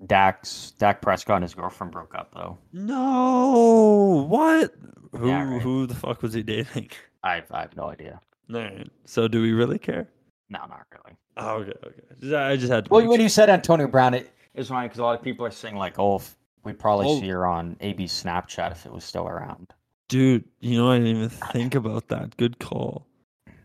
Dax 0.05 0.71
Dak 0.79 1.01
Prescott 1.01 1.37
and 1.37 1.43
his 1.43 1.53
girlfriend 1.53 1.91
broke 1.93 2.15
up 2.15 2.33
though? 2.33 2.57
No, 2.73 4.25
what? 4.29 4.73
Who 5.15 5.27
Yeah, 5.27 5.49
right. 5.49 5.61
who 5.61 5.85
the 5.85 5.95
fuck 5.95 6.21
was 6.21 6.33
he 6.33 6.43
dating? 6.43 6.89
I 7.23 7.43
I 7.51 7.61
have 7.61 7.75
no 7.75 7.89
idea. 7.89 8.19
All 8.53 8.59
right. 8.59 8.89
So 9.05 9.27
do 9.27 9.41
we 9.41 9.53
really 9.53 9.77
care? 9.79 10.07
No, 10.49 10.59
not 10.67 10.85
really. 10.91 11.17
Oh, 11.37 11.55
okay, 11.61 11.73
okay. 11.87 12.35
I 12.35 12.55
just 12.57 12.71
had 12.71 12.85
to. 12.85 12.91
Well, 12.91 13.01
when 13.07 13.17
sure. 13.17 13.23
you 13.23 13.29
said 13.29 13.49
Antonio 13.49 13.87
Brown, 13.87 14.13
it 14.13 14.31
is 14.53 14.67
funny 14.67 14.87
because 14.87 14.99
a 14.99 15.03
lot 15.03 15.17
of 15.17 15.23
people 15.23 15.45
are 15.45 15.51
saying 15.51 15.75
like, 15.75 15.97
"Oh, 15.97 16.21
we'd 16.63 16.77
probably 16.77 17.07
Oh. 17.07 17.19
see 17.19 17.29
her 17.29 17.45
on 17.47 17.75
AB 17.79 18.05
Snapchat 18.05 18.71
if 18.71 18.85
it 18.85 18.91
was 18.91 19.03
still 19.03 19.27
around." 19.27 19.73
Dude, 20.09 20.43
you 20.59 20.77
know 20.77 20.91
I 20.91 20.97
didn't 20.99 21.15
even 21.15 21.29
think 21.29 21.73
about 21.75 22.09
that. 22.09 22.37
Good 22.37 22.59
call. 22.59 23.07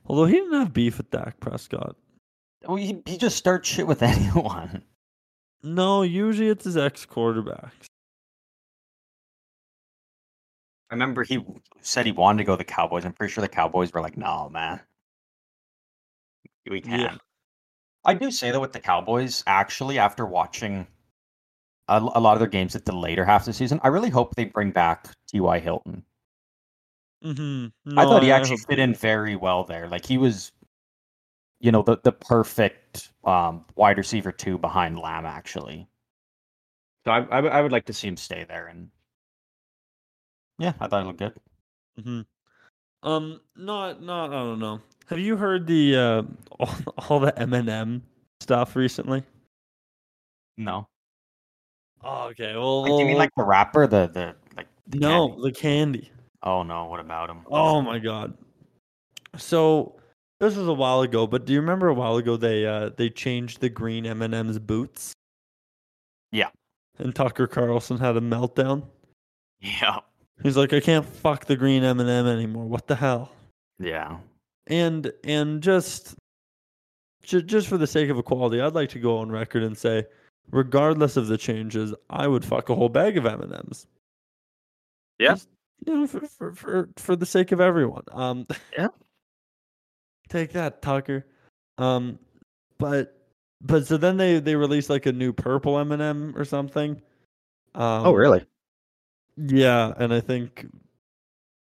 Although 0.07 0.25
he 0.27 0.35
didn't 0.35 0.59
have 0.59 0.73
beef 0.73 0.97
with 0.97 1.11
Dak 1.11 1.39
Prescott. 1.41 1.97
Well, 2.66 2.76
he, 2.76 3.02
he 3.06 3.16
just 3.16 3.36
starts 3.36 3.68
shit 3.68 3.86
with 3.86 4.02
anyone. 4.02 4.82
No, 5.62 6.02
usually 6.02 6.48
it's 6.48 6.64
his 6.64 6.76
ex 6.76 7.06
quarterbacks. 7.06 7.86
I 10.90 10.94
remember 10.94 11.22
he 11.22 11.44
said 11.80 12.06
he 12.06 12.12
wanted 12.12 12.38
to 12.38 12.44
go 12.44 12.54
to 12.54 12.59
the 12.59 12.64
Cowboys. 12.64 13.04
I'm 13.04 13.12
pretty 13.12 13.32
sure 13.32 13.42
the 13.42 13.48
Cowboys 13.48 13.92
were 13.92 14.00
like, 14.00 14.16
"No, 14.16 14.48
man, 14.48 14.80
we 16.70 16.80
can't." 16.80 17.02
Yeah. 17.02 17.16
I 18.04 18.14
do 18.14 18.30
say 18.30 18.50
though 18.50 18.61
with 18.61 18.72
the 18.72 18.80
Cowboys, 18.80 19.44
actually, 19.46 19.98
after 19.98 20.24
watching 20.24 20.86
a, 21.88 21.98
a 21.98 22.20
lot 22.20 22.34
of 22.34 22.38
their 22.38 22.48
games 22.48 22.74
at 22.74 22.84
the 22.84 22.96
later 22.96 23.24
half 23.24 23.42
of 23.42 23.46
the 23.46 23.52
season, 23.52 23.80
I 23.82 23.88
really 23.88 24.11
hope 24.11 24.34
they 24.34 24.44
bring 24.44 24.70
back 24.70 25.09
T.Y. 25.28 25.59
Hilton. 25.59 26.04
Mm-hmm. 27.24 27.98
I 27.98 28.04
thought 28.04 28.22
he 28.22 28.30
actually 28.30 28.59
fit 28.59 28.78
in 28.78 28.94
very 28.94 29.36
well 29.36 29.64
there. 29.64 29.88
Like 29.88 30.06
he 30.06 30.18
was, 30.18 30.52
you 31.61 31.72
know, 31.72 31.82
the 31.82 31.98
the 32.04 32.12
perfect 32.12 33.11
um, 33.24 33.64
wide 33.76 33.98
receiver 33.98 34.32
two 34.32 34.59
behind 34.59 34.98
Lamb 34.98 35.26
actually. 35.26 35.88
So 37.04 37.12
I, 37.12 37.20
I 37.30 37.40
would- 37.40 37.52
I 37.52 37.62
would 37.62 37.72
like 37.72 37.86
to 37.86 37.92
see 37.92 38.09
him 38.09 38.16
stay 38.16 38.44
there, 38.44 38.66
and 38.66 38.90
yeah, 40.59 40.72
I 40.80 40.88
thought 40.88 41.02
it 41.02 41.06
looked 41.06 41.18
good. 41.20 41.34
Mm-hmm. 42.00 43.09
Um, 43.09 43.40
not, 43.56 44.02
not. 44.02 44.30
I 44.30 44.38
don't 44.38 44.59
know. 44.59 44.80
Have 45.06 45.18
you 45.18 45.36
heard 45.36 45.66
the 45.66 45.96
uh, 45.96 46.22
all, 46.59 46.74
all 47.09 47.20
the 47.20 47.32
Eminem 47.32 48.02
stuff 48.40 48.76
recently? 48.76 49.22
No, 50.56 50.88
Oh, 52.02 52.26
okay. 52.28 52.54
Well, 52.54 52.82
like, 52.82 53.00
you 53.00 53.06
mean 53.06 53.16
like 53.16 53.30
the 53.36 53.44
rapper, 53.44 53.86
the 53.86 54.06
the 54.09 54.34
like 54.56 54.66
the 54.86 54.98
no, 54.98 55.28
candy? 55.28 55.42
the 55.42 55.52
candy. 55.52 56.11
Oh 56.42 56.62
no, 56.62 56.86
what 56.86 57.00
about 57.00 57.30
him? 57.30 57.40
Oh 57.50 57.80
my 57.82 57.98
god. 57.98 58.36
So 59.36 59.97
this 60.41 60.57
was 60.57 60.68
a 60.68 60.72
while 60.72 61.01
ago, 61.03 61.26
but 61.26 61.45
do 61.45 61.53
you 61.53 61.61
remember 61.61 61.89
a 61.89 61.95
while 61.95 62.16
ago 62.16 62.36
they 62.36 62.66
uh 62.66 62.91
they 62.97 63.11
changed 63.11 63.61
the 63.61 63.68
green 63.68 64.07
M&M's 64.07 64.59
boots? 64.59 65.12
Yeah. 66.32 66.51
And 66.99 67.14
Tucker 67.14 67.47
Carlson 67.47 67.99
had 67.99 68.16
a 68.16 68.20
meltdown. 68.20 68.82
Yeah, 69.61 70.01
He's 70.43 70.57
like, 70.57 70.72
I 70.72 70.78
can't 70.80 71.05
fuck 71.05 71.47
the 71.47 71.57
green 71.57 71.82
M&M 71.82 72.09
anymore. 72.26 72.66
What 72.66 72.86
the 72.86 72.95
hell? 72.97 73.32
yeah, 73.80 74.18
And 74.68 75.12
and 75.24 75.61
just 75.62 76.14
ju- 77.24 77.43
just 77.43 77.66
for 77.68 77.76
the 77.78 77.86
sake 77.86 78.09
of 78.11 78.18
equality, 78.18 78.61
I'd 78.61 78.74
like 78.74 78.91
to 78.91 79.01
go 79.01 79.18
on 79.18 79.30
record 79.32 79.62
and 79.64 79.76
say, 79.76 80.05
regardless 80.51 81.16
of 81.16 81.26
the 81.26 81.39
changes, 81.39 81.93
I 82.11 82.28
would 82.28 82.45
fuck 82.45 82.68
a 82.68 82.74
whole 82.76 82.89
bag 82.89 83.16
of 83.18 83.26
M&Ms. 83.26 83.86
Yeah. 85.18 85.30
Just, 85.30 85.49
you 85.86 85.95
know, 85.95 86.07
for, 86.07 86.20
for 86.26 86.53
for 86.55 86.89
for 86.97 87.16
the 87.16 87.26
sake 87.26 87.51
of 87.53 87.61
everyone. 87.61 88.03
Um 88.12 88.47
Yeah. 88.76 88.89
Take 90.29 90.53
that, 90.53 90.83
Tucker. 90.83 91.26
Um 91.79 92.18
but 92.79 93.14
but 93.61 93.87
so 93.87 93.97
then 93.97 94.16
they 94.16 94.39
they 94.41 94.55
released 94.57 94.91
like 94.91 95.07
a 95.07 95.12
new 95.12 95.33
purple 95.33 95.79
M&M 95.79 96.35
or 96.37 96.45
something. 96.45 97.01
Um 97.74 98.07
Oh, 98.07 98.12
really? 98.12 98.45
Yeah, 99.37 99.93
and 99.97 100.12
I 100.12 100.20
think 100.20 100.66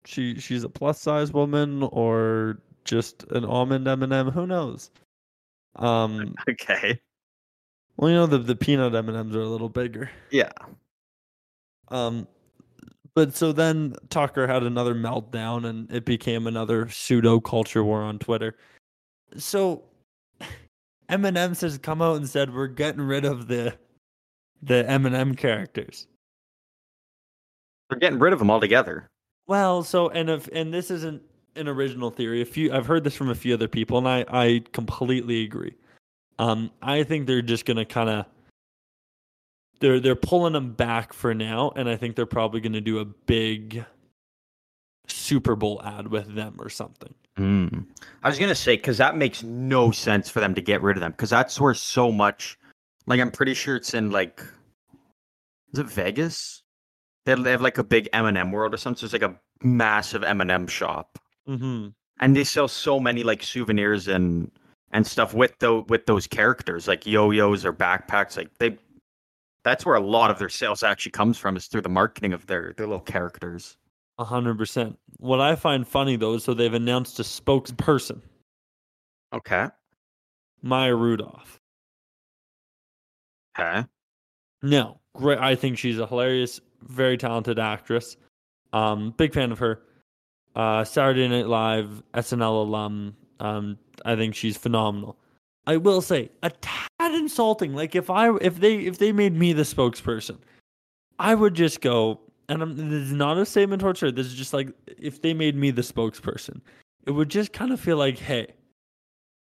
she 0.06 0.40
she's 0.40 0.64
a 0.64 0.70
plus 0.70 1.00
size 1.00 1.32
woman 1.32 1.84
or 1.92 2.60
just 2.84 3.24
an 3.32 3.46
almond 3.46 3.88
M&M, 3.88 4.32
who 4.32 4.48
knows. 4.48 4.92
Um 5.76 6.36
Okay. 6.50 7.00
well 7.98 8.10
you 8.10 8.16
know 8.16 8.26
the 8.28 8.40
the 8.40 8.56
peanut 8.56 8.96
M&Ms 8.96 9.36
are 9.36 9.42
a 9.42 9.48
little 9.48 9.70
bigger. 9.70 10.10
Yeah. 10.32 10.52
Um 11.90 12.28
but 13.16 13.36
so 13.36 13.52
then 13.52 13.96
Tucker 14.10 14.48
had 14.48 14.64
another 14.64 14.96
meltdown 14.96 15.66
and 15.66 15.92
it 15.92 16.06
became 16.06 16.48
another 16.48 16.90
pseudo 16.90 17.40
culture 17.40 17.84
war 17.84 18.02
on 18.02 18.20
Twitter. 18.20 18.56
So 19.38 19.84
Eminem 21.10 21.60
has 21.60 21.78
come 21.78 22.02
out 22.02 22.18
and 22.18 22.30
said 22.30 22.54
we're 22.54 22.68
getting 22.68 23.02
rid 23.02 23.26
of 23.26 23.48
the 23.48 23.78
the 24.62 24.84
Eminem 24.88 25.36
characters. 25.36 26.08
We're 27.90 27.98
getting 27.98 28.20
rid 28.20 28.34
of 28.34 28.40
them 28.40 28.52
altogether. 28.52 29.10
Well, 29.48 29.84
so 29.84 30.10
and 30.10 30.30
if 30.30 30.48
and 30.54 30.74
this 30.74 30.92
isn't 30.92 31.22
an 31.56 31.68
original 31.68 32.10
theory. 32.10 32.42
A 32.42 32.46
few 32.46 32.72
I've 32.74 32.86
heard 32.86 33.04
this 33.04 33.16
from 33.16 33.30
a 33.30 33.36
few 33.36 33.54
other 33.54 33.68
people, 33.68 33.98
and 33.98 34.08
I 34.08 34.26
I 34.30 34.64
completely 34.72 35.44
agree. 35.44 35.76
Um, 36.40 36.72
I 36.82 37.04
think 37.04 37.28
they're 37.28 37.42
just 37.42 37.66
gonna 37.66 37.86
kind 37.86 38.10
of 38.10 38.26
they're 39.82 40.00
they're 40.00 40.16
pulling 40.16 40.54
them 40.54 40.72
back 40.74 41.12
for 41.12 41.34
now, 41.34 41.74
and 41.76 41.90
I 41.90 41.98
think 41.98 42.16
they're 42.16 42.26
probably 42.26 42.62
going 42.62 42.74
to 42.74 42.82
do 42.82 43.00
a 43.00 43.06
big 43.06 43.84
Super 45.08 45.56
Bowl 45.56 45.82
ad 45.84 46.08
with 46.08 46.34
them 46.34 46.56
or 46.60 46.70
something. 46.70 47.14
Mm. 47.38 47.86
I 48.24 48.30
was 48.30 48.38
gonna 48.38 48.56
say 48.56 48.76
because 48.76 48.98
that 48.98 49.16
makes 49.16 49.42
no 49.42 49.92
sense 49.92 50.30
for 50.30 50.40
them 50.42 50.54
to 50.56 50.62
get 50.62 50.82
rid 50.82 50.98
of 50.98 51.02
them 51.02 51.12
because 51.12 51.30
that's 51.30 51.60
where 51.60 51.74
so 51.74 52.12
much. 52.12 52.58
Like 53.08 53.20
I'm 53.20 53.32
pretty 53.32 53.54
sure 53.54 53.76
it's 53.78 53.94
in 53.94 54.12
like, 54.12 54.42
is 55.74 55.80
it 55.80 55.88
Vegas? 55.88 56.64
They 57.26 57.32
have, 57.32 57.44
they 57.44 57.52
have 57.52 57.62
like 57.62 57.78
a 57.78 57.84
big 57.84 58.10
M 58.14 58.26
and 58.26 58.38
M 58.38 58.52
world 58.52 58.74
or 58.74 58.78
something. 58.78 59.00
So 59.00 59.06
it's 59.06 59.14
like 59.14 59.22
a 59.24 59.40
massive 59.66 60.24
M 60.24 60.42
and 60.42 60.52
M 60.52 60.68
shop, 60.68 61.18
Mm-hmm. 61.48 61.90
and 62.20 62.36
they 62.36 62.44
sell 62.44 62.68
so 62.68 63.00
many 63.00 63.24
like 63.24 63.44
souvenirs 63.44 64.08
and 64.08 64.52
and 64.92 65.08
stuff 65.08 65.34
with 65.34 65.58
the 65.60 65.82
with 65.88 66.06
those 66.06 66.28
characters 66.28 66.88
like 66.88 67.06
yo-yos 67.08 67.66
or 67.66 67.74
backpacks. 67.74 68.38
Like 68.38 68.50
they, 68.60 68.78
that's 69.64 69.86
where 69.86 69.96
a 69.96 70.00
lot 70.02 70.32
of 70.32 70.40
their 70.40 70.50
sales 70.50 70.84
actually 70.84 71.12
comes 71.12 71.38
from 71.38 71.56
is 71.58 71.68
through 71.68 71.82
the 71.82 71.90
marketing 71.90 72.34
of 72.34 72.46
their 72.48 72.74
their 72.78 72.88
little 72.88 73.00
characters. 73.00 73.78
A 74.18 74.24
hundred 74.24 74.58
percent. 74.58 74.98
What 75.18 75.40
I 75.42 75.56
find 75.56 75.88
funny 75.88 76.16
though 76.16 76.34
is 76.36 76.44
so 76.44 76.54
they've 76.54 76.74
announced 76.74 77.20
a 77.20 77.24
spokesperson, 77.24 78.22
Okay. 79.34 79.68
Maya 80.62 80.96
Rudolph. 80.96 81.60
Okay. 83.58 83.86
No, 84.62 85.00
great. 85.16 85.40
I 85.40 85.56
think 85.56 85.78
she's 85.78 86.00
a 86.00 86.06
hilarious, 86.06 86.62
very 86.84 87.18
talented 87.18 87.60
actress. 87.60 88.18
Um, 88.74 89.14
big 89.18 89.34
fan 89.34 89.52
of 89.52 89.60
her. 89.60 89.82
Uh, 90.56 90.84
Saturday 90.84 91.28
Night 91.28 91.48
Live, 91.48 92.04
SNL 92.14 92.66
alum. 92.68 93.16
Um, 93.40 93.78
I 94.06 94.16
think 94.16 94.36
she's 94.36 94.58
phenomenal. 94.58 95.18
I 95.66 95.78
will 95.78 96.02
say 96.02 96.30
a 96.44 96.50
tad 96.50 96.90
insulting. 97.14 97.74
Like 97.74 97.96
if 97.96 98.10
I 98.10 98.36
if 98.38 98.60
they 98.60 98.78
if 98.78 98.98
they 98.98 99.12
made 99.12 99.36
me 99.36 99.54
the 99.54 99.64
spokesperson, 99.64 100.38
I 101.20 101.36
would 101.36 101.54
just 101.54 101.82
go. 101.82 102.20
And 102.50 102.62
I'm, 102.62 102.76
this 102.76 103.08
is 103.08 103.14
not 103.14 103.38
a 103.38 103.46
statement 103.46 103.82
towards 103.82 104.02
her. 104.02 104.12
This 104.12 104.28
is 104.28 104.34
just 104.34 104.54
like 104.54 104.70
if 104.98 105.22
they 105.22 105.34
made 105.34 105.56
me 105.56 105.72
the 105.72 105.82
spokesperson, 105.82 106.60
it 107.06 107.12
would 107.12 107.30
just 107.30 107.54
kind 107.54 107.72
of 107.72 107.80
feel 107.80 107.96
like, 107.96 108.18
hey, 108.18 108.48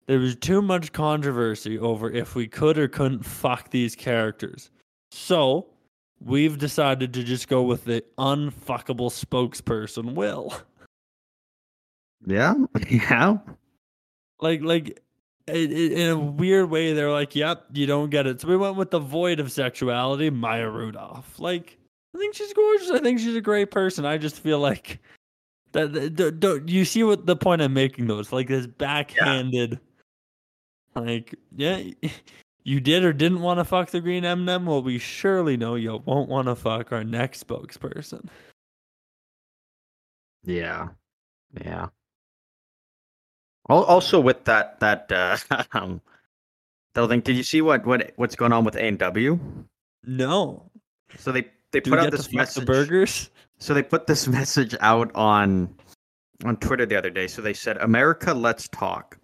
there 0.08 0.20
was 0.20 0.36
too 0.36 0.62
much 0.62 0.92
controversy 0.92 1.78
over 1.80 2.10
if 2.12 2.36
we 2.36 2.48
could 2.48 2.78
or 2.78 2.88
couldn't 2.88 3.24
fuck 3.24 3.70
these 3.70 3.96
characters. 3.96 4.72
So 5.12 5.68
we've 6.20 6.58
decided 6.58 7.14
to 7.14 7.24
just 7.24 7.48
go 7.48 7.64
with 7.64 7.86
the 7.86 8.04
unfuckable 8.18 9.12
spokesperson, 9.12 10.14
Will. 10.14 10.54
Yeah. 12.26 12.56
Yeah. 12.90 13.38
Like, 14.42 14.62
like 14.62 15.02
it, 15.48 15.72
it, 15.72 15.92
in 15.94 16.10
a 16.10 16.18
weird 16.18 16.70
way, 16.70 16.94
they're 16.94 17.12
like, 17.12 17.36
"Yep, 17.36 17.66
you 17.74 17.86
don't 17.86 18.10
get 18.10 18.28
it." 18.28 18.42
So 18.42 18.48
we 18.48 18.58
went 18.58 18.76
with 18.78 18.92
the 18.92 19.00
void 19.00 19.40
of 19.40 19.52
sexuality, 19.52 20.30
Maya 20.30 20.70
Rudolph. 20.70 21.40
Like, 21.40 21.78
I 22.16 22.18
think 22.18 22.36
she's 22.36 22.54
gorgeous. 22.54 22.92
I 22.92 23.00
think 23.00 23.20
she's 23.20 23.36
a 23.36 23.42
great 23.42 23.72
person. 23.72 24.06
I 24.06 24.18
just 24.18 24.40
feel 24.40 24.60
like 24.60 25.00
that. 25.74 26.38
don't- 26.40 26.68
you 26.70 26.86
see 26.86 27.04
what 27.04 27.26
the 27.26 27.36
point 27.36 27.62
I'm 27.62 27.74
making? 27.74 28.08
Though 28.08 28.20
it's 28.20 28.32
like 28.34 28.48
this 28.48 28.68
backhanded, 28.68 29.80
like, 30.96 31.36
yeah, 31.56 31.84
you 32.64 32.80
did 32.80 33.04
or 33.04 33.14
didn't 33.14 33.42
want 33.42 33.60
to 33.60 33.66
fuck 33.66 33.92
the 33.92 34.02
green 34.02 34.26
M&M. 34.26 34.66
Well, 34.66 34.82
we 34.82 34.98
surely 34.98 35.58
know 35.58 35.76
you 35.76 36.02
won't 36.06 36.30
want 36.30 36.48
to 36.48 36.56
fuck 36.56 36.92
our 36.92 37.04
next 37.04 37.46
spokesperson. 37.48 38.28
Yeah. 40.44 40.90
Yeah. 41.64 41.88
Al- 43.70 43.84
Also, 43.84 44.20
with 44.20 44.44
that 44.46 44.80
that 44.80 45.12
uh, 45.12 45.38
um, 45.74 46.02
that 46.94 47.08
thing, 47.10 47.22
did 47.22 47.36
you 47.36 47.44
see 47.44 47.62
what 47.62 47.86
what 47.86 48.12
what's 48.18 48.36
going 48.36 48.54
on 48.54 48.64
with 48.64 48.76
A 48.76 48.84
and 48.88 49.00
W? 49.00 49.40
No, 50.04 50.70
So 51.18 51.32
they 51.32 51.48
they 51.72 51.80
do 51.80 51.90
put 51.92 52.00
out 52.00 52.12
this 52.12 52.32
message. 52.32 52.66
burgers? 52.66 53.30
So 53.58 53.74
they 53.74 53.84
put 53.84 54.08
this 54.08 54.28
message 54.40 54.76
out 54.82 55.12
on 55.16 55.74
on 56.44 56.58
Twitter 56.58 56.86
the 56.86 56.96
other 56.96 57.10
day. 57.10 57.28
So 57.28 57.42
they 57.42 57.54
said, 57.54 57.78
"America, 57.78 58.34
let's 58.34 58.68
talk." 58.68 59.18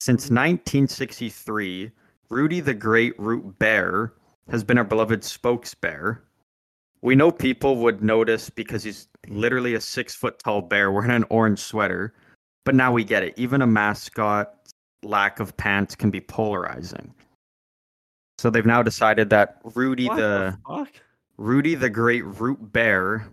Since 0.00 0.30
1963, 0.30 1.90
Rudy 2.28 2.60
the 2.60 2.74
Great 2.74 3.18
Root 3.20 3.58
Bear 3.58 4.14
has 4.50 4.64
been 4.64 4.78
our 4.78 4.84
beloved 4.84 5.20
spokesbear. 5.22 6.18
We 7.02 7.14
know 7.14 7.30
people 7.30 7.76
would 7.76 8.02
notice 8.02 8.48
because 8.50 8.82
he's 8.84 9.08
literally 9.28 9.74
a 9.74 9.80
six 9.80 10.14
foot 10.14 10.38
tall 10.38 10.60
bear 10.62 10.90
wearing 10.92 11.10
an 11.10 11.24
orange 11.30 11.58
sweater, 11.60 12.14
but 12.64 12.74
now 12.74 12.92
we 12.92 13.04
get 13.04 13.22
it. 13.22 13.34
Even 13.36 13.62
a 13.62 13.66
mascot's 13.66 14.72
lack 15.02 15.40
of 15.40 15.56
pants 15.56 15.94
can 15.94 16.10
be 16.10 16.20
polarizing. 16.20 17.12
So 18.38 18.50
they've 18.50 18.66
now 18.66 18.82
decided 18.82 19.30
that 19.30 19.60
Rudy 19.74 20.08
What 20.08 20.16
the 20.16 20.58
fuck? 20.66 20.88
Rudy 21.36 21.74
the 21.74 21.90
Great 21.90 22.24
Root 22.24 22.72
Bear 22.72 23.26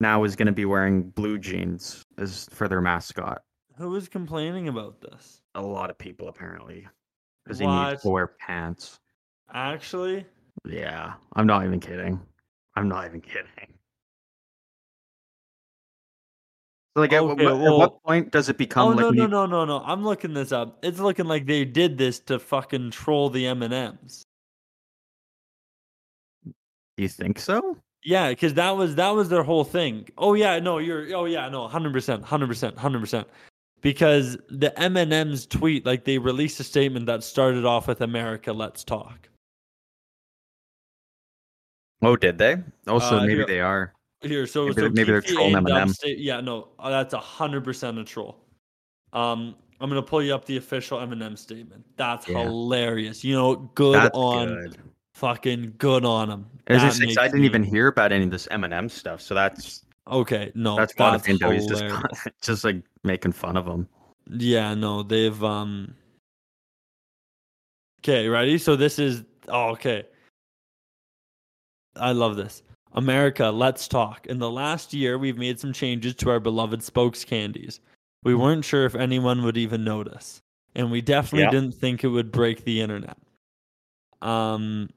now 0.00 0.24
is 0.24 0.36
going 0.36 0.46
to 0.46 0.52
be 0.52 0.64
wearing 0.64 1.02
blue 1.10 1.38
jeans 1.38 2.02
as 2.18 2.48
for 2.52 2.68
their 2.68 2.80
mascot. 2.80 3.42
Who 3.76 3.94
is 3.96 4.08
complaining 4.08 4.68
about 4.68 5.00
this? 5.00 5.40
A 5.54 5.62
lot 5.62 5.90
of 5.90 5.98
people 5.98 6.28
apparently, 6.28 6.86
because 7.44 7.58
he 7.58 7.66
needs 7.66 8.02
to 8.02 8.08
wear 8.08 8.26
pants. 8.26 9.00
Actually, 9.52 10.24
Yeah, 10.64 11.14
I'm 11.34 11.46
not 11.46 11.64
even 11.64 11.80
kidding. 11.80 12.20
I'm 12.76 12.88
not 12.88 13.06
even 13.06 13.20
kidding. 13.20 13.71
So 16.94 17.00
like, 17.00 17.12
at, 17.12 17.22
Okay, 17.22 17.44
what, 17.46 17.54
at 17.54 17.72
what 17.78 18.02
point 18.02 18.30
does 18.32 18.48
it 18.50 18.58
become 18.58 18.86
oh 18.86 18.90
like? 18.90 19.00
no 19.00 19.10
no 19.10 19.22
you- 19.22 19.28
no 19.28 19.46
no 19.46 19.64
no! 19.64 19.82
I'm 19.84 20.04
looking 20.04 20.34
this 20.34 20.52
up. 20.52 20.78
It's 20.84 20.98
looking 20.98 21.24
like 21.26 21.46
they 21.46 21.64
did 21.64 21.96
this 21.96 22.18
to 22.20 22.38
fucking 22.38 22.90
troll 22.90 23.30
the 23.30 23.46
M 23.46 23.62
and 23.62 23.72
M's. 23.72 24.24
You 26.98 27.08
think 27.08 27.38
so? 27.38 27.78
Yeah, 28.04 28.28
because 28.30 28.52
that 28.54 28.72
was 28.72 28.96
that 28.96 29.10
was 29.10 29.28
their 29.30 29.42
whole 29.42 29.64
thing. 29.64 30.08
Oh 30.18 30.34
yeah, 30.34 30.58
no, 30.58 30.78
you're. 30.78 31.14
Oh 31.16 31.24
yeah, 31.24 31.48
no, 31.48 31.66
hundred 31.66 31.92
percent, 31.94 32.24
hundred 32.24 32.48
percent, 32.48 32.76
hundred 32.76 33.00
percent. 33.00 33.26
Because 33.80 34.36
the 34.50 34.78
M 34.78 34.96
and 34.98 35.12
M's 35.12 35.46
tweet, 35.46 35.86
like 35.86 36.04
they 36.04 36.18
released 36.18 36.60
a 36.60 36.64
statement 36.64 37.06
that 37.06 37.24
started 37.24 37.64
off 37.64 37.88
with 37.88 38.02
"America, 38.02 38.52
let's 38.52 38.84
talk." 38.84 39.28
Oh, 42.02 42.16
did 42.16 42.36
they? 42.36 42.56
Also, 42.86 43.16
Uh, 43.16 43.20
maybe 43.22 43.34
here- 43.36 43.46
they 43.46 43.60
are. 43.60 43.94
Here, 44.22 44.46
so 44.46 44.62
Maybe 44.66 44.74
so 44.74 44.80
they're- 44.82 44.90
maybe 44.90 45.04
they're 45.12 45.20
trolling 45.20 45.56
M&M. 45.56 45.88
sta- 45.88 46.16
yeah, 46.16 46.40
no, 46.40 46.68
uh, 46.78 46.90
that's 46.90 47.12
a 47.14 47.18
hundred 47.18 47.64
percent 47.64 47.98
a 47.98 48.04
troll. 48.04 48.38
Um, 49.12 49.56
I'm 49.80 49.88
gonna 49.90 50.00
pull 50.02 50.22
you 50.22 50.32
up 50.34 50.44
the 50.44 50.56
official 50.58 51.00
M&M 51.00 51.36
statement. 51.36 51.84
That's 51.96 52.28
Yeah. 52.28 52.44
hilarious. 52.44 53.24
You 53.24 53.34
know, 53.34 53.56
good 53.74 53.96
That's 53.96 54.16
on 54.16 54.46
good. 54.48 54.76
fucking 55.14 55.74
good 55.78 56.04
on. 56.04 56.46
I, 56.68 56.78
just 56.78 56.98
saying, 56.98 57.10
'cause 57.10 57.18
I 57.18 57.26
didn't 57.26 57.44
even 57.44 57.64
hear 57.64 57.88
about 57.88 58.12
any 58.12 58.24
of 58.24 58.30
this 58.30 58.46
M&M 58.52 58.88
stuff, 58.88 59.20
so 59.20 59.34
that's 59.34 59.84
Okay, 60.06 60.50
no, 60.54 60.76
that's 60.76 60.94
that's, 60.94 61.28
of 61.28 61.28
Windows 61.28 61.66
just 61.66 61.82
just 62.42 62.64
like 62.64 62.82
making 63.02 63.32
fun 63.32 63.56
of 63.56 63.66
him. 63.66 63.88
Yeah, 64.30 64.74
no, 64.74 65.02
they've 65.02 65.42
um. 65.42 65.94
Okay, 68.00 68.28
ready? 68.28 68.58
So 68.58 68.76
this 68.76 68.98
is 68.98 69.24
oh, 69.48 69.70
okay. 69.70 70.04
I 71.96 72.12
love 72.12 72.36
this. 72.36 72.62
America, 72.94 73.50
let's 73.50 73.88
talk. 73.88 74.26
In 74.26 74.38
the 74.38 74.50
last 74.50 74.92
year, 74.92 75.18
we've 75.18 75.38
made 75.38 75.58
some 75.58 75.72
changes 75.72 76.14
to 76.16 76.30
our 76.30 76.40
beloved 76.40 76.82
spokes 76.82 77.24
candies. 77.24 77.80
We 78.22 78.34
weren't 78.34 78.64
sure 78.64 78.84
if 78.84 78.94
anyone 78.94 79.42
would 79.42 79.56
even 79.56 79.82
notice, 79.82 80.42
and 80.74 80.90
we 80.90 81.00
definitely 81.00 81.44
Yeah. 81.44 81.50
didn't 81.50 81.74
think 81.74 82.04
it 82.04 82.08
would 82.08 82.30
break 82.30 82.64
the 82.64 82.80
internet. 82.80 83.16
Um, 84.20 84.90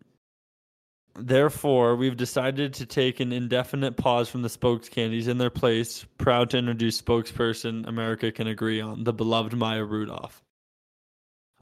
therefore, 1.16 1.96
we've 1.96 2.18
decided 2.18 2.74
to 2.76 2.86
take 2.86 3.20
an 3.20 3.32
indefinite 3.32 3.98
pause 3.98 4.30
from 4.30 4.44
the 4.44 4.50
spokes 4.50 4.90
candies 4.90 5.28
in 5.28 5.38
their 5.38 5.50
place. 5.50 6.06
Proud 6.18 6.52
to 6.52 6.58
introduce 6.58 7.02
spokesperson 7.02 7.88
America 7.88 8.32
can 8.32 8.48
agree 8.48 8.82
on, 8.82 9.04
the 9.06 9.14
beloved 9.14 9.56
Maya 9.56 9.84
Rudolph. 9.84 10.44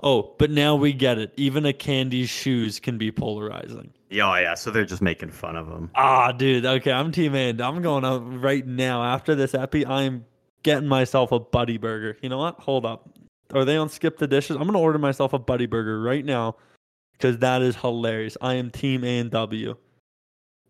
Oh, 0.04 0.36
but 0.38 0.52
now 0.52 0.76
we 0.76 0.92
get 0.92 1.18
it. 1.18 1.34
Even 1.38 1.66
a 1.66 1.72
candy's 1.72 2.30
shoes 2.30 2.78
can 2.80 2.98
be 2.98 3.10
polarizing. 3.10 3.94
Yeah, 4.10 4.30
oh, 4.30 4.36
yeah. 4.36 4.54
So 4.54 4.70
they're 4.70 4.86
just 4.86 5.02
making 5.02 5.32
fun 5.32 5.56
of 5.56 5.68
him. 5.68 5.90
Ah, 5.96 6.34
dude. 6.34 6.66
Okay, 6.66 6.92
I'm 6.92 7.12
team 7.12 7.34
A. 7.34 7.50
I'm 7.50 7.82
going 7.82 8.04
out 8.04 8.20
right 8.42 8.68
now. 8.68 9.02
After 9.02 9.34
this 9.34 9.56
epi, 9.56 9.86
I'm 9.86 10.26
getting 10.62 10.90
myself 10.90 11.32
a 11.32 11.40
Buddy 11.40 11.78
Burger. 11.78 12.18
You 12.22 12.30
know 12.30 12.38
what? 12.38 12.60
Hold 12.60 12.86
up. 12.86 13.10
Are 13.54 13.64
they 13.66 13.78
on 13.78 13.88
Skip 13.88 14.18
the 14.18 14.28
Dishes? 14.28 14.58
I'm 14.58 14.66
gonna 14.66 14.80
order 14.80 15.00
myself 15.00 15.34
a 15.34 15.40
Buddy 15.40 15.68
Burger 15.68 16.02
right 16.02 16.26
now 16.26 16.58
because 17.14 17.38
that 17.40 17.62
is 17.62 17.76
hilarious. 17.76 18.36
I 18.42 18.56
am 18.56 18.72
team 18.72 19.04
A 19.04 19.20
and 19.20 19.32
W, 19.32 19.76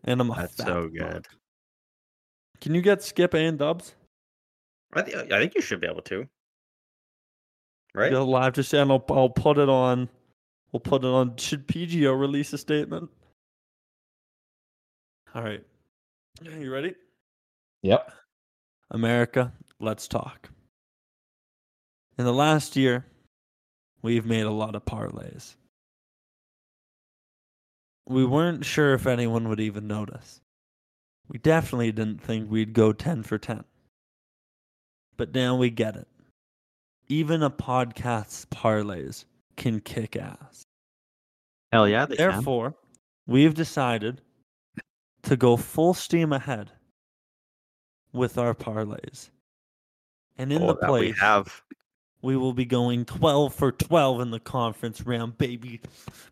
and 0.04 0.20
I'm 0.20 0.30
a 0.30 0.34
That's 0.34 0.56
so 0.56 0.88
good. 0.88 1.26
Can 2.60 2.74
you 2.74 2.82
get 2.82 3.02
Skip 3.02 3.34
A 3.34 3.38
and 3.38 3.58
Dubs? 3.58 3.94
I, 4.92 5.02
th- 5.02 5.32
I 5.32 5.38
think 5.38 5.54
you 5.54 5.60
should 5.60 5.80
be 5.80 5.86
able 5.86 6.02
to. 6.02 6.28
Right? 7.94 8.10
Go 8.10 8.24
live 8.26 8.54
to 8.54 8.62
say, 8.64 8.80
I'll, 8.80 9.04
I'll 9.10 9.28
put 9.28 9.58
it 9.58 9.68
on. 9.68 10.08
We'll 10.72 10.80
put 10.80 11.04
it 11.04 11.08
on. 11.08 11.36
Should 11.36 11.68
PGO 11.68 12.18
release 12.18 12.52
a 12.52 12.58
statement? 12.58 13.08
All 15.34 15.42
right. 15.42 15.62
You 16.42 16.72
ready? 16.72 16.94
Yep. 17.82 18.12
America, 18.90 19.52
let's 19.80 20.08
talk. 20.08 20.50
In 22.18 22.24
the 22.24 22.32
last 22.32 22.76
year, 22.76 23.06
we've 24.02 24.26
made 24.26 24.44
a 24.44 24.50
lot 24.50 24.74
of 24.74 24.84
parlays. 24.84 25.54
we 28.06 28.24
weren't 28.24 28.64
sure 28.64 28.94
if 28.94 29.06
anyone 29.06 29.48
would 29.48 29.60
even 29.60 29.86
notice. 29.86 30.40
We 31.28 31.38
definitely 31.38 31.92
didn't 31.92 32.20
think 32.20 32.50
we'd 32.50 32.74
go 32.74 32.92
10 32.92 33.22
for 33.22 33.38
10. 33.38 33.64
But 35.16 35.34
now 35.34 35.56
we 35.56 35.70
get 35.70 35.96
it. 35.96 36.08
Even 37.08 37.42
a 37.42 37.50
podcast's 37.50 38.46
parlays 38.46 39.24
can 39.56 39.80
kick 39.80 40.16
ass. 40.16 40.62
Hell 41.72 41.88
yeah, 41.88 42.06
they 42.06 42.16
can. 42.16 42.30
Therefore, 42.30 42.74
we've 43.26 43.54
decided 43.54 44.20
to 45.22 45.36
go 45.36 45.56
full 45.56 45.94
steam 45.94 46.32
ahead 46.32 46.70
with 48.12 48.38
our 48.38 48.54
parlays. 48.54 49.30
And 50.38 50.52
in 50.52 50.62
Oh, 50.62 50.68
the 50.68 50.74
that 50.80 50.92
we 50.92 50.98
place, 51.12 51.20
have. 51.20 51.62
we 52.22 52.36
will 52.36 52.52
be 52.52 52.64
going 52.64 53.04
12 53.04 53.54
for 53.54 53.70
12 53.72 54.20
in 54.20 54.30
the 54.30 54.40
conference 54.40 55.00
round, 55.02 55.36
baby. 55.38 55.80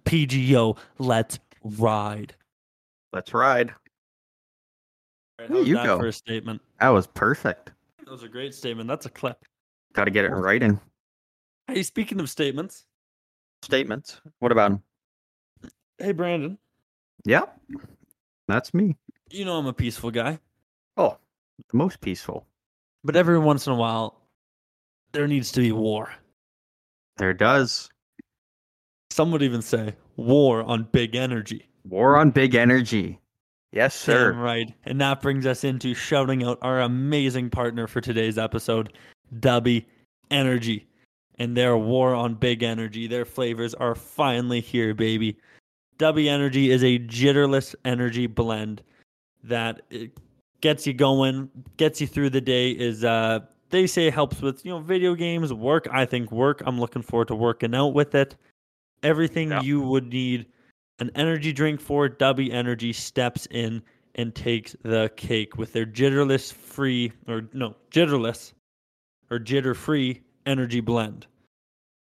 PGO, 0.04 0.76
let's 0.98 1.38
ride. 1.62 2.34
Let's 3.12 3.32
ride. 3.34 3.74
Right, 5.38 5.50
you 5.66 5.74
that 5.74 5.86
go. 5.86 5.98
for 5.98 6.06
a 6.06 6.12
statement? 6.12 6.62
That 6.80 6.88
was 6.90 7.06
perfect. 7.06 7.72
That 7.98 8.10
was 8.10 8.22
a 8.22 8.28
great 8.28 8.54
statement. 8.54 8.88
That's 8.88 9.06
a 9.06 9.10
clip. 9.10 9.36
Got 9.92 10.04
to 10.04 10.10
get 10.10 10.24
it 10.24 10.28
right 10.28 10.36
in 10.36 10.42
writing. 10.42 10.80
Hey, 11.68 11.82
speaking 11.82 12.20
of 12.20 12.28
statements, 12.30 12.84
Statements. 13.62 14.20
What 14.40 14.50
about 14.52 14.72
him? 14.72 14.82
hey, 15.98 16.12
Brandon, 16.12 16.58
Yeah, 17.24 17.42
that's 18.48 18.74
me. 18.74 18.96
you 19.30 19.44
know 19.44 19.56
I'm 19.58 19.66
a 19.66 19.72
peaceful 19.72 20.10
guy, 20.10 20.38
Oh, 20.96 21.16
the 21.70 21.76
most 21.76 22.00
peaceful. 22.00 22.46
but 23.04 23.14
every 23.16 23.38
once 23.38 23.66
in 23.66 23.72
a 23.72 23.76
while, 23.76 24.20
there 25.12 25.28
needs 25.28 25.52
to 25.52 25.60
be 25.60 25.70
war. 25.72 26.12
There 27.18 27.34
does. 27.34 27.88
Some 29.10 29.30
would 29.30 29.42
even 29.42 29.62
say 29.62 29.94
war 30.16 30.62
on 30.62 30.88
big 30.90 31.14
energy. 31.14 31.68
War 31.88 32.16
on 32.16 32.30
big 32.30 32.54
energy. 32.54 33.20
Yes, 33.70 33.94
sir. 33.94 34.32
Damn 34.32 34.40
right. 34.40 34.74
And 34.84 35.00
that 35.00 35.20
brings 35.22 35.46
us 35.46 35.62
into 35.64 35.94
shouting 35.94 36.42
out 36.44 36.58
our 36.62 36.80
amazing 36.80 37.50
partner 37.50 37.86
for 37.86 38.00
today's 38.00 38.38
episode, 38.38 38.92
Dubby 39.40 39.84
Energy. 40.30 40.86
And 41.38 41.56
their 41.56 41.76
war 41.76 42.14
on 42.14 42.34
big 42.34 42.62
energy. 42.62 43.06
Their 43.06 43.24
flavors 43.24 43.74
are 43.74 43.94
finally 43.94 44.60
here, 44.60 44.94
baby. 44.94 45.36
Dubby 45.98 46.28
Energy 46.28 46.70
is 46.70 46.84
a 46.84 46.98
jitterless 47.00 47.74
energy 47.84 48.26
blend 48.26 48.82
that 49.44 49.82
gets 50.60 50.86
you 50.86 50.92
going, 50.92 51.50
gets 51.76 52.00
you 52.00 52.06
through 52.06 52.30
the 52.30 52.40
day. 52.40 52.70
Is 52.70 53.04
uh 53.04 53.40
they 53.70 53.86
say 53.86 54.10
helps 54.10 54.40
with 54.40 54.64
you 54.64 54.72
know 54.72 54.80
video 54.80 55.14
games, 55.14 55.52
work. 55.52 55.88
I 55.90 56.04
think 56.04 56.30
work. 56.30 56.62
I'm 56.66 56.78
looking 56.78 57.02
forward 57.02 57.28
to 57.28 57.34
working 57.34 57.74
out 57.74 57.94
with 57.94 58.14
it. 58.14 58.36
Everything 59.02 59.50
Yeah. 59.50 59.62
you 59.62 59.80
would 59.80 60.12
need 60.12 60.46
an 61.00 61.10
energy 61.14 61.52
drink 61.52 61.80
for 61.80 62.08
Dubby 62.08 62.52
Energy 62.52 62.92
steps 62.92 63.46
in 63.50 63.82
and 64.14 64.34
takes 64.34 64.76
the 64.82 65.10
cake 65.16 65.56
with 65.56 65.72
their 65.72 65.86
jitterless 65.86 66.52
free 66.52 67.10
or 67.26 67.48
no 67.52 67.74
jitterless 67.90 68.52
or 69.32 69.38
jitter 69.38 69.74
free 69.74 70.20
energy 70.44 70.80
blend. 70.80 71.26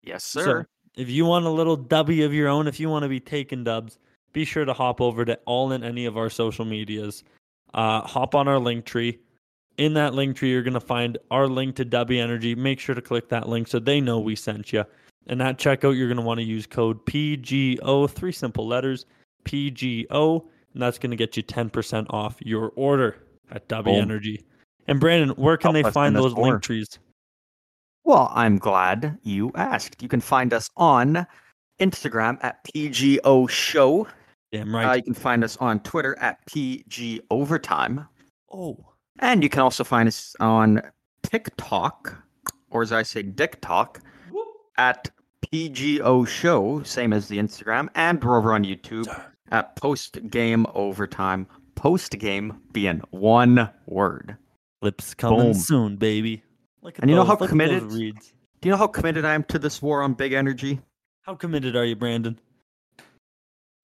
Yes, 0.03 0.23
sir. 0.23 0.61
So, 0.61 0.65
if 0.95 1.09
you 1.09 1.25
want 1.25 1.45
a 1.45 1.49
little 1.49 1.77
dubby 1.77 2.25
of 2.25 2.33
your 2.33 2.47
own, 2.47 2.67
if 2.67 2.79
you 2.79 2.89
want 2.89 3.03
to 3.03 3.09
be 3.09 3.19
taking 3.19 3.63
dubs, 3.63 3.99
be 4.33 4.45
sure 4.45 4.65
to 4.65 4.73
hop 4.73 5.01
over 5.01 5.25
to 5.25 5.37
all 5.45 5.73
in 5.73 5.83
any 5.83 6.05
of 6.05 6.17
our 6.17 6.29
social 6.29 6.65
medias. 6.65 7.23
Uh, 7.73 8.01
hop 8.01 8.33
on 8.33 8.47
our 8.47 8.57
link 8.57 8.85
tree. 8.85 9.19
In 9.77 9.93
that 9.93 10.15
link 10.15 10.37
tree, 10.37 10.49
you're 10.49 10.63
going 10.63 10.73
to 10.73 10.79
find 10.79 11.17
our 11.29 11.47
link 11.47 11.75
to 11.75 11.85
Dubby 11.85 12.19
Energy. 12.19 12.55
Make 12.55 12.79
sure 12.79 12.95
to 12.95 13.01
click 13.01 13.29
that 13.29 13.47
link 13.47 13.67
so 13.67 13.77
they 13.77 14.01
know 14.01 14.19
we 14.19 14.35
sent 14.35 14.73
you. 14.73 14.85
And 15.27 15.41
at 15.41 15.59
checkout, 15.59 15.95
you're 15.95 16.07
going 16.07 16.17
to 16.17 16.23
want 16.23 16.39
to 16.39 16.45
use 16.45 16.65
code 16.65 17.05
PGO, 17.05 18.09
three 18.09 18.31
simple 18.31 18.65
letters, 18.65 19.05
PGO, 19.43 20.45
and 20.73 20.81
that's 20.81 20.97
going 20.97 21.11
to 21.11 21.17
get 21.17 21.37
you 21.37 21.43
10% 21.43 22.07
off 22.09 22.37
your 22.39 22.71
order 22.75 23.17
at 23.51 23.67
Dubby 23.67 23.85
Boom. 23.85 23.95
Energy. 23.95 24.43
And 24.87 24.99
Brandon, 24.99 25.29
where 25.31 25.57
can 25.57 25.75
Help 25.75 25.85
they 25.85 25.91
find 25.91 26.15
those 26.15 26.33
link 26.33 26.63
trees? 26.63 26.97
Well, 28.07 28.31
I'm 28.33 28.57
glad 28.57 29.17
you 29.23 29.51
asked. 29.55 30.01
You 30.01 30.07
can 30.07 30.21
find 30.21 30.53
us 30.53 30.69
on 30.77 31.27
Instagram 31.77 32.37
at 32.41 32.63
PGO 32.63 33.49
Show. 33.49 34.07
Damn 34.53 34.73
Uh, 34.73 34.77
right. 34.85 34.95
you 34.95 35.03
can 35.03 35.13
find 35.13 35.43
us 35.43 35.57
on 35.57 35.81
Twitter 35.81 36.17
at 36.19 36.39
PG 36.45 37.19
Overtime. 37.29 38.07
oh, 38.49 38.77
And 39.19 39.43
you 39.43 39.49
can 39.49 39.59
also 39.59 39.83
find 39.83 40.07
us 40.07 40.37
on 40.39 40.81
TikTok, 41.23 42.15
or 42.69 42.81
as 42.81 42.93
I 42.93 43.03
say, 43.03 43.23
TikTok, 43.23 43.99
at 44.77 45.09
PGO 45.51 46.25
Show, 46.25 46.81
same 46.83 47.11
as 47.11 47.27
the 47.27 47.37
Instagram. 47.37 47.89
And 47.95 48.23
we're 48.23 48.37
over 48.37 48.53
on 48.53 48.63
YouTube 48.63 49.07
at 49.51 49.75
Post 49.75 50.29
Game 50.29 50.65
Overtime. 50.75 51.45
Post 51.75 52.17
game 52.19 52.61
being 52.71 53.01
one 53.09 53.69
word. 53.85 54.37
Lips 54.81 55.13
coming 55.13 55.39
Boom. 55.51 55.53
soon, 55.55 55.95
baby. 55.97 56.41
Look 56.81 56.95
at 56.95 57.03
And 57.03 57.09
you 57.09 57.15
know 57.15 57.23
how 57.23 57.35
those 57.35 57.49
committed- 57.49 57.83
reads. 57.91 58.33
Do 58.61 58.69
you 58.69 58.71
know 58.71 58.77
how 58.77 58.87
committed 58.87 59.23
I 59.23 59.33
am 59.35 59.43
to 59.45 59.59
this 59.59 59.81
war 59.81 60.01
on 60.01 60.13
big 60.13 60.33
energy? 60.33 60.79
How 61.21 61.35
committed 61.35 61.75
are 61.75 61.85
you, 61.85 61.95
Brandon? 61.95 62.39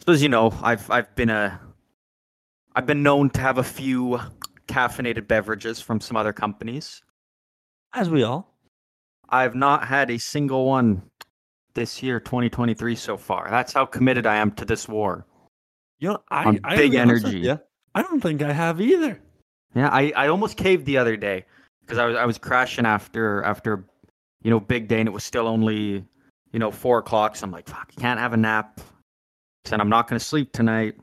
So 0.06 0.14
as 0.14 0.24
you 0.24 0.30
know, 0.30 0.54
I've 0.62 0.89
I've 0.89 1.14
been 1.16 1.30
a 1.30 1.60
I've 2.76 2.86
been 2.86 3.04
known 3.04 3.30
to 3.32 3.41
have 3.41 3.58
a 3.60 3.64
few 3.64 4.20
caffeinated 4.68 5.28
beverages 5.28 5.80
from 5.80 6.02
some 6.02 6.18
other 6.18 6.34
companies. 6.34 7.02
As 7.94 8.10
we 8.10 8.24
all. 8.24 8.58
I've 9.30 9.56
not 9.56 9.88
had 9.88 10.10
a 10.12 10.18
single 10.18 10.66
one 10.66 11.04
this 11.74 12.04
year, 12.04 12.20
2023 12.20 12.96
so 12.96 13.18
far. 13.18 13.50
That's 13.50 13.74
how 13.74 13.86
committed 13.86 14.26
I 14.26 14.36
am 14.38 14.52
to 14.54 14.66
this 14.66 14.88
war. 14.88 15.26
You 16.00 16.10
know, 16.10 16.24
I, 16.30 16.44
On 16.46 16.60
I 16.64 16.76
big 16.76 16.96
energy. 16.96 17.39
Yeah, 17.39 17.58
I 17.96 18.02
don't 18.02 18.22
think 18.22 18.41
I 18.41 18.52
have 18.52 18.82
either. 18.82 19.20
Yeah, 19.76 19.89
I, 19.89 20.12
I 20.16 20.28
almost 20.28 20.58
caved 20.58 20.86
the 20.86 20.98
other 20.98 21.16
day 21.18 21.46
because 21.86 21.98
I 21.98 22.06
was 22.06 22.16
I 22.16 22.26
was 22.26 22.38
crashing 22.38 22.86
after 22.86 23.44
after 23.44 23.86
you 24.42 24.50
know 24.50 24.60
big 24.60 24.88
day 24.88 25.00
and 25.00 25.08
it 25.08 25.12
was 25.12 25.24
still 25.24 25.48
only 25.48 26.04
you 26.52 26.60
know 26.60 26.72
four 26.72 27.00
o'clock. 27.00 27.36
So 27.36 27.46
I'm 27.46 27.52
like, 27.52 27.68
fuck, 27.68 27.92
I 27.98 28.02
can't 28.02 28.20
have 28.20 28.34
a 28.34 28.38
nap. 28.38 28.82
Said 29.66 29.80
I'm 29.80 29.90
not 29.90 30.08
going 30.08 30.20
to 30.20 30.26
sleep 30.26 30.52
tonight. 30.52 30.96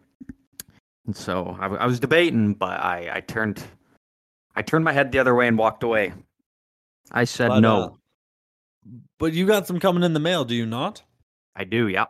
And 1.06 1.16
so 1.16 1.56
I 1.60 1.86
was 1.86 1.98
debating, 2.00 2.54
but 2.54 2.80
I 2.80 3.10
I 3.14 3.20
turned 3.20 3.62
I 4.54 4.62
turned 4.62 4.84
my 4.84 4.92
head 4.92 5.12
the 5.12 5.18
other 5.18 5.34
way 5.34 5.48
and 5.48 5.56
walked 5.56 5.82
away. 5.82 6.12
I 7.12 7.24
said 7.24 7.48
But, 7.48 7.60
no. 7.60 7.82
uh, 7.82 7.88
but 9.18 9.32
you 9.32 9.46
got 9.46 9.66
some 9.66 9.80
coming 9.80 10.02
in 10.04 10.12
the 10.12 10.20
mail, 10.20 10.44
do 10.44 10.54
you 10.54 10.66
not? 10.66 11.02
I 11.56 11.64
do. 11.64 11.88
Yeah. 11.88 12.06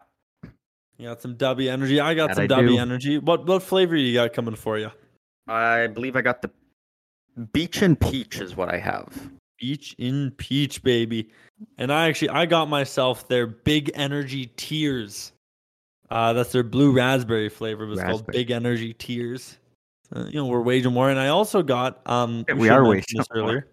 You 0.98 1.08
got 1.08 1.22
some 1.22 1.34
Dubby 1.36 1.70
energy. 1.70 1.98
I 1.98 2.12
got 2.12 2.28
That 2.28 2.36
some 2.36 2.44
I 2.44 2.48
Dubby 2.48 2.68
do. 2.74 2.78
energy. 2.78 3.18
What 3.18 3.46
what 3.46 3.62
flavor 3.62 3.96
you 3.96 4.12
got 4.14 4.32
coming 4.34 4.54
for 4.56 4.78
you? 4.78 4.90
I 5.48 5.86
believe 5.86 6.14
I 6.16 6.20
got 6.20 6.42
the 6.42 6.50
beach 7.52 7.82
and 7.82 7.98
peach 7.98 8.40
is 8.40 8.56
what 8.56 8.72
I 8.72 8.78
have. 8.78 9.30
Beach 9.58 9.94
in 9.98 10.32
peach, 10.32 10.82
baby. 10.82 11.30
And 11.78 11.92
I 11.92 12.08
actually 12.08 12.30
I 12.30 12.46
got 12.46 12.68
myself 12.68 13.28
their 13.28 13.46
big 13.46 13.90
energy 13.94 14.52
tears. 14.56 15.32
Uh, 16.10 16.32
that's 16.32 16.52
their 16.52 16.62
blue 16.62 16.92
raspberry 16.92 17.48
flavor. 17.48 17.84
It 17.84 17.88
was 17.88 18.02
called 18.02 18.26
Big 18.26 18.50
Energy 18.50 18.94
Tears. 18.94 19.58
Uh, 20.14 20.24
you 20.24 20.34
know, 20.34 20.46
we're 20.46 20.60
waging 20.60 20.92
war, 20.92 21.08
and 21.08 21.20
I 21.20 21.28
also 21.28 21.62
got 21.62 22.00
um. 22.10 22.44
Yeah, 22.48 22.54
we 22.54 22.60
we 22.62 22.68
are 22.68 22.84
waging 22.84 23.18
this 23.18 23.28
war. 23.32 23.42
earlier. 23.42 23.68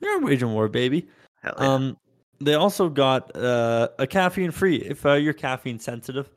We 0.00 0.08
are 0.08 0.20
waging 0.20 0.54
war, 0.54 0.68
baby. 0.68 1.06
Yeah. 1.44 1.50
Um, 1.56 1.98
they 2.40 2.54
also 2.54 2.88
got 2.88 3.36
uh, 3.36 3.88
a 3.98 4.06
caffeine 4.06 4.50
free. 4.50 4.76
If 4.76 5.04
uh, 5.04 5.14
you're 5.14 5.34
caffeine 5.34 5.78
sensitive, 5.78 6.30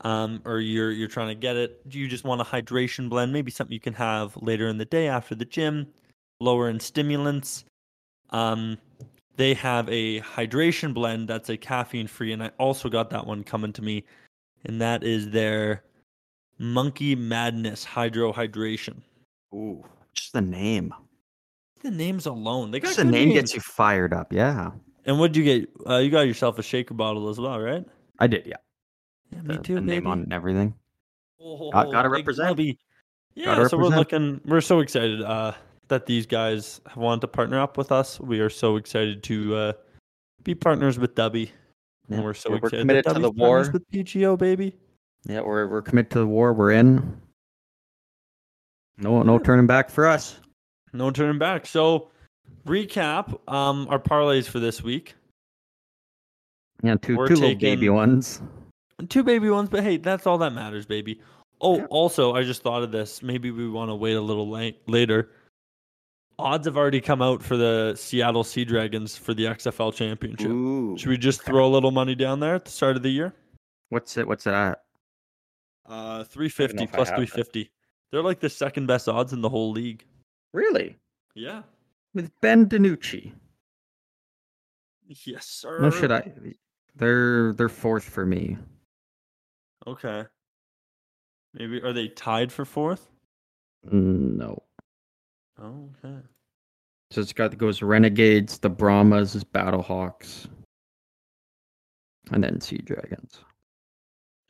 um, 0.00 0.42
or 0.44 0.58
you're 0.58 0.90
you're 0.90 1.08
trying 1.08 1.28
to 1.28 1.34
get 1.34 1.56
it, 1.56 1.88
do 1.88 1.98
you 1.98 2.08
just 2.08 2.24
want 2.24 2.40
a 2.40 2.44
hydration 2.44 3.08
blend, 3.08 3.32
maybe 3.32 3.50
something 3.50 3.72
you 3.72 3.80
can 3.80 3.94
have 3.94 4.36
later 4.36 4.68
in 4.68 4.78
the 4.78 4.84
day 4.84 5.08
after 5.08 5.34
the 5.34 5.44
gym, 5.44 5.86
lower 6.40 6.68
in 6.68 6.80
stimulants. 6.80 7.64
Um, 8.30 8.78
they 9.36 9.54
have 9.54 9.88
a 9.88 10.20
hydration 10.20 10.92
blend 10.92 11.28
that's 11.28 11.48
a 11.48 11.56
caffeine 11.56 12.06
free, 12.06 12.32
and 12.32 12.42
I 12.42 12.50
also 12.58 12.88
got 12.88 13.10
that 13.10 13.26
one 13.26 13.44
coming 13.44 13.72
to 13.74 13.82
me, 13.82 14.04
and 14.64 14.80
that 14.80 15.04
is 15.04 15.30
their 15.30 15.84
Monkey 16.58 17.14
Madness 17.14 17.84
Hydro 17.84 18.32
Hydration. 18.32 18.96
Ooh, 19.54 19.84
just 20.12 20.32
the 20.32 20.40
name. 20.40 20.92
The 21.82 21.90
names 21.92 22.26
alone, 22.26 22.72
they 22.72 22.80
got 22.80 22.88
Just 22.88 22.98
the 22.98 23.04
name 23.04 23.28
names. 23.28 23.40
gets 23.40 23.54
you 23.54 23.60
fired 23.60 24.12
up. 24.12 24.32
Yeah. 24.32 24.72
And 25.06 25.18
what'd 25.20 25.36
you 25.36 25.44
get? 25.44 25.70
Uh, 25.88 25.98
you 25.98 26.10
got 26.10 26.22
yourself 26.22 26.58
a 26.58 26.62
shaker 26.62 26.92
bottle 26.94 27.28
as 27.28 27.38
well, 27.38 27.58
right? 27.60 27.86
I 28.18 28.26
did. 28.26 28.44
Yeah. 28.46 28.56
Yeah, 29.32 29.38
The, 29.44 29.48
me 29.54 29.58
too, 29.58 29.74
the 29.76 29.80
name 29.80 30.06
on 30.08 30.22
and 30.24 30.32
everything. 30.32 30.74
Oh, 31.40 31.70
Got- 31.70 31.92
gotta 31.92 32.08
represent. 32.08 32.58
Yeah, 32.58 32.74
Gotta 33.44 33.68
so 33.68 33.78
we're 33.78 33.84
looking. 33.84 34.40
We're 34.44 34.60
so 34.60 34.80
excited 34.80 35.22
uh, 35.22 35.52
that 35.88 36.06
these 36.06 36.26
guys 36.26 36.80
have 36.86 36.96
wanted 36.96 37.22
to 37.22 37.28
partner 37.28 37.58
up 37.60 37.76
with 37.76 37.90
us. 37.92 38.20
We 38.20 38.40
are 38.40 38.50
so 38.50 38.76
excited 38.76 39.22
to 39.24 39.56
uh, 39.56 39.72
be 40.44 40.54
partners 40.54 40.98
with 40.98 41.14
Dubby. 41.14 41.50
Yeah, 42.08 42.16
And 42.16 42.24
we're 42.24 42.34
so 42.34 42.50
we're- 42.50 42.58
excited 42.58 42.80
committed 42.80 43.04
to 43.06 43.20
the 43.20 43.30
war. 43.30 43.68
with 43.72 43.90
PGO, 43.90 44.38
baby. 44.38 44.74
Yeah, 45.24 45.40
we're 45.40 45.66
we're 45.66 45.82
committed 45.82 46.10
to 46.12 46.18
the 46.20 46.26
war. 46.26 46.52
We're 46.52 46.70
in. 46.72 47.20
No 48.96 49.22
no 49.22 49.38
turning 49.38 49.66
back 49.66 49.90
for 49.90 50.06
us. 50.06 50.38
No 50.92 51.10
turning 51.10 51.38
back. 51.38 51.66
So, 51.66 52.08
recap 52.66 53.38
um, 53.52 53.86
our 53.90 53.98
parlays 53.98 54.46
for 54.48 54.58
this 54.58 54.82
week. 54.82 55.14
Yeah, 56.82 56.94
2 57.02 57.16
We're 57.16 57.28
two 57.28 57.34
little 57.34 57.54
baby 57.56 57.88
ones. 57.88 58.40
Two 59.08 59.22
baby 59.22 59.50
ones, 59.50 59.68
but 59.68 59.82
hey, 59.82 59.96
that's 59.98 60.26
all 60.26 60.38
that 60.38 60.52
matters, 60.52 60.86
baby. 60.86 61.20
Oh, 61.60 61.78
Yeah. 61.78 61.86
also, 61.90 62.34
I 62.34 62.44
just 62.44 62.62
thought 62.62 62.82
of 62.82 62.90
this. 62.92 63.22
Maybe 63.22 63.50
we 63.50 63.68
want 63.68 63.90
to 63.90 63.94
wait 63.96 64.14
a 64.14 64.20
little 64.20 64.48
late, 64.48 64.80
later. 64.88 65.30
Odds 66.38 66.66
have 66.66 66.76
already 66.76 67.00
come 67.00 67.20
out 67.20 67.42
for 67.42 67.56
the 67.56 67.94
Seattle 67.96 68.44
Sea 68.44 68.64
Dragons 68.64 69.16
for 69.16 69.34
the 69.34 69.44
XFL 69.46 69.92
championship. 69.92 70.48
Ooh. 70.48 70.96
Should 70.96 71.08
we 71.08 71.18
just 71.18 71.40
okay. 71.40 71.50
throw 71.50 71.66
a 71.66 71.68
little 71.68 71.90
money 71.90 72.14
down 72.14 72.38
there 72.38 72.54
at 72.54 72.64
the 72.64 72.70
start 72.70 72.96
of 72.96 73.02
the 73.02 73.10
year? 73.10 73.34
What's 73.88 74.16
it? 74.16 74.26
What's 74.26 74.46
it 74.46 74.54
at? 74.54 74.82
Uh, 75.86 76.22
350 76.24 76.84
if 76.84 76.94
I 76.94 76.96
plus 76.96 77.08
have 77.08 77.18
that. 77.18 77.26
350. 77.26 77.70
They're 78.10 78.22
like 78.22 78.40
the 78.40 78.48
second 78.48 78.86
best 78.86 79.08
odds 79.08 79.32
in 79.32 79.40
the 79.40 79.48
whole 79.48 79.72
league. 79.72 80.04
Really? 80.52 80.96
Yeah. 81.34 81.62
With 82.14 82.30
Ben 82.40 82.68
DiNucci? 82.68 83.32
Yes, 85.24 85.46
sir. 85.46 85.80
No 85.80 85.90
should 85.90 86.12
I. 86.12 86.30
They're 86.94 87.52
they're 87.54 87.68
fourth 87.68 88.04
for 88.04 88.26
me. 88.26 88.58
Okay. 89.86 90.24
Maybe 91.54 91.80
are 91.82 91.92
they 91.92 92.08
tied 92.08 92.52
for 92.52 92.64
fourth? 92.64 93.08
No. 93.90 94.62
Okay. 95.60 96.16
So 97.10 97.20
it's 97.20 97.32
got 97.32 97.50
the 97.50 97.56
goes 97.56 97.82
Renegades, 97.82 98.58
the 98.58 98.68
Brahmas, 98.68 99.42
Battlehawks, 99.44 100.46
and 102.30 102.44
then 102.44 102.60
Sea 102.60 102.78
Dragons. 102.78 103.40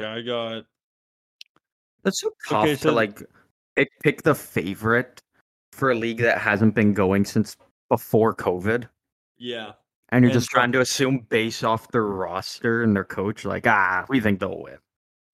Yeah, 0.00 0.14
I 0.14 0.22
got 0.22 0.64
That's 2.02 2.20
so 2.20 2.30
tough 2.48 2.64
Okay, 2.64 2.72
to 2.76 2.80
so- 2.80 2.92
like 2.94 3.22
pick 3.76 3.90
pick 4.02 4.22
the 4.22 4.34
favorite 4.34 5.20
for 5.72 5.90
a 5.92 5.94
league 5.94 6.18
that 6.18 6.38
hasn't 6.38 6.74
been 6.74 6.94
going 6.94 7.24
since 7.24 7.56
before 7.88 8.34
COVID. 8.34 8.88
yeah. 9.38 9.72
And 10.10 10.22
you're 10.22 10.30
And 10.30 10.40
just 10.40 10.50
so- 10.50 10.54
trying 10.56 10.72
to 10.72 10.80
assume 10.80 11.26
based 11.28 11.62
off 11.64 11.88
their 11.88 12.02
roster 12.04 12.82
and 12.82 12.96
their 12.96 13.04
coach, 13.04 13.44
like, 13.44 13.66
ah, 13.66 14.06
we 14.08 14.20
think 14.20 14.40
they'll 14.40 14.62
win. 14.62 14.78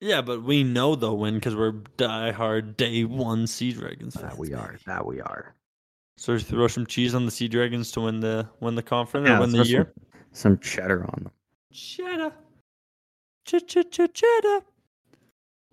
Yeah, 0.00 0.20
but 0.20 0.42
we 0.42 0.64
know 0.64 0.96
they'll 0.96 1.16
win 1.16 1.34
because 1.34 1.54
we're 1.54 1.72
diehard 1.96 2.76
day 2.76 3.04
one 3.04 3.46
Sea 3.46 3.72
Dragons 3.72 4.14
fans. 4.16 4.32
That 4.32 4.38
we 4.38 4.52
are. 4.52 4.72
baby. 4.72 4.82
That 4.86 5.06
we 5.06 5.20
are. 5.20 5.54
So 6.16 6.38
throw 6.38 6.68
some 6.68 6.86
cheese 6.86 7.14
on 7.14 7.24
the 7.24 7.30
Sea 7.30 7.48
Dragons 7.48 7.90
to 7.92 8.00
win 8.02 8.20
the 8.20 8.48
win 8.60 8.74
the 8.74 8.82
conference 8.82 9.28
Yeah, 9.28 9.38
or 9.38 9.40
win 9.40 9.50
the 9.50 9.58
throw 9.58 9.64
some- 9.64 9.72
year. 9.72 9.92
Some 10.32 10.58
cheddar 10.58 11.04
on 11.04 11.24
them. 11.24 11.32
Cheddar. 11.72 12.32
Ch 13.46 13.54
ch 13.66 13.76
ch 13.90 14.00
cheddar. 14.12 14.64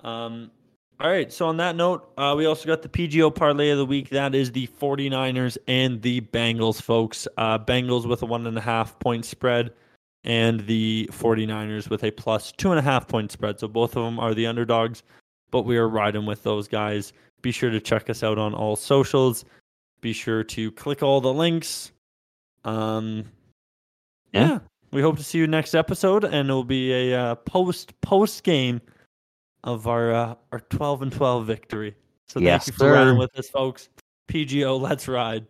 Um 0.03 0.51
all 0.99 1.09
right, 1.09 1.33
so 1.33 1.47
on 1.47 1.57
that 1.57 1.75
note, 1.75 2.11
uh, 2.15 2.35
we 2.37 2.45
also 2.45 2.67
got 2.67 2.83
the 2.83 2.87
PGO 2.89 3.33
parlay 3.33 3.71
of 3.71 3.79
the 3.79 3.85
week. 3.87 4.09
That 4.09 4.35
is 4.35 4.51
the 4.51 4.67
49ers 4.79 5.57
and 5.67 5.99
the 5.99 6.21
Bengals, 6.21 6.79
folks. 6.79 7.27
Uh, 7.37 7.57
Bengals 7.57 8.07
with 8.07 8.21
a 8.21 8.27
one 8.27 8.45
and 8.45 8.55
a 8.55 8.61
half 8.61 8.99
point 8.99 9.25
spread, 9.25 9.73
and 10.25 10.59
the 10.67 11.09
49ers 11.11 11.89
with 11.89 12.03
a 12.03 12.11
plus 12.11 12.51
two 12.51 12.69
and 12.69 12.77
a 12.77 12.83
half 12.83 13.07
point 13.07 13.31
spread. 13.31 13.59
So 13.59 13.67
both 13.67 13.95
of 13.97 14.03
them 14.05 14.19
are 14.19 14.35
the 14.35 14.45
underdogs, 14.45 15.01
but 15.49 15.63
we 15.63 15.75
are 15.75 15.89
riding 15.89 16.27
with 16.27 16.43
those 16.43 16.67
guys. 16.67 17.13
Be 17.41 17.51
sure 17.51 17.71
to 17.71 17.79
check 17.79 18.07
us 18.11 18.21
out 18.21 18.37
on 18.37 18.53
all 18.53 18.75
socials. 18.75 19.43
Be 20.01 20.13
sure 20.13 20.43
to 20.43 20.71
click 20.71 21.03
all 21.03 21.21
the 21.21 21.33
links. 21.33 21.91
Um, 22.63 23.25
Yeah. 24.33 24.47
yeah, 24.49 24.59
we 24.91 25.01
hope 25.01 25.17
to 25.17 25.23
see 25.23 25.37
you 25.37 25.47
next 25.47 25.75
episode, 25.75 26.23
and 26.23 26.49
it'll 26.49 26.63
be 26.63 26.91
a 26.91 27.19
uh, 27.19 27.35
post 27.35 27.99
post 28.01 28.43
game 28.43 28.81
of 29.63 29.87
our 29.87 30.11
uh, 30.11 30.35
our 30.51 30.59
12 30.59 31.03
and 31.03 31.11
12 31.11 31.45
victory. 31.45 31.95
So 32.27 32.39
Yes, 32.39 32.65
thank 32.65 32.79
you 32.79 32.85
for 32.85 32.93
riding 32.93 33.17
with 33.17 33.37
us, 33.37 33.49
folks. 33.49 33.89
PGO, 34.27 34.79
let's 34.79 35.07
ride. 35.07 35.45